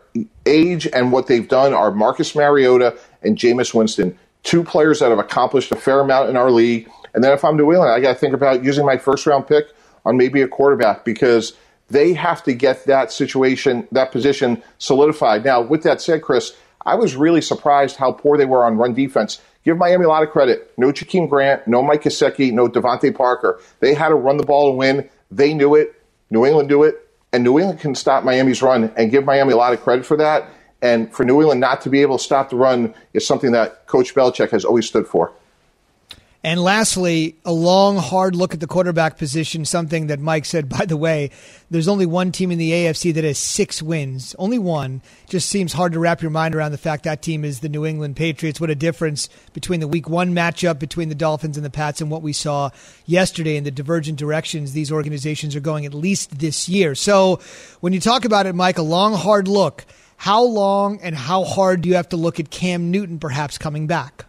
age 0.45 0.87
and 0.87 1.11
what 1.11 1.27
they've 1.27 1.47
done 1.47 1.73
are 1.73 1.91
Marcus 1.91 2.35
Mariota 2.35 2.97
and 3.21 3.37
Jameis 3.37 3.73
Winston. 3.73 4.17
Two 4.43 4.63
players 4.63 4.99
that 4.99 5.09
have 5.09 5.19
accomplished 5.19 5.71
a 5.71 5.75
fair 5.75 5.99
amount 5.99 6.29
in 6.29 6.37
our 6.37 6.49
league. 6.49 6.89
And 7.13 7.23
then 7.23 7.33
if 7.33 7.43
I'm 7.43 7.57
New 7.57 7.71
England, 7.71 7.91
I 7.91 7.99
got 7.99 8.13
to 8.13 8.19
think 8.19 8.33
about 8.33 8.63
using 8.63 8.85
my 8.85 8.97
first 8.97 9.25
round 9.27 9.47
pick 9.47 9.67
on 10.05 10.17
maybe 10.17 10.41
a 10.41 10.47
quarterback 10.47 11.03
because 11.03 11.53
they 11.89 12.13
have 12.13 12.43
to 12.43 12.53
get 12.53 12.85
that 12.85 13.11
situation, 13.11 13.87
that 13.91 14.11
position 14.11 14.61
solidified. 14.77 15.43
Now, 15.43 15.61
with 15.61 15.83
that 15.83 16.01
said, 16.01 16.21
Chris, 16.21 16.55
I 16.85 16.95
was 16.95 17.15
really 17.15 17.41
surprised 17.41 17.97
how 17.97 18.11
poor 18.11 18.37
they 18.37 18.45
were 18.45 18.63
on 18.63 18.77
run 18.77 18.93
defense. 18.93 19.41
Give 19.65 19.77
Miami 19.77 20.05
a 20.05 20.07
lot 20.07 20.23
of 20.23 20.29
credit. 20.29 20.71
No 20.77 20.91
Jakeem 20.91 21.29
Grant, 21.29 21.67
no 21.67 21.83
Mike 21.83 22.03
Gesicki, 22.03 22.51
no 22.53 22.69
DeVante 22.69 23.13
Parker. 23.13 23.59
They 23.81 23.93
had 23.93 24.09
to 24.09 24.15
run 24.15 24.37
the 24.37 24.45
ball 24.45 24.69
and 24.69 24.77
win. 24.77 25.09
They 25.29 25.53
knew 25.53 25.75
it. 25.75 26.01
New 26.29 26.45
England 26.45 26.69
knew 26.69 26.83
it. 26.83 27.07
And 27.33 27.43
New 27.43 27.59
England 27.59 27.79
can 27.79 27.93
stop 27.93 28.23
Miami's 28.23 28.61
run 28.61 28.91
and 28.95 29.11
give 29.11 29.25
Miami 29.25 29.53
a 29.53 29.57
lot 29.57 29.73
of 29.73 29.81
credit 29.81 30.05
for 30.05 30.17
that. 30.17 30.49
And 30.81 31.13
for 31.13 31.25
New 31.25 31.41
England 31.41 31.59
not 31.59 31.81
to 31.81 31.89
be 31.89 32.01
able 32.01 32.17
to 32.17 32.23
stop 32.23 32.49
the 32.49 32.55
run 32.55 32.93
is 33.13 33.27
something 33.27 33.51
that 33.51 33.85
Coach 33.85 34.15
Belichick 34.15 34.51
has 34.51 34.63
always 34.63 34.87
stood 34.87 35.07
for. 35.07 35.33
And 36.41 36.61
lastly, 36.63 37.35
a 37.43 37.51
long, 37.51 37.97
hard 37.97 38.33
look 38.33 38.53
at 38.53 38.61
the 38.61 38.67
quarterback 38.67 39.17
position, 39.17 39.65
something 39.65 40.07
that 40.07 40.21
Mike 40.21 40.45
said, 40.45 40.69
by 40.77 40.85
the 40.85 40.95
way, 40.95 41.31
there's 41.69 41.89
only 41.89 42.05
one 42.05 42.31
team 42.31 42.49
in 42.49 42.57
the 42.57 42.71
AFC 42.71 43.13
that 43.13 43.25
has 43.25 43.37
six 43.37 43.81
wins. 43.81 44.35
Only 44.39 44.57
one. 44.57 45.01
Just 45.27 45.49
seems 45.49 45.73
hard 45.73 45.91
to 45.93 45.99
wrap 45.99 46.21
your 46.21 46.31
mind 46.31 46.55
around 46.55 46.71
the 46.71 46.77
fact 46.77 47.03
that 47.03 47.21
team 47.21 47.43
is 47.43 47.59
the 47.59 47.67
New 47.67 47.85
England 47.85 48.15
Patriots. 48.15 48.61
What 48.61 48.69
a 48.69 48.75
difference 48.75 49.27
between 49.51 49.81
the 49.81 49.87
week 49.87 50.07
one 50.07 50.33
matchup 50.33 50.79
between 50.79 51.09
the 51.09 51.15
Dolphins 51.15 51.57
and 51.57 51.65
the 51.65 51.69
Pats 51.69 51.99
and 51.99 52.09
what 52.09 52.21
we 52.21 52.31
saw 52.31 52.69
yesterday 53.05 53.57
in 53.57 53.65
the 53.65 53.71
divergent 53.71 54.17
directions 54.17 54.71
these 54.71 54.91
organizations 54.91 55.57
are 55.57 55.61
going, 55.61 55.85
at 55.85 55.93
least 55.93 56.39
this 56.39 56.69
year. 56.69 56.95
So 56.95 57.41
when 57.81 57.91
you 57.91 57.99
talk 57.99 58.23
about 58.23 58.45
it, 58.45 58.55
Mike, 58.55 58.77
a 58.77 58.83
long, 58.83 59.13
hard 59.13 59.49
look, 59.49 59.85
how 60.15 60.43
long 60.43 61.01
and 61.01 61.15
how 61.15 61.43
hard 61.43 61.81
do 61.81 61.89
you 61.89 61.95
have 61.95 62.09
to 62.09 62.17
look 62.17 62.39
at 62.39 62.49
Cam 62.49 62.91
Newton 62.91 63.19
perhaps 63.19 63.57
coming 63.57 63.87
back? 63.87 64.25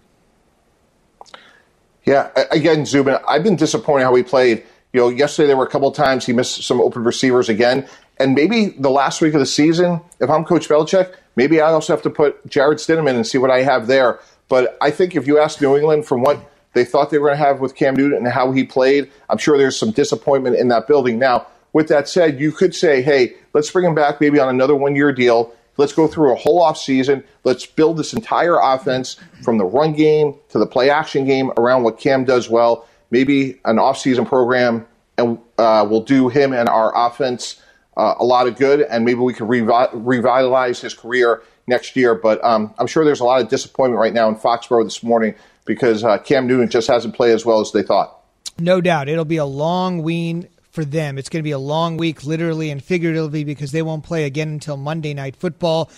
Yeah, 2.04 2.30
again, 2.50 2.86
Zubin, 2.86 3.18
I've 3.28 3.42
been 3.42 3.56
disappointed 3.56 4.04
how 4.04 4.14
he 4.14 4.22
played. 4.22 4.64
You 4.92 5.00
know, 5.00 5.08
yesterday 5.08 5.48
there 5.48 5.56
were 5.56 5.66
a 5.66 5.70
couple 5.70 5.90
times 5.92 6.26
he 6.26 6.32
missed 6.32 6.62
some 6.62 6.80
open 6.80 7.04
receivers 7.04 7.48
again. 7.48 7.86
And 8.18 8.34
maybe 8.34 8.70
the 8.78 8.90
last 8.90 9.20
week 9.20 9.34
of 9.34 9.40
the 9.40 9.46
season, 9.46 10.00
if 10.20 10.28
I'm 10.28 10.44
Coach 10.44 10.68
Belichick, 10.68 11.14
maybe 11.36 11.60
I 11.60 11.70
also 11.70 11.92
have 11.92 12.02
to 12.02 12.10
put 12.10 12.46
Jarrett 12.46 12.78
Stidham 12.78 13.08
in 13.08 13.16
and 13.16 13.26
see 13.26 13.38
what 13.38 13.50
I 13.50 13.62
have 13.62 13.86
there. 13.86 14.18
But 14.48 14.76
I 14.80 14.90
think 14.90 15.14
if 15.14 15.26
you 15.26 15.38
ask 15.38 15.60
New 15.60 15.76
England 15.76 16.06
from 16.06 16.22
what 16.22 16.38
they 16.72 16.84
thought 16.84 17.10
they 17.10 17.18
were 17.18 17.28
going 17.28 17.38
to 17.38 17.44
have 17.44 17.60
with 17.60 17.76
Cam 17.76 17.94
Newton 17.94 18.18
and 18.18 18.28
how 18.28 18.52
he 18.52 18.64
played, 18.64 19.10
I'm 19.28 19.38
sure 19.38 19.56
there's 19.56 19.78
some 19.78 19.90
disappointment 19.90 20.56
in 20.56 20.68
that 20.68 20.86
building. 20.86 21.18
Now, 21.18 21.46
with 21.72 21.88
that 21.88 22.08
said, 22.08 22.40
you 22.40 22.52
could 22.52 22.74
say, 22.74 23.00
hey, 23.00 23.34
let's 23.54 23.70
bring 23.70 23.86
him 23.86 23.94
back 23.94 24.20
maybe 24.20 24.40
on 24.40 24.48
another 24.48 24.74
one 24.74 24.96
year 24.96 25.12
deal. 25.12 25.54
Let's 25.81 25.95
go 25.95 26.07
through 26.07 26.35
a 26.35 26.37
whole 26.37 26.61
offseason. 26.61 27.25
Let's 27.43 27.64
build 27.64 27.97
this 27.97 28.12
entire 28.12 28.59
offense 28.61 29.16
from 29.43 29.57
the 29.57 29.64
run 29.64 29.95
game 29.95 30.35
to 30.51 30.59
the 30.59 30.66
play 30.66 30.90
action 30.90 31.25
game 31.25 31.51
around 31.57 31.85
what 31.85 31.99
Cam 31.99 32.27
does 32.27 32.51
well. 32.51 32.87
Maybe 33.11 33.59
an 33.64 33.77
offseason 33.77 34.29
program, 34.29 34.87
and 35.16 35.38
uh, 35.57 35.87
we'll 35.88 36.03
do 36.03 36.29
him 36.29 36.53
and 36.53 36.69
our 36.69 36.93
offense 36.95 37.62
uh, 37.97 38.14
a 38.19 38.25
lot 38.25 38.47
of 38.47 38.59
good, 38.59 38.83
and 38.83 39.07
maybe 39.07 39.21
we 39.21 39.33
can 39.33 39.49
revi- 39.49 39.88
revitalize 39.95 40.83
his 40.83 40.93
career 40.93 41.43
next 41.66 41.97
year. 41.97 42.14
But 42.14 42.45
um, 42.45 42.75
I'm 42.79 42.87
sure 42.87 43.03
there's 43.07 43.21
a 43.21 43.25
lot 43.25 43.40
of 43.40 43.49
disappointment 43.49 43.99
right 43.99 44.12
now 44.12 44.29
in 44.29 44.37
Foxborough 44.37 44.85
this 44.85 45.03
morning 45.03 45.35
because 45.64 46.05
uh, 46.05 46.19
Cam 46.19 46.47
Newton 46.47 46.69
just 46.69 46.88
hasn't 46.88 47.14
played 47.14 47.33
as 47.33 47.47
well 47.47 47.61
as 47.61 47.73
they 47.73 47.83
thought. 47.83 48.21
No 48.59 48.83
doubt. 48.83 49.09
It'll 49.09 49.25
be 49.25 49.38
a 49.38 49.47
long 49.47 50.03
wean 50.03 50.47
for 50.70 50.85
them. 50.85 51.18
It's 51.18 51.28
going 51.28 51.42
to 51.42 51.48
be 51.48 51.50
a 51.50 51.59
long 51.59 51.96
week, 51.96 52.24
literally 52.24 52.70
and 52.70 52.83
figuratively, 52.83 53.44
because 53.44 53.72
they 53.72 53.83
won't 53.83 54.04
play 54.04 54.24
again 54.24 54.48
until 54.48 54.76
Monday 54.76 55.14
Night 55.14 55.37
Football 55.37 55.90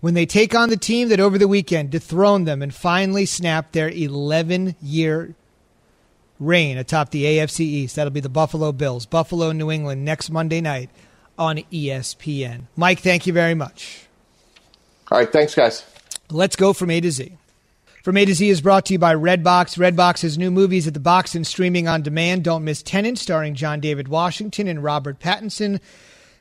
when 0.00 0.14
they 0.14 0.26
take 0.26 0.54
on 0.54 0.70
the 0.70 0.76
team 0.76 1.08
that 1.08 1.20
over 1.20 1.38
the 1.38 1.48
weekend 1.48 1.90
dethroned 1.90 2.48
them 2.48 2.62
and 2.62 2.74
finally 2.74 3.26
snapped 3.26 3.72
their 3.72 3.90
11 3.90 4.76
year 4.82 5.34
reign 6.38 6.78
atop 6.78 7.10
the 7.10 7.24
AFC 7.24 7.60
East. 7.60 7.96
That'll 7.96 8.10
be 8.10 8.20
the 8.20 8.28
Buffalo 8.28 8.72
Bills, 8.72 9.06
Buffalo, 9.06 9.52
New 9.52 9.70
England, 9.70 10.04
next 10.04 10.30
Monday 10.30 10.60
night 10.60 10.90
on 11.38 11.58
ESPN. 11.72 12.62
Mike, 12.76 13.00
thank 13.00 13.26
you 13.26 13.32
very 13.32 13.54
much. 13.54 14.06
All 15.10 15.18
right, 15.18 15.30
thanks, 15.30 15.54
guys. 15.54 15.84
Let's 16.30 16.56
go 16.56 16.72
from 16.72 16.90
A 16.90 17.00
to 17.00 17.10
Z. 17.10 17.36
From 18.02 18.16
A 18.16 18.24
to 18.24 18.34
Z 18.34 18.48
is 18.48 18.62
brought 18.62 18.86
to 18.86 18.94
you 18.94 18.98
by 18.98 19.14
Redbox. 19.14 19.76
Redbox 19.76 20.22
has 20.22 20.38
new 20.38 20.50
movies 20.50 20.86
at 20.86 20.94
the 20.94 21.00
box 21.00 21.34
and 21.34 21.46
streaming 21.46 21.86
on 21.86 22.00
demand. 22.00 22.44
Don't 22.44 22.64
miss 22.64 22.82
Tenet, 22.82 23.18
starring 23.18 23.54
John 23.54 23.78
David 23.78 24.08
Washington 24.08 24.68
and 24.68 24.82
Robert 24.82 25.20
Pattinson. 25.20 25.80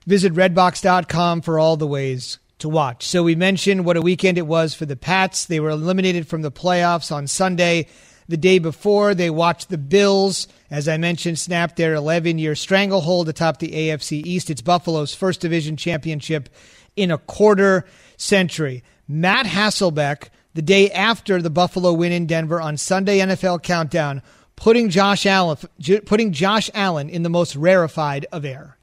Visit 0.07 0.33
redbox.com 0.33 1.41
for 1.41 1.59
all 1.59 1.75
the 1.75 1.85
ways 1.85 2.39
to 2.59 2.69
watch. 2.69 3.05
So 3.05 3.23
we 3.23 3.35
mentioned 3.35 3.83
what 3.83 3.97
a 3.97 4.01
weekend 4.01 4.37
it 4.37 4.47
was 4.47 4.73
for 4.73 4.85
the 4.85 4.95
Pats. 4.95 5.45
They 5.45 5.59
were 5.59 5.71
eliminated 5.71 6.29
from 6.29 6.43
the 6.43 6.51
playoffs 6.51 7.11
on 7.11 7.27
Sunday. 7.27 7.87
The 8.29 8.37
day 8.37 8.59
before, 8.59 9.13
they 9.13 9.29
watched 9.29 9.67
the 9.67 9.77
Bills, 9.77 10.47
as 10.71 10.87
I 10.87 10.95
mentioned, 10.95 11.39
snap 11.39 11.75
their 11.75 11.93
11 11.93 12.37
year 12.37 12.55
stranglehold 12.55 13.27
atop 13.27 13.59
the 13.59 13.71
AFC 13.71 14.25
East. 14.25 14.49
It's 14.49 14.61
Buffalo's 14.61 15.13
first 15.13 15.41
division 15.41 15.75
championship 15.75 16.47
in 16.95 17.11
a 17.11 17.17
quarter 17.17 17.85
century. 18.15 18.81
Matt 19.09 19.45
Hasselbeck 19.45 20.29
the 20.59 20.63
day 20.63 20.91
after 20.91 21.41
the 21.41 21.49
Buffalo 21.49 21.93
win 21.93 22.11
in 22.11 22.25
Denver 22.25 22.59
on 22.59 22.75
Sunday 22.75 23.19
NFL 23.19 23.63
Countdown, 23.63 24.21
putting 24.57 24.89
Josh 24.89 25.25
Allen 25.25 25.55
putting 26.05 26.33
Josh 26.33 26.69
Allen 26.73 27.09
in 27.09 27.23
the 27.23 27.29
most 27.29 27.55
rarefied 27.55 28.25
of 28.33 28.43
air. 28.43 28.77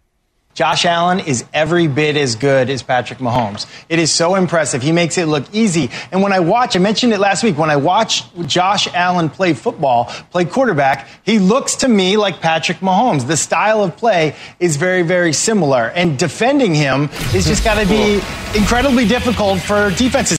Josh 0.54 0.86
Allen 0.86 1.20
is 1.20 1.44
every 1.52 1.86
bit 1.86 2.16
as 2.16 2.34
good 2.34 2.70
as 2.70 2.82
Patrick 2.82 3.18
Mahomes. 3.18 3.66
It 3.90 3.98
is 3.98 4.10
so 4.10 4.36
impressive. 4.36 4.80
He 4.80 4.90
makes 4.90 5.18
it 5.18 5.26
look 5.26 5.44
easy. 5.52 5.90
And 6.10 6.22
when 6.22 6.32
I 6.32 6.40
watch, 6.40 6.76
I 6.76 6.78
mentioned 6.78 7.12
it 7.12 7.18
last 7.20 7.44
week, 7.44 7.58
when 7.58 7.68
I 7.68 7.76
watch 7.76 8.22
Josh 8.46 8.88
Allen 8.94 9.28
play 9.28 9.52
football, 9.52 10.06
play 10.30 10.46
quarterback, 10.46 11.06
he 11.24 11.38
looks 11.38 11.74
to 11.74 11.88
me 11.88 12.16
like 12.16 12.40
Patrick 12.40 12.78
Mahomes. 12.78 13.26
The 13.26 13.36
style 13.36 13.84
of 13.84 13.98
play 13.98 14.34
is 14.60 14.76
very, 14.76 15.02
very 15.02 15.34
similar. 15.34 15.88
And 15.88 16.18
defending 16.18 16.74
him 16.74 17.10
is 17.34 17.44
just 17.44 17.62
got 17.64 17.78
to 17.78 17.86
be 17.86 18.22
incredibly 18.58 19.06
difficult 19.06 19.60
for 19.60 19.90
defenses. 19.90 20.38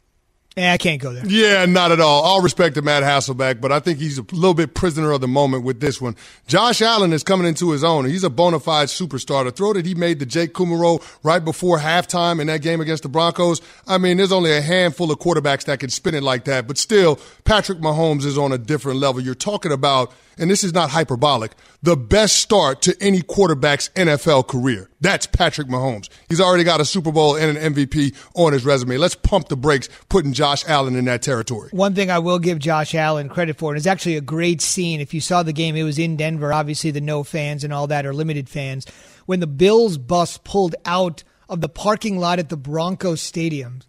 Yeah, 0.57 0.73
I 0.73 0.77
can't 0.77 0.99
go 0.99 1.13
there. 1.13 1.23
Yeah, 1.27 1.67
not 1.67 1.91
at 1.91 1.99
all. 1.99 2.23
All 2.23 2.41
respect 2.41 2.73
to 2.75 2.81
Matt 2.81 3.03
Hasselbeck, 3.03 3.61
but 3.61 3.71
I 3.71 3.79
think 3.79 3.99
he's 3.99 4.17
a 4.17 4.23
little 4.31 4.55
bit 4.55 4.73
prisoner 4.73 5.11
of 5.11 5.21
the 5.21 5.27
moment 5.27 5.63
with 5.63 5.79
this 5.79 6.01
one. 6.01 6.15
Josh 6.47 6.81
Allen 6.81 7.13
is 7.13 7.21
coming 7.21 7.45
into 7.45 7.69
his 7.69 7.83
own. 7.83 8.05
He's 8.05 8.23
a 8.23 8.29
bona 8.31 8.59
fide 8.59 8.87
superstar. 8.87 9.43
The 9.45 9.51
throw 9.51 9.73
that 9.73 9.85
he 9.85 9.93
made 9.93 10.19
to 10.19 10.25
Jake 10.25 10.55
Kumerow 10.55 11.03
right 11.21 11.45
before 11.45 11.77
halftime 11.77 12.41
in 12.41 12.47
that 12.47 12.63
game 12.63 12.81
against 12.81 13.03
the 13.03 13.09
Broncos, 13.09 13.61
I 13.85 13.99
mean, 13.99 14.17
there's 14.17 14.31
only 14.31 14.51
a 14.51 14.61
handful 14.61 15.11
of 15.11 15.19
quarterbacks 15.19 15.65
that 15.65 15.79
can 15.79 15.91
spin 15.91 16.15
it 16.15 16.23
like 16.23 16.45
that. 16.45 16.67
But 16.67 16.79
still, 16.79 17.19
Patrick 17.45 17.77
Mahomes 17.77 18.25
is 18.25 18.35
on 18.35 18.51
a 18.51 18.57
different 18.57 18.99
level. 18.99 19.21
You're 19.21 19.35
talking 19.35 19.71
about– 19.71 20.11
and 20.37 20.49
this 20.49 20.63
is 20.63 20.73
not 20.73 20.89
hyperbolic, 20.89 21.51
the 21.81 21.97
best 21.97 22.37
start 22.37 22.81
to 22.83 22.95
any 23.01 23.21
quarterback's 23.21 23.89
NFL 23.89 24.47
career. 24.47 24.89
That's 25.01 25.27
Patrick 25.27 25.67
Mahomes. 25.67 26.09
He's 26.29 26.41
already 26.41 26.63
got 26.63 26.81
a 26.81 26.85
Super 26.85 27.11
Bowl 27.11 27.35
and 27.35 27.57
an 27.57 27.73
MVP 27.73 28.15
on 28.35 28.53
his 28.53 28.65
resume. 28.65 28.97
Let's 28.97 29.15
pump 29.15 29.47
the 29.47 29.57
brakes 29.57 29.89
putting 30.09 30.33
Josh 30.33 30.46
Allen 30.67 30.95
in 30.95 31.05
that 31.05 31.21
territory. 31.21 31.69
One 31.71 31.95
thing 31.95 32.11
I 32.11 32.19
will 32.19 32.39
give 32.39 32.59
Josh 32.59 32.95
Allen 32.95 33.29
credit 33.29 33.57
for, 33.57 33.71
and 33.71 33.77
it's 33.77 33.87
actually 33.87 34.17
a 34.17 34.21
great 34.21 34.61
scene. 34.61 35.01
If 35.01 35.13
you 35.13 35.21
saw 35.21 35.43
the 35.43 35.53
game, 35.53 35.75
it 35.75 35.83
was 35.83 35.99
in 35.99 36.17
Denver. 36.17 36.53
Obviously, 36.53 36.91
the 36.91 37.01
no 37.01 37.23
fans 37.23 37.63
and 37.63 37.73
all 37.73 37.87
that 37.87 38.05
are 38.05 38.13
limited 38.13 38.49
fans. 38.49 38.85
When 39.25 39.39
the 39.39 39.47
Bills 39.47 39.97
bus 39.97 40.37
pulled 40.37 40.75
out 40.85 41.23
of 41.49 41.61
the 41.61 41.69
parking 41.69 42.19
lot 42.19 42.39
at 42.39 42.49
the 42.49 42.57
Broncos 42.57 43.21
Stadium, 43.21 43.81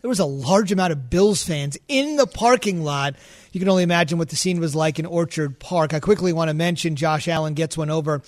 there 0.00 0.08
was 0.08 0.20
a 0.20 0.24
large 0.24 0.70
amount 0.70 0.92
of 0.92 1.10
Bills 1.10 1.42
fans 1.42 1.76
in 1.88 2.16
the 2.16 2.26
parking 2.26 2.84
lot. 2.84 3.16
You 3.52 3.60
can 3.60 3.68
only 3.68 3.82
imagine 3.82 4.18
what 4.18 4.28
the 4.28 4.36
scene 4.36 4.60
was 4.60 4.74
like 4.74 4.98
in 4.98 5.06
Orchard 5.06 5.58
Park. 5.58 5.92
I 5.92 6.00
quickly 6.00 6.32
want 6.32 6.48
to 6.48 6.54
mention 6.54 6.94
Josh 6.94 7.26
Allen 7.26 7.54
gets 7.54 7.76
one 7.76 7.90
over 7.90 8.22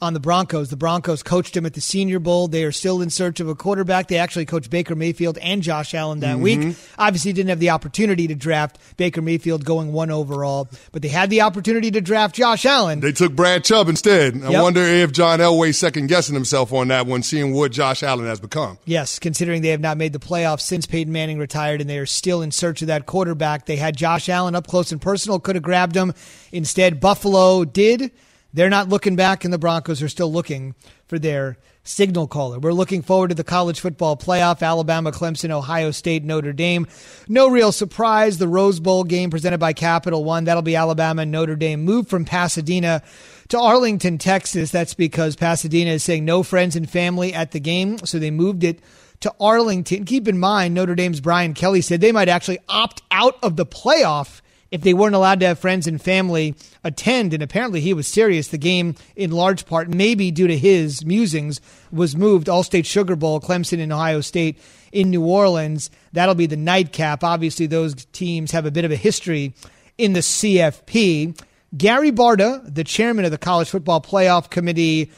on 0.00 0.14
the 0.14 0.20
Broncos. 0.20 0.70
The 0.70 0.76
Broncos 0.76 1.22
coached 1.22 1.56
him 1.56 1.64
at 1.66 1.74
the 1.74 1.80
Senior 1.80 2.18
Bowl. 2.18 2.48
They 2.48 2.64
are 2.64 2.72
still 2.72 3.00
in 3.02 3.10
search 3.10 3.40
of 3.40 3.48
a 3.48 3.54
quarterback. 3.54 4.08
They 4.08 4.18
actually 4.18 4.44
coached 4.46 4.70
Baker 4.70 4.94
Mayfield 4.94 5.38
and 5.38 5.62
Josh 5.62 5.94
Allen 5.94 6.20
that 6.20 6.34
Mm-hmm. 6.36 6.42
week. 6.42 6.76
Obviously, 6.98 7.32
didn't 7.32 7.50
have 7.50 7.60
the 7.60 7.70
opportunity 7.70 8.26
to 8.28 8.34
draft 8.34 8.78
Baker 8.96 9.22
Mayfield 9.22 9.64
going 9.64 9.92
one 9.92 10.10
overall, 10.10 10.68
but 10.92 11.02
they 11.02 11.08
had 11.08 11.30
the 11.30 11.40
opportunity 11.42 11.90
to 11.92 12.00
draft 12.00 12.34
Josh 12.34 12.64
Allen. 12.66 13.00
They 13.00 13.12
took 13.12 13.34
Brad 13.34 13.64
Chubb 13.64 13.88
instead. 13.88 14.42
I 14.44 14.50
Yep. 14.50 14.62
wonder 14.62 14.80
if 14.82 15.12
John 15.12 15.38
Elway 15.38 15.74
second 15.74 16.08
guessing 16.08 16.34
himself 16.34 16.72
on 16.72 16.88
that 16.88 17.06
one, 17.06 17.22
seeing 17.22 17.52
what 17.54 17.72
Josh 17.72 18.02
Allen 18.02 18.26
has 18.26 18.40
become. 18.40 18.78
Yes, 18.84 19.18
considering 19.18 19.62
they 19.62 19.68
have 19.68 19.80
not 19.80 19.96
made 19.96 20.12
the 20.12 20.18
playoffs 20.18 20.62
since 20.62 20.86
Peyton 20.86 21.12
Manning 21.12 21.38
retired 21.38 21.80
and 21.80 21.88
they 21.88 21.98
are 21.98 22.06
still 22.06 22.42
in 22.42 22.50
search 22.50 22.82
of 22.82 22.88
that 22.88 23.06
quarterback. 23.06 23.66
They 23.66 23.76
had 23.76 23.96
Josh 23.96 24.28
Allen 24.28 24.54
up 24.54 24.66
close 24.66 24.92
and 24.92 25.00
personal, 25.00 25.38
could 25.38 25.54
have 25.56 25.62
grabbed 25.62 25.96
him. 25.96 26.12
Instead, 26.52 27.00
Buffalo 27.00 27.64
did. 27.64 28.10
They're 28.54 28.70
not 28.70 28.88
looking 28.88 29.16
back, 29.16 29.44
and 29.44 29.52
the 29.52 29.58
Broncos 29.58 30.00
are 30.00 30.08
still 30.08 30.32
looking 30.32 30.76
for 31.08 31.18
their 31.18 31.58
signal 31.82 32.28
caller. 32.28 32.60
We're 32.60 32.72
looking 32.72 33.02
forward 33.02 33.28
to 33.28 33.34
the 33.34 33.42
college 33.42 33.80
football 33.80 34.16
playoff 34.16 34.62
Alabama, 34.62 35.10
Clemson, 35.10 35.50
Ohio 35.50 35.90
State, 35.90 36.22
Notre 36.22 36.52
Dame. 36.52 36.86
No 37.28 37.50
real 37.50 37.72
surprise. 37.72 38.38
The 38.38 38.46
Rose 38.46 38.78
Bowl 38.78 39.02
game 39.02 39.28
presented 39.28 39.58
by 39.58 39.72
Capital 39.72 40.22
One. 40.22 40.44
That'll 40.44 40.62
be 40.62 40.76
Alabama 40.76 41.22
and 41.22 41.32
Notre 41.32 41.56
Dame. 41.56 41.84
Moved 41.84 42.08
from 42.08 42.24
Pasadena 42.24 43.02
to 43.48 43.58
Arlington, 43.58 44.18
Texas. 44.18 44.70
That's 44.70 44.94
because 44.94 45.34
Pasadena 45.34 45.90
is 45.90 46.04
saying 46.04 46.24
no 46.24 46.44
friends 46.44 46.76
and 46.76 46.88
family 46.88 47.34
at 47.34 47.50
the 47.50 47.60
game, 47.60 47.98
so 47.98 48.20
they 48.20 48.30
moved 48.30 48.62
it 48.62 48.78
to 49.20 49.34
Arlington. 49.40 50.04
Keep 50.04 50.28
in 50.28 50.38
mind, 50.38 50.74
Notre 50.74 50.94
Dame's 50.94 51.20
Brian 51.20 51.54
Kelly 51.54 51.80
said 51.80 52.00
they 52.00 52.12
might 52.12 52.28
actually 52.28 52.58
opt 52.68 53.02
out 53.10 53.36
of 53.42 53.56
the 53.56 53.66
playoff 53.66 54.40
if 54.74 54.80
they 54.80 54.92
weren't 54.92 55.14
allowed 55.14 55.38
to 55.38 55.46
have 55.46 55.58
friends 55.60 55.86
and 55.86 56.02
family 56.02 56.52
attend. 56.82 57.32
And 57.32 57.44
apparently 57.44 57.80
he 57.80 57.94
was 57.94 58.08
serious. 58.08 58.48
The 58.48 58.58
game, 58.58 58.96
in 59.14 59.30
large 59.30 59.66
part, 59.66 59.88
maybe 59.88 60.32
due 60.32 60.48
to 60.48 60.58
his 60.58 61.04
musings, 61.06 61.60
was 61.92 62.16
moved. 62.16 62.48
Allstate 62.48 62.84
Sugar 62.84 63.14
Bowl, 63.14 63.40
Clemson 63.40 63.80
and 63.80 63.92
Ohio 63.92 64.20
State 64.20 64.58
in 64.90 65.10
New 65.10 65.24
Orleans. 65.24 65.90
That'll 66.12 66.34
be 66.34 66.46
the 66.46 66.56
nightcap. 66.56 67.22
Obviously, 67.22 67.66
those 67.66 67.94
teams 68.06 68.50
have 68.50 68.66
a 68.66 68.72
bit 68.72 68.84
of 68.84 68.90
a 68.90 68.96
history 68.96 69.54
in 69.96 70.12
the 70.12 70.20
CFP. 70.20 71.40
Gary 71.76 72.10
Barta, 72.10 72.74
the 72.74 72.82
chairman 72.82 73.24
of 73.24 73.30
the 73.30 73.38
College 73.38 73.70
Football 73.70 74.00
Playoff 74.00 74.50
Committee, 74.50 75.12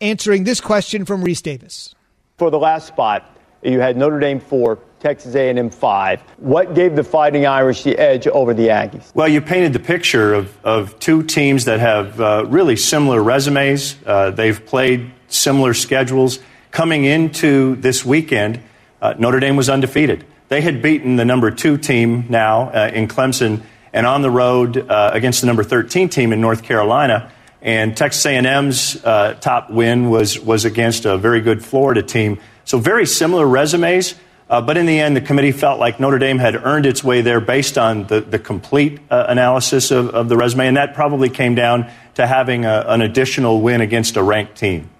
answering 0.00 0.44
this 0.44 0.62
question 0.62 1.04
from 1.04 1.22
Rece 1.22 1.42
Davis. 1.42 1.94
For 2.38 2.50
the 2.50 2.58
last 2.58 2.86
spot, 2.86 3.33
you 3.64 3.80
had 3.80 3.96
Notre 3.96 4.20
Dame 4.20 4.40
four, 4.40 4.78
Texas 5.00 5.34
A&M 5.34 5.70
five. 5.70 6.20
What 6.38 6.74
gave 6.74 6.96
the 6.96 7.04
Fighting 7.04 7.46
Irish 7.46 7.82
the 7.82 7.98
edge 7.98 8.26
over 8.26 8.54
the 8.54 8.68
Aggies? 8.68 9.14
Well, 9.14 9.28
you 9.28 9.40
painted 9.40 9.72
the 9.72 9.80
picture 9.80 10.34
of, 10.34 10.64
of 10.64 10.98
two 10.98 11.22
teams 11.22 11.64
that 11.64 11.80
have 11.80 12.20
uh, 12.20 12.44
really 12.46 12.76
similar 12.76 13.22
resumes. 13.22 13.96
Uh, 14.06 14.30
they've 14.30 14.64
played 14.64 15.10
similar 15.28 15.74
schedules. 15.74 16.38
Coming 16.70 17.04
into 17.04 17.76
this 17.76 18.04
weekend, 18.04 18.60
uh, 19.00 19.14
Notre 19.18 19.40
Dame 19.40 19.56
was 19.56 19.68
undefeated. 19.68 20.24
They 20.48 20.60
had 20.60 20.82
beaten 20.82 21.16
the 21.16 21.24
number 21.24 21.50
two 21.50 21.78
team 21.78 22.26
now 22.28 22.70
uh, 22.70 22.90
in 22.92 23.08
Clemson, 23.08 23.62
and 23.92 24.06
on 24.06 24.22
the 24.22 24.30
road 24.30 24.76
uh, 24.76 25.10
against 25.12 25.40
the 25.40 25.46
number 25.46 25.62
13 25.62 26.08
team 26.08 26.32
in 26.32 26.40
North 26.40 26.62
Carolina. 26.62 27.30
And 27.64 27.96
Texas 27.96 28.24
A&M's 28.26 29.02
uh, 29.04 29.34
top 29.40 29.70
win 29.70 30.10
was 30.10 30.38
was 30.38 30.64
against 30.64 31.06
a 31.06 31.18
very 31.18 31.40
good 31.40 31.64
Florida 31.64 32.02
team. 32.02 32.38
So 32.64 32.78
very 32.78 33.06
similar 33.06 33.46
resumes. 33.46 34.14
Uh, 34.48 34.60
but 34.60 34.76
in 34.76 34.84
the 34.84 35.00
end, 35.00 35.16
the 35.16 35.22
committee 35.22 35.52
felt 35.52 35.80
like 35.80 35.98
Notre 35.98 36.18
Dame 36.18 36.38
had 36.38 36.54
earned 36.54 36.84
its 36.84 37.02
way 37.02 37.22
there 37.22 37.40
based 37.40 37.78
on 37.78 38.06
the, 38.06 38.20
the 38.20 38.38
complete 38.38 39.00
uh, 39.10 39.24
analysis 39.28 39.90
of, 39.90 40.10
of 40.10 40.28
the 40.28 40.36
resume, 40.36 40.68
and 40.68 40.76
that 40.76 40.94
probably 40.94 41.30
came 41.30 41.54
down 41.54 41.90
to 42.16 42.26
having 42.26 42.66
a, 42.66 42.84
an 42.86 43.00
additional 43.00 43.62
win 43.62 43.80
against 43.80 44.16
a 44.18 44.22
ranked 44.22 44.56
team. 44.56 44.90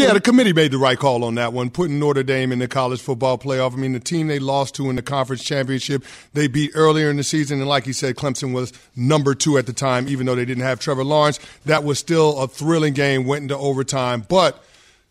Yeah, 0.00 0.14
the 0.14 0.20
committee 0.22 0.54
made 0.54 0.72
the 0.72 0.78
right 0.78 0.98
call 0.98 1.24
on 1.24 1.34
that 1.34 1.52
one, 1.52 1.68
putting 1.68 1.98
Notre 1.98 2.22
Dame 2.22 2.52
in 2.52 2.58
the 2.58 2.66
college 2.66 3.02
football 3.02 3.36
playoff. 3.36 3.74
I 3.74 3.76
mean, 3.76 3.92
the 3.92 4.00
team 4.00 4.28
they 4.28 4.38
lost 4.38 4.74
to 4.76 4.88
in 4.88 4.96
the 4.96 5.02
conference 5.02 5.44
championship, 5.44 6.02
they 6.32 6.48
beat 6.48 6.70
earlier 6.74 7.10
in 7.10 7.18
the 7.18 7.22
season. 7.22 7.60
And 7.60 7.68
like 7.68 7.86
you 7.86 7.92
said, 7.92 8.16
Clemson 8.16 8.54
was 8.54 8.72
number 8.96 9.34
two 9.34 9.58
at 9.58 9.66
the 9.66 9.74
time, 9.74 10.08
even 10.08 10.24
though 10.24 10.34
they 10.34 10.46
didn't 10.46 10.64
have 10.64 10.80
Trevor 10.80 11.04
Lawrence. 11.04 11.38
That 11.66 11.84
was 11.84 11.98
still 11.98 12.38
a 12.38 12.48
thrilling 12.48 12.94
game, 12.94 13.26
went 13.26 13.42
into 13.42 13.58
overtime. 13.58 14.24
But 14.26 14.64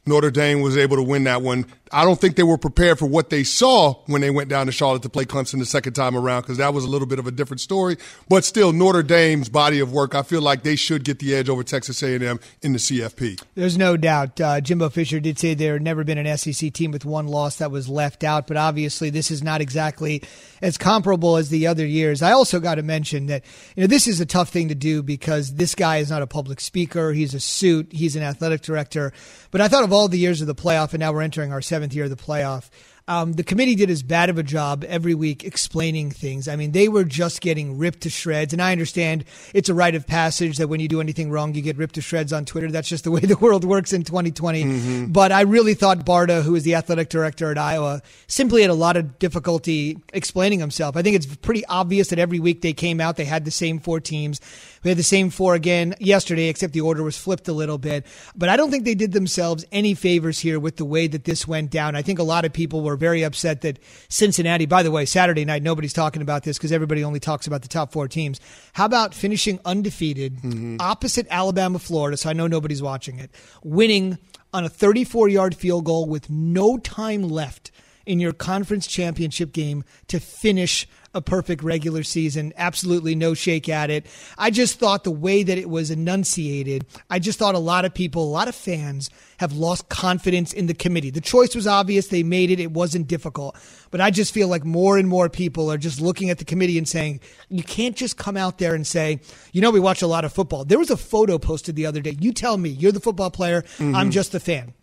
Notre 0.07 0.31
Dame 0.31 0.61
was 0.61 0.75
able 0.75 0.97
to 0.97 1.03
win 1.03 1.25
that 1.25 1.43
one. 1.43 1.67
I 1.91 2.05
don't 2.05 2.19
think 2.19 2.35
they 2.35 2.43
were 2.43 2.57
prepared 2.57 2.99
for 2.99 3.05
what 3.05 3.29
they 3.29 3.43
saw 3.43 3.95
when 4.05 4.21
they 4.21 4.29
went 4.29 4.49
down 4.49 4.67
to 4.67 4.71
Charlotte 4.71 5.01
to 5.03 5.09
play 5.09 5.25
Clemson 5.25 5.59
the 5.59 5.65
second 5.65 5.93
time 5.93 6.15
around 6.15 6.41
because 6.41 6.57
that 6.57 6.73
was 6.73 6.83
a 6.83 6.87
little 6.87 7.07
bit 7.07 7.19
of 7.19 7.27
a 7.27 7.31
different 7.31 7.61
story. 7.61 7.97
But 8.27 8.45
still, 8.45 8.73
Notre 8.73 9.03
Dame's 9.03 9.49
body 9.49 9.79
of 9.79 9.91
work, 9.91 10.15
I 10.15 10.23
feel 10.23 10.41
like 10.41 10.63
they 10.63 10.75
should 10.75 11.03
get 11.03 11.19
the 11.19 11.33
edge 11.33 11.49
over 11.49 11.63
Texas 11.63 12.01
A&M 12.03 12.39
in 12.61 12.73
the 12.73 12.79
CFP. 12.79 13.41
There's 13.55 13.77
no 13.77 13.97
doubt. 13.97 14.39
Uh, 14.39 14.61
Jimbo 14.61 14.89
Fisher 14.89 15.19
did 15.19 15.39
say 15.39 15.53
there 15.53 15.73
had 15.73 15.81
never 15.81 16.03
been 16.03 16.17
an 16.17 16.37
SEC 16.37 16.73
team 16.73 16.91
with 16.91 17.05
one 17.05 17.27
loss 17.27 17.57
that 17.57 17.71
was 17.71 17.89
left 17.89 18.23
out, 18.23 18.47
but 18.47 18.57
obviously 18.57 19.09
this 19.09 19.31
is 19.31 19.41
not 19.41 19.61
exactly 19.61 20.21
as 20.61 20.77
comparable 20.77 21.37
as 21.37 21.49
the 21.49 21.67
other 21.67 21.85
years. 21.85 22.21
I 22.21 22.31
also 22.31 22.59
got 22.59 22.75
to 22.75 22.83
mention 22.83 23.27
that 23.27 23.43
you 23.75 23.81
know 23.81 23.87
this 23.87 24.07
is 24.07 24.19
a 24.19 24.25
tough 24.25 24.49
thing 24.49 24.69
to 24.69 24.75
do 24.75 25.01
because 25.01 25.55
this 25.55 25.75
guy 25.75 25.97
is 25.97 26.09
not 26.09 26.21
a 26.21 26.27
public 26.27 26.59
speaker. 26.59 27.13
He's 27.13 27.33
a 27.33 27.39
suit. 27.39 27.91
He's 27.91 28.15
an 28.15 28.23
athletic 28.23 28.61
director. 28.61 29.13
But 29.51 29.61
I 29.61 29.67
thought 29.67 29.83
of 29.83 29.93
all 29.93 30.07
the 30.07 30.19
years 30.19 30.41
of 30.41 30.47
the 30.47 30.55
playoff, 30.55 30.93
and 30.93 30.99
now 30.99 31.11
we're 31.11 31.21
entering 31.21 31.51
our 31.51 31.61
seventh 31.61 31.78
year 31.93 32.05
of 32.05 32.09
the 32.09 32.15
playoff. 32.15 32.69
Um, 33.09 33.33
the 33.33 33.43
committee 33.43 33.73
did 33.73 33.89
as 33.89 34.03
bad 34.03 34.29
of 34.29 34.37
a 34.37 34.43
job 34.43 34.85
every 34.87 35.15
week 35.15 35.43
explaining 35.43 36.11
things. 36.11 36.47
I 36.47 36.55
mean, 36.55 36.73
they 36.73 36.87
were 36.87 37.03
just 37.03 37.41
getting 37.41 37.79
ripped 37.79 38.01
to 38.01 38.09
shreds. 38.11 38.53
And 38.53 38.61
I 38.61 38.71
understand 38.71 39.25
it's 39.51 39.67
a 39.67 39.73
rite 39.73 39.95
of 39.95 40.05
passage 40.05 40.57
that 40.59 40.67
when 40.67 40.79
you 40.79 40.87
do 40.87 41.01
anything 41.01 41.31
wrong, 41.31 41.55
you 41.55 41.63
get 41.63 41.75
ripped 41.75 41.95
to 41.95 42.01
shreds 42.01 42.31
on 42.31 42.45
Twitter. 42.45 42.69
That's 42.69 42.87
just 42.87 43.05
the 43.05 43.09
way 43.09 43.19
the 43.21 43.35
world 43.37 43.63
works 43.63 43.93
in 43.93 44.03
2020. 44.03 44.63
Mm-hmm. 44.63 45.05
But 45.11 45.31
I 45.31 45.41
really 45.41 45.73
thought 45.73 46.05
Barta, 46.05 46.43
who 46.43 46.53
is 46.53 46.61
the 46.61 46.75
athletic 46.75 47.09
director 47.09 47.49
at 47.49 47.57
Iowa, 47.57 48.03
simply 48.27 48.61
had 48.61 48.69
a 48.69 48.75
lot 48.75 48.95
of 48.95 49.17
difficulty 49.17 49.97
explaining 50.13 50.59
himself. 50.59 50.95
I 50.95 51.01
think 51.01 51.15
it's 51.15 51.35
pretty 51.37 51.65
obvious 51.65 52.09
that 52.09 52.19
every 52.19 52.39
week 52.39 52.61
they 52.61 52.73
came 52.73 53.01
out, 53.01 53.17
they 53.17 53.25
had 53.25 53.43
the 53.43 53.49
same 53.49 53.79
four 53.79 53.99
teams. 53.99 54.39
We 54.83 54.89
had 54.89 54.97
the 54.97 55.03
same 55.03 55.29
four 55.29 55.55
again 55.55 55.95
yesterday, 55.99 56.47
except 56.47 56.73
the 56.73 56.81
order 56.81 57.03
was 57.03 57.17
flipped 57.17 57.47
a 57.47 57.53
little 57.53 57.77
bit. 57.77 58.05
But 58.35 58.49
I 58.49 58.57
don't 58.57 58.71
think 58.71 58.85
they 58.85 58.95
did 58.95 59.11
themselves 59.11 59.65
any 59.71 59.93
favors 59.93 60.39
here 60.39 60.59
with 60.59 60.77
the 60.77 60.85
way 60.85 61.07
that 61.07 61.25
this 61.25 61.47
went 61.47 61.71
down. 61.71 61.95
I 61.95 62.01
think 62.01 62.19
a 62.19 62.23
lot 62.23 62.45
of 62.45 62.53
people 62.53 62.81
were 62.81 62.95
very 62.95 63.23
upset 63.23 63.61
that 63.61 63.79
Cincinnati, 64.07 64.65
by 64.65 64.83
the 64.83 64.91
way, 64.91 65.05
Saturday 65.05 65.45
night, 65.45 65.63
nobody's 65.63 65.93
talking 65.93 66.21
about 66.21 66.43
this 66.43 66.57
because 66.57 66.71
everybody 66.71 67.03
only 67.03 67.19
talks 67.19 67.47
about 67.47 67.61
the 67.61 67.67
top 67.67 67.91
four 67.91 68.07
teams. 68.07 68.39
How 68.73 68.85
about 68.85 69.13
finishing 69.13 69.59
undefeated 69.65 70.37
mm-hmm. 70.37 70.77
opposite 70.79 71.27
Alabama, 71.29 71.79
Florida? 71.79 72.17
So 72.17 72.29
I 72.29 72.33
know 72.33 72.47
nobody's 72.47 72.81
watching 72.81 73.19
it, 73.19 73.31
winning 73.63 74.17
on 74.53 74.63
a 74.63 74.69
34 74.69 75.29
yard 75.29 75.55
field 75.55 75.85
goal 75.85 76.07
with 76.07 76.29
no 76.29 76.77
time 76.77 77.23
left 77.23 77.71
in 78.05 78.19
your 78.19 78.33
conference 78.33 78.87
championship 78.87 79.53
game 79.53 79.83
to 80.07 80.19
finish 80.19 80.87
a 81.13 81.21
perfect 81.21 81.63
regular 81.63 82.03
season. 82.03 82.53
Absolutely 82.55 83.15
no 83.15 83.33
shake 83.33 83.67
at 83.67 83.89
it. 83.89 84.05
I 84.37 84.51
just 84.51 84.79
thought 84.79 85.03
the 85.03 85.11
way 85.11 85.43
that 85.43 85.57
it 85.57 85.69
was 85.69 85.89
enunciated, 85.89 86.85
I 87.09 87.19
just 87.19 87.39
thought 87.39 87.55
a 87.55 87.59
lot 87.59 87.85
of 87.85 87.93
people, 87.93 88.23
a 88.23 88.29
lot 88.29 88.47
of 88.47 88.55
fans 88.55 89.09
have 89.37 89.53
lost 89.53 89.89
confidence 89.89 90.53
in 90.53 90.67
the 90.67 90.73
committee. 90.73 91.09
The 91.09 91.21
choice 91.21 91.55
was 91.55 91.65
obvious. 91.65 92.07
They 92.07 92.23
made 92.23 92.51
it. 92.51 92.59
It 92.59 92.71
wasn't 92.71 93.07
difficult. 93.07 93.57
But 93.91 94.01
I 94.01 94.11
just 94.11 94.33
feel 94.33 94.47
like 94.47 94.65
more 94.65 94.97
and 94.97 95.07
more 95.07 95.29
people 95.29 95.71
are 95.71 95.77
just 95.77 95.99
looking 95.99 96.29
at 96.29 96.37
the 96.37 96.45
committee 96.45 96.77
and 96.77 96.87
saying, 96.87 97.21
you 97.49 97.63
can't 97.63 97.95
just 97.95 98.17
come 98.17 98.37
out 98.37 98.59
there 98.59 98.75
and 98.75 98.85
say, 98.85 99.19
you 99.51 99.61
know, 99.61 99.71
we 99.71 99.79
watch 99.79 100.01
a 100.01 100.07
lot 100.07 100.25
of 100.25 100.33
football. 100.33 100.65
There 100.65 100.79
was 100.79 100.91
a 100.91 100.97
photo 100.97 101.39
posted 101.39 101.75
the 101.75 101.85
other 101.85 102.01
day. 102.01 102.15
You 102.19 102.33
tell 102.33 102.57
me, 102.57 102.69
you're 102.69 102.91
the 102.91 102.99
football 102.99 103.31
player. 103.31 103.63
I'm 103.79 103.93
mm-hmm. 103.93 104.09
just 104.11 104.35
a 104.35 104.39
fan. 104.39 104.73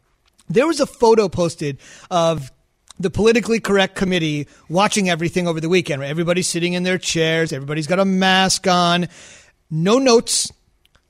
There 0.49 0.66
was 0.66 0.81
a 0.81 0.87
photo 0.87 1.29
posted 1.29 1.79
of 2.11 2.51
the 2.99 3.11
politically 3.11 3.61
correct 3.61 3.94
committee 3.94 4.47
watching 4.68 5.09
everything 5.09 5.47
over 5.47 5.61
the 5.61 5.68
weekend. 5.68 6.01
Right? 6.01 6.11
Everybody's 6.11 6.47
sitting 6.47 6.72
in 6.72 6.82
their 6.82 6.99
chairs. 6.99 7.53
Everybody's 7.53 7.86
got 7.86 7.99
a 7.99 8.05
mask 8.05 8.66
on. 8.66 9.09
No 9.70 9.99
notes. 9.99 10.51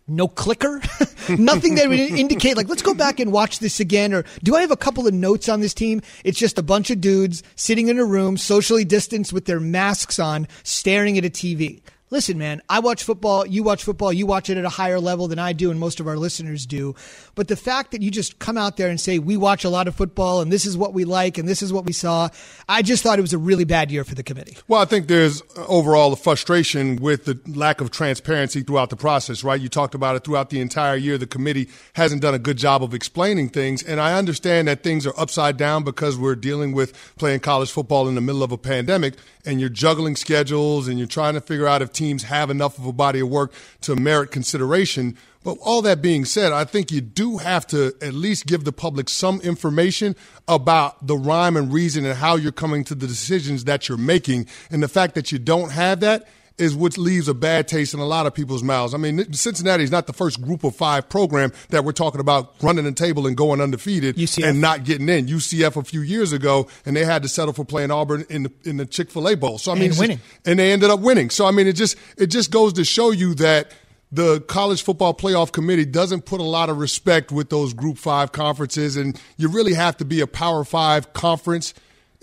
No 0.08 0.28
clicker, 0.28 0.80
nothing 1.36 1.74
that 1.74 1.88
would 1.88 1.98
indicate 1.98 2.56
like 2.56 2.68
let's 2.68 2.80
go 2.80 2.94
back 2.94 3.18
and 3.18 3.32
watch 3.32 3.58
this 3.58 3.80
again. 3.80 4.14
Or 4.14 4.24
do 4.40 4.54
I 4.54 4.60
have 4.60 4.70
a 4.70 4.76
couple 4.76 5.08
of 5.08 5.14
notes 5.14 5.48
on 5.48 5.58
this 5.58 5.74
team? 5.74 6.00
It's 6.22 6.38
just 6.38 6.58
a 6.58 6.62
bunch 6.62 6.90
of 6.90 7.00
dudes 7.00 7.42
sitting 7.56 7.88
in 7.88 7.98
a 7.98 8.04
room, 8.04 8.36
socially 8.36 8.84
distanced 8.84 9.32
with 9.32 9.46
their 9.46 9.58
masks 9.58 10.20
on, 10.20 10.46
staring 10.62 11.18
at 11.18 11.24
a 11.24 11.28
TV. 11.28 11.82
Listen, 12.08 12.38
man, 12.38 12.62
I 12.68 12.78
watch 12.78 13.02
football. 13.02 13.44
You 13.44 13.64
watch 13.64 13.82
football. 13.82 14.12
You 14.12 14.26
watch 14.26 14.48
it 14.48 14.56
at 14.56 14.64
a 14.64 14.68
higher 14.68 15.00
level 15.00 15.26
than 15.26 15.40
I 15.40 15.52
do, 15.52 15.72
and 15.72 15.80
most 15.80 15.98
of 15.98 16.06
our 16.06 16.16
listeners 16.16 16.64
do. 16.64 16.94
But 17.34 17.48
the 17.48 17.56
fact 17.56 17.90
that 17.90 18.00
you 18.00 18.12
just 18.12 18.38
come 18.38 18.56
out 18.56 18.76
there 18.76 18.88
and 18.88 19.00
say, 19.00 19.18
we 19.18 19.36
watch 19.36 19.64
a 19.64 19.68
lot 19.68 19.88
of 19.88 19.96
football, 19.96 20.40
and 20.40 20.52
this 20.52 20.66
is 20.66 20.76
what 20.76 20.94
we 20.94 21.04
like, 21.04 21.36
and 21.36 21.48
this 21.48 21.62
is 21.62 21.72
what 21.72 21.84
we 21.84 21.92
saw, 21.92 22.28
I 22.68 22.82
just 22.82 23.02
thought 23.02 23.18
it 23.18 23.22
was 23.22 23.32
a 23.32 23.38
really 23.38 23.64
bad 23.64 23.90
year 23.90 24.04
for 24.04 24.14
the 24.14 24.22
committee. 24.22 24.56
Well, 24.68 24.80
I 24.80 24.84
think 24.84 25.08
there's 25.08 25.42
uh, 25.56 25.66
overall 25.66 26.12
a 26.12 26.16
frustration 26.16 26.96
with 26.96 27.24
the 27.24 27.40
lack 27.48 27.80
of 27.80 27.90
transparency 27.90 28.62
throughout 28.62 28.90
the 28.90 28.96
process, 28.96 29.42
right? 29.42 29.60
You 29.60 29.68
talked 29.68 29.96
about 29.96 30.14
it 30.14 30.22
throughout 30.22 30.50
the 30.50 30.60
entire 30.60 30.94
year. 30.94 31.18
The 31.18 31.26
committee 31.26 31.68
hasn't 31.94 32.22
done 32.22 32.34
a 32.34 32.38
good 32.38 32.56
job 32.56 32.84
of 32.84 32.94
explaining 32.94 33.48
things. 33.48 33.82
And 33.82 34.00
I 34.00 34.16
understand 34.16 34.68
that 34.68 34.84
things 34.84 35.08
are 35.08 35.14
upside 35.18 35.56
down 35.56 35.82
because 35.82 36.16
we're 36.16 36.36
dealing 36.36 36.72
with 36.72 36.92
playing 37.16 37.40
college 37.40 37.72
football 37.72 38.06
in 38.06 38.14
the 38.14 38.20
middle 38.20 38.44
of 38.44 38.52
a 38.52 38.58
pandemic 38.58 39.14
and 39.46 39.60
you're 39.60 39.70
juggling 39.70 40.16
schedules 40.16 40.88
and 40.88 40.98
you're 40.98 41.06
trying 41.06 41.34
to 41.34 41.40
figure 41.40 41.66
out 41.66 41.80
if 41.80 41.92
teams 41.96 42.24
have 42.24 42.50
enough 42.50 42.78
of 42.78 42.86
a 42.86 42.92
body 42.92 43.20
of 43.20 43.28
work 43.28 43.52
to 43.82 43.96
merit 43.96 44.30
consideration. 44.30 45.16
But 45.42 45.58
all 45.62 45.82
that 45.82 46.02
being 46.02 46.24
said, 46.24 46.52
I 46.52 46.64
think 46.64 46.90
you 46.90 47.00
do 47.00 47.38
have 47.38 47.66
to 47.68 47.94
at 48.02 48.14
least 48.14 48.46
give 48.46 48.64
the 48.64 48.72
public 48.72 49.08
some 49.08 49.40
information 49.40 50.16
about 50.48 51.06
the 51.06 51.16
rhyme 51.16 51.56
and 51.56 51.72
reason 51.72 52.04
and 52.04 52.18
how 52.18 52.36
you're 52.36 52.52
coming 52.52 52.84
to 52.84 52.94
the 52.94 53.06
decisions 53.06 53.64
that 53.64 53.88
you're 53.88 53.98
making. 53.98 54.46
And 54.70 54.82
the 54.82 54.88
fact 54.88 55.14
that 55.14 55.32
you 55.32 55.38
don't 55.38 55.70
have 55.70 56.00
that 56.00 56.26
is 56.58 56.74
what 56.74 56.96
leaves 56.96 57.28
a 57.28 57.34
bad 57.34 57.68
taste 57.68 57.92
in 57.94 58.00
a 58.00 58.06
lot 58.06 58.26
of 58.26 58.34
people's 58.34 58.62
mouths. 58.62 58.94
I 58.94 58.98
mean, 58.98 59.32
Cincinnati 59.32 59.84
is 59.84 59.90
not 59.90 60.06
the 60.06 60.12
first 60.12 60.40
group 60.40 60.64
of 60.64 60.74
five 60.74 61.08
program 61.08 61.52
that 61.68 61.84
we're 61.84 61.92
talking 61.92 62.20
about 62.20 62.54
running 62.62 62.84
the 62.84 62.92
table 62.92 63.26
and 63.26 63.36
going 63.36 63.60
undefeated 63.60 64.16
UCF. 64.16 64.48
and 64.48 64.60
not 64.60 64.84
getting 64.84 65.08
in. 65.08 65.26
UCF 65.26 65.76
a 65.76 65.84
few 65.84 66.00
years 66.00 66.32
ago, 66.32 66.68
and 66.84 66.96
they 66.96 67.04
had 67.04 67.22
to 67.22 67.28
settle 67.28 67.52
for 67.52 67.64
playing 67.64 67.90
Auburn 67.90 68.24
in 68.30 68.44
the 68.44 68.52
in 68.64 68.76
the 68.78 68.86
Chick 68.86 69.10
Fil 69.10 69.28
A 69.28 69.36
Bowl. 69.36 69.58
So 69.58 69.72
I 69.72 69.74
mean, 69.74 69.90
and 69.90 69.98
winning, 69.98 70.18
just, 70.18 70.48
and 70.48 70.58
they 70.58 70.72
ended 70.72 70.90
up 70.90 71.00
winning. 71.00 71.30
So 71.30 71.46
I 71.46 71.50
mean, 71.50 71.66
it 71.66 71.74
just 71.74 71.96
it 72.16 72.28
just 72.28 72.50
goes 72.50 72.72
to 72.74 72.84
show 72.84 73.10
you 73.10 73.34
that 73.34 73.72
the 74.12 74.40
college 74.42 74.82
football 74.82 75.12
playoff 75.14 75.52
committee 75.52 75.84
doesn't 75.84 76.24
put 76.24 76.40
a 76.40 76.44
lot 76.44 76.70
of 76.70 76.78
respect 76.78 77.32
with 77.32 77.50
those 77.50 77.74
group 77.74 77.98
five 77.98 78.30
conferences 78.30 78.96
and 78.96 79.20
you 79.36 79.48
really 79.48 79.74
have 79.74 79.96
to 79.96 80.04
be 80.04 80.20
a 80.20 80.26
power 80.28 80.62
five 80.62 81.12
conference 81.12 81.74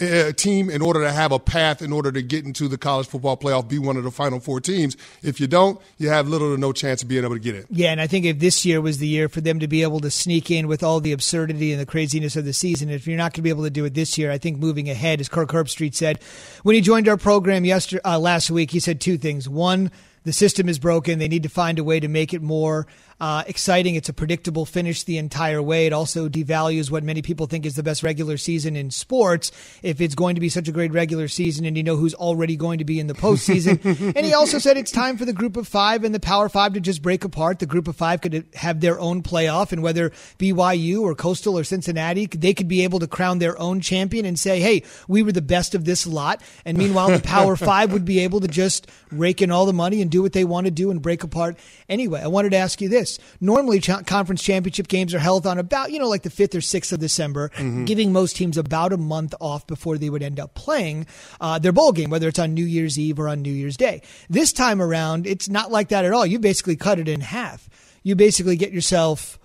uh, 0.01 0.31
team 0.33 0.69
in 0.69 0.81
order 0.81 1.01
to 1.01 1.11
have 1.11 1.31
a 1.31 1.39
path 1.39 1.81
in 1.81 1.91
order 1.91 2.11
to 2.11 2.21
get 2.21 2.45
into 2.45 2.67
the 2.67 2.77
college 2.77 3.07
football 3.07 3.37
playoff, 3.37 3.67
be 3.67 3.79
one 3.79 3.97
of 3.97 4.03
the 4.03 4.11
final 4.11 4.39
four 4.39 4.59
teams. 4.59 4.97
If 5.21 5.39
you 5.39 5.47
don't, 5.47 5.79
you 5.97 6.09
have 6.09 6.27
little 6.27 6.53
to 6.53 6.59
no 6.59 6.71
chance 6.71 7.03
of 7.03 7.09
being 7.09 7.23
able 7.23 7.35
to 7.35 7.39
get 7.39 7.55
in. 7.55 7.65
Yeah, 7.69 7.91
and 7.91 8.01
I 8.01 8.07
think 8.07 8.25
if 8.25 8.39
this 8.39 8.65
year 8.65 8.81
was 8.81 8.97
the 8.97 9.07
year 9.07 9.29
for 9.29 9.41
them 9.41 9.59
to 9.59 9.67
be 9.67 9.83
able 9.83 9.99
to 10.01 10.11
sneak 10.11 10.51
in 10.51 10.67
with 10.67 10.83
all 10.83 10.99
the 10.99 11.11
absurdity 11.11 11.71
and 11.71 11.81
the 11.81 11.85
craziness 11.85 12.35
of 12.35 12.45
the 12.45 12.53
season, 12.53 12.89
if 12.89 13.07
you're 13.07 13.17
not 13.17 13.31
going 13.31 13.37
to 13.37 13.41
be 13.41 13.49
able 13.49 13.63
to 13.63 13.69
do 13.69 13.85
it 13.85 13.93
this 13.93 14.17
year, 14.17 14.31
I 14.31 14.37
think 14.37 14.57
moving 14.57 14.89
ahead, 14.89 15.19
as 15.19 15.29
Kirk 15.29 15.49
Herbstreit 15.49 15.95
said 15.95 16.21
when 16.63 16.75
he 16.75 16.81
joined 16.81 17.07
our 17.07 17.17
program 17.17 17.65
yesterday, 17.65 18.01
uh, 18.03 18.19
last 18.19 18.49
week, 18.49 18.71
he 18.71 18.79
said 18.79 18.99
two 18.99 19.17
things. 19.17 19.47
One, 19.47 19.91
the 20.23 20.33
system 20.33 20.69
is 20.69 20.79
broken. 20.79 21.19
They 21.19 21.27
need 21.27 21.43
to 21.43 21.49
find 21.49 21.79
a 21.79 21.83
way 21.83 21.99
to 21.99 22.07
make 22.07 22.33
it 22.33 22.41
more 22.41 22.87
uh, 23.19 23.43
exciting. 23.47 23.95
It's 23.95 24.09
a 24.09 24.13
predictable 24.13 24.65
finish 24.65 25.03
the 25.03 25.17
entire 25.17 25.61
way. 25.61 25.85
It 25.85 25.93
also 25.93 26.27
devalues 26.27 26.91
what 26.91 27.03
many 27.03 27.21
people 27.21 27.45
think 27.45 27.65
is 27.65 27.75
the 27.75 27.83
best 27.83 28.03
regular 28.03 28.37
season 28.37 28.75
in 28.75 28.91
sports. 28.91 29.51
If 29.81 30.01
it's 30.01 30.15
going 30.15 30.35
to 30.35 30.41
be 30.41 30.49
such 30.49 30.67
a 30.67 30.71
great 30.71 30.91
regular 30.91 31.27
season 31.27 31.65
and 31.65 31.77
you 31.77 31.83
know 31.83 31.95
who's 31.95 32.13
already 32.13 32.55
going 32.55 32.79
to 32.79 32.85
be 32.85 32.99
in 32.99 33.07
the 33.07 33.13
postseason. 33.13 33.79
and 34.15 34.25
he 34.25 34.33
also 34.33 34.59
said 34.59 34.77
it's 34.77 34.91
time 34.91 35.17
for 35.17 35.25
the 35.25 35.33
group 35.33 35.57
of 35.57 35.67
five 35.67 36.03
and 36.03 36.13
the 36.13 36.19
power 36.19 36.49
five 36.49 36.73
to 36.73 36.79
just 36.79 37.01
break 37.01 37.23
apart. 37.23 37.59
The 37.59 37.65
group 37.65 37.87
of 37.87 37.95
five 37.95 38.21
could 38.21 38.45
have 38.55 38.81
their 38.81 38.99
own 38.99 39.23
playoff, 39.23 39.71
and 39.71 39.81
whether 39.81 40.09
BYU 40.37 41.01
or 41.01 41.15
Coastal 41.15 41.57
or 41.57 41.63
Cincinnati, 41.63 42.25
they 42.25 42.53
could 42.53 42.67
be 42.67 42.83
able 42.83 42.99
to 42.99 43.07
crown 43.07 43.39
their 43.39 43.57
own 43.59 43.79
champion 43.79 44.25
and 44.25 44.37
say, 44.37 44.59
hey, 44.59 44.83
we 45.07 45.23
were 45.23 45.31
the 45.31 45.41
best 45.41 45.75
of 45.75 45.85
this 45.85 46.05
lot. 46.05 46.41
And 46.65 46.77
meanwhile, 46.77 47.09
the 47.09 47.19
power 47.19 47.55
five 47.55 47.93
would 47.93 48.05
be 48.05 48.19
able 48.19 48.41
to 48.41 48.47
just 48.47 48.89
rake 49.11 49.41
in 49.41 49.51
all 49.51 49.65
the 49.65 49.73
money 49.73 50.01
and 50.01 50.11
do 50.13 50.21
what 50.21 50.33
they 50.33 50.45
want 50.45 50.65
to 50.65 50.71
do 50.71 50.91
and 50.91 51.01
break 51.01 51.23
apart 51.23 51.57
anyway. 51.89 52.21
I 52.21 52.27
wanted 52.27 52.51
to 52.51 52.57
ask 52.57 52.79
you 52.81 52.87
this. 52.87 53.19
Normally, 53.41 53.79
ch- 53.79 54.05
conference 54.05 54.43
championship 54.43 54.87
games 54.87 55.13
are 55.13 55.19
held 55.19 55.47
on 55.47 55.57
about, 55.57 55.91
you 55.91 55.97
know, 55.97 56.07
like 56.07 56.21
the 56.21 56.29
5th 56.29 56.53
or 56.53 56.59
6th 56.59 56.91
of 56.91 56.99
December, 56.99 57.49
mm-hmm. 57.49 57.85
giving 57.85 58.13
most 58.13 58.35
teams 58.35 58.57
about 58.57 58.93
a 58.93 58.97
month 58.97 59.33
off 59.41 59.65
before 59.65 59.97
they 59.97 60.09
would 60.09 60.21
end 60.21 60.39
up 60.39 60.53
playing 60.53 61.07
uh, 61.41 61.57
their 61.57 61.71
bowl 61.71 61.91
game, 61.91 62.11
whether 62.11 62.27
it's 62.27 62.37
on 62.37 62.53
New 62.53 62.65
Year's 62.65 62.99
Eve 62.99 63.19
or 63.19 63.27
on 63.27 63.41
New 63.41 63.51
Year's 63.51 63.75
Day. 63.75 64.03
This 64.29 64.53
time 64.53 64.81
around, 64.81 65.25
it's 65.25 65.49
not 65.49 65.71
like 65.71 65.89
that 65.89 66.05
at 66.05 66.13
all. 66.13 66.25
You 66.25 66.37
basically 66.37 66.75
cut 66.75 66.99
it 66.99 67.07
in 67.07 67.21
half. 67.21 67.67
You 68.03 68.15
basically 68.15 68.55
get 68.55 68.71
yourself 68.71 69.39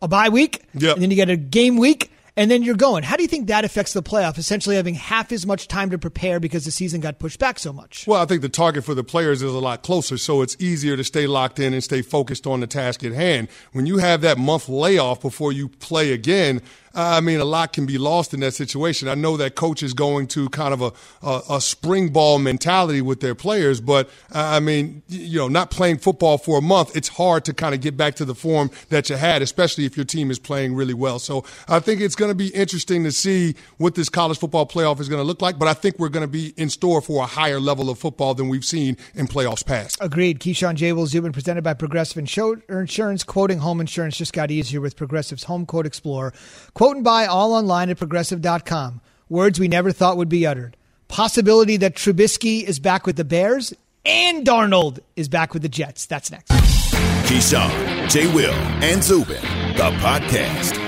a 0.00 0.06
bye 0.06 0.28
week, 0.28 0.62
yep. 0.74 0.94
and 0.94 1.02
then 1.02 1.10
you 1.10 1.16
get 1.16 1.28
a 1.28 1.36
game 1.36 1.76
week, 1.76 2.12
and 2.38 2.48
then 2.48 2.62
you're 2.62 2.76
going. 2.76 3.02
How 3.02 3.16
do 3.16 3.22
you 3.22 3.28
think 3.28 3.48
that 3.48 3.64
affects 3.64 3.92
the 3.92 4.02
playoff? 4.02 4.38
Essentially, 4.38 4.76
having 4.76 4.94
half 4.94 5.32
as 5.32 5.44
much 5.44 5.66
time 5.66 5.90
to 5.90 5.98
prepare 5.98 6.38
because 6.38 6.64
the 6.64 6.70
season 6.70 7.00
got 7.00 7.18
pushed 7.18 7.40
back 7.40 7.58
so 7.58 7.72
much. 7.72 8.06
Well, 8.06 8.22
I 8.22 8.26
think 8.26 8.42
the 8.42 8.48
target 8.48 8.84
for 8.84 8.94
the 8.94 9.02
players 9.02 9.42
is 9.42 9.52
a 9.52 9.58
lot 9.58 9.82
closer, 9.82 10.16
so 10.16 10.40
it's 10.40 10.56
easier 10.60 10.96
to 10.96 11.02
stay 11.02 11.26
locked 11.26 11.58
in 11.58 11.74
and 11.74 11.82
stay 11.82 12.00
focused 12.00 12.46
on 12.46 12.60
the 12.60 12.68
task 12.68 13.02
at 13.02 13.10
hand. 13.10 13.48
When 13.72 13.86
you 13.86 13.98
have 13.98 14.20
that 14.20 14.38
month 14.38 14.68
layoff 14.68 15.20
before 15.20 15.52
you 15.52 15.68
play 15.68 16.12
again, 16.12 16.62
I 16.94 17.20
mean, 17.20 17.40
a 17.40 17.44
lot 17.44 17.72
can 17.72 17.86
be 17.86 17.98
lost 17.98 18.34
in 18.34 18.40
that 18.40 18.54
situation. 18.54 19.08
I 19.08 19.14
know 19.14 19.36
that 19.36 19.54
coach 19.54 19.82
is 19.82 19.94
going 19.94 20.26
to 20.28 20.48
kind 20.50 20.74
of 20.74 20.82
a, 20.82 20.92
a, 21.26 21.56
a 21.56 21.60
spring 21.60 22.08
ball 22.10 22.38
mentality 22.38 23.00
with 23.00 23.20
their 23.20 23.34
players, 23.34 23.80
but 23.80 24.08
I 24.32 24.60
mean, 24.60 25.02
you 25.08 25.38
know, 25.38 25.48
not 25.48 25.70
playing 25.70 25.98
football 25.98 26.38
for 26.38 26.58
a 26.58 26.62
month, 26.62 26.96
it's 26.96 27.08
hard 27.08 27.44
to 27.46 27.54
kind 27.54 27.74
of 27.74 27.80
get 27.80 27.96
back 27.96 28.14
to 28.16 28.24
the 28.24 28.34
form 28.34 28.70
that 28.88 29.10
you 29.10 29.16
had, 29.16 29.42
especially 29.42 29.84
if 29.84 29.96
your 29.96 30.04
team 30.04 30.30
is 30.30 30.38
playing 30.38 30.74
really 30.74 30.94
well. 30.94 31.18
So 31.18 31.44
I 31.68 31.80
think 31.80 32.00
it's 32.00 32.14
going 32.14 32.30
to 32.30 32.34
be 32.34 32.48
interesting 32.48 33.04
to 33.04 33.12
see 33.12 33.54
what 33.76 33.94
this 33.94 34.08
college 34.08 34.38
football 34.38 34.66
playoff 34.66 35.00
is 35.00 35.08
going 35.08 35.20
to 35.20 35.26
look 35.26 35.42
like, 35.42 35.58
but 35.58 35.68
I 35.68 35.74
think 35.74 35.98
we're 35.98 36.08
going 36.08 36.26
to 36.26 36.28
be 36.28 36.54
in 36.56 36.70
store 36.70 37.00
for 37.00 37.22
a 37.22 37.26
higher 37.26 37.60
level 37.60 37.90
of 37.90 37.98
football 37.98 38.34
than 38.34 38.48
we've 38.48 38.64
seen 38.64 38.96
in 39.14 39.26
playoffs 39.26 39.64
past. 39.64 39.98
Agreed. 40.00 40.40
Keyshawn 40.40 40.74
J. 40.74 40.92
Will 40.92 41.06
Zubin 41.06 41.32
presented 41.32 41.62
by 41.62 41.74
Progressive 41.74 42.18
Insurance. 42.18 43.24
Quoting 43.24 43.58
home 43.58 43.80
insurance 43.80 44.16
just 44.16 44.32
got 44.32 44.50
easier 44.50 44.80
with 44.80 44.96
Progressive's 44.96 45.44
Home 45.44 45.66
Quote 45.66 45.86
Explorer. 45.86 46.32
Quote 46.78 46.94
and 46.94 47.02
buy 47.02 47.26
all 47.26 47.54
online 47.54 47.90
at 47.90 47.98
progressive.com. 47.98 49.00
Words 49.28 49.58
we 49.58 49.66
never 49.66 49.90
thought 49.90 50.16
would 50.16 50.28
be 50.28 50.46
uttered. 50.46 50.76
Possibility 51.08 51.76
that 51.78 51.96
Trubisky 51.96 52.62
is 52.62 52.78
back 52.78 53.04
with 53.04 53.16
the 53.16 53.24
Bears 53.24 53.74
and 54.04 54.46
Darnold 54.46 55.00
is 55.16 55.28
back 55.28 55.52
with 55.52 55.62
the 55.62 55.68
Jets. 55.68 56.06
That's 56.06 56.30
next. 56.30 56.52
Keyshawn, 57.26 58.08
J. 58.08 58.32
Will, 58.32 58.52
and 58.52 59.02
Zubin, 59.02 59.42
the 59.74 59.90
podcast. 59.98 60.87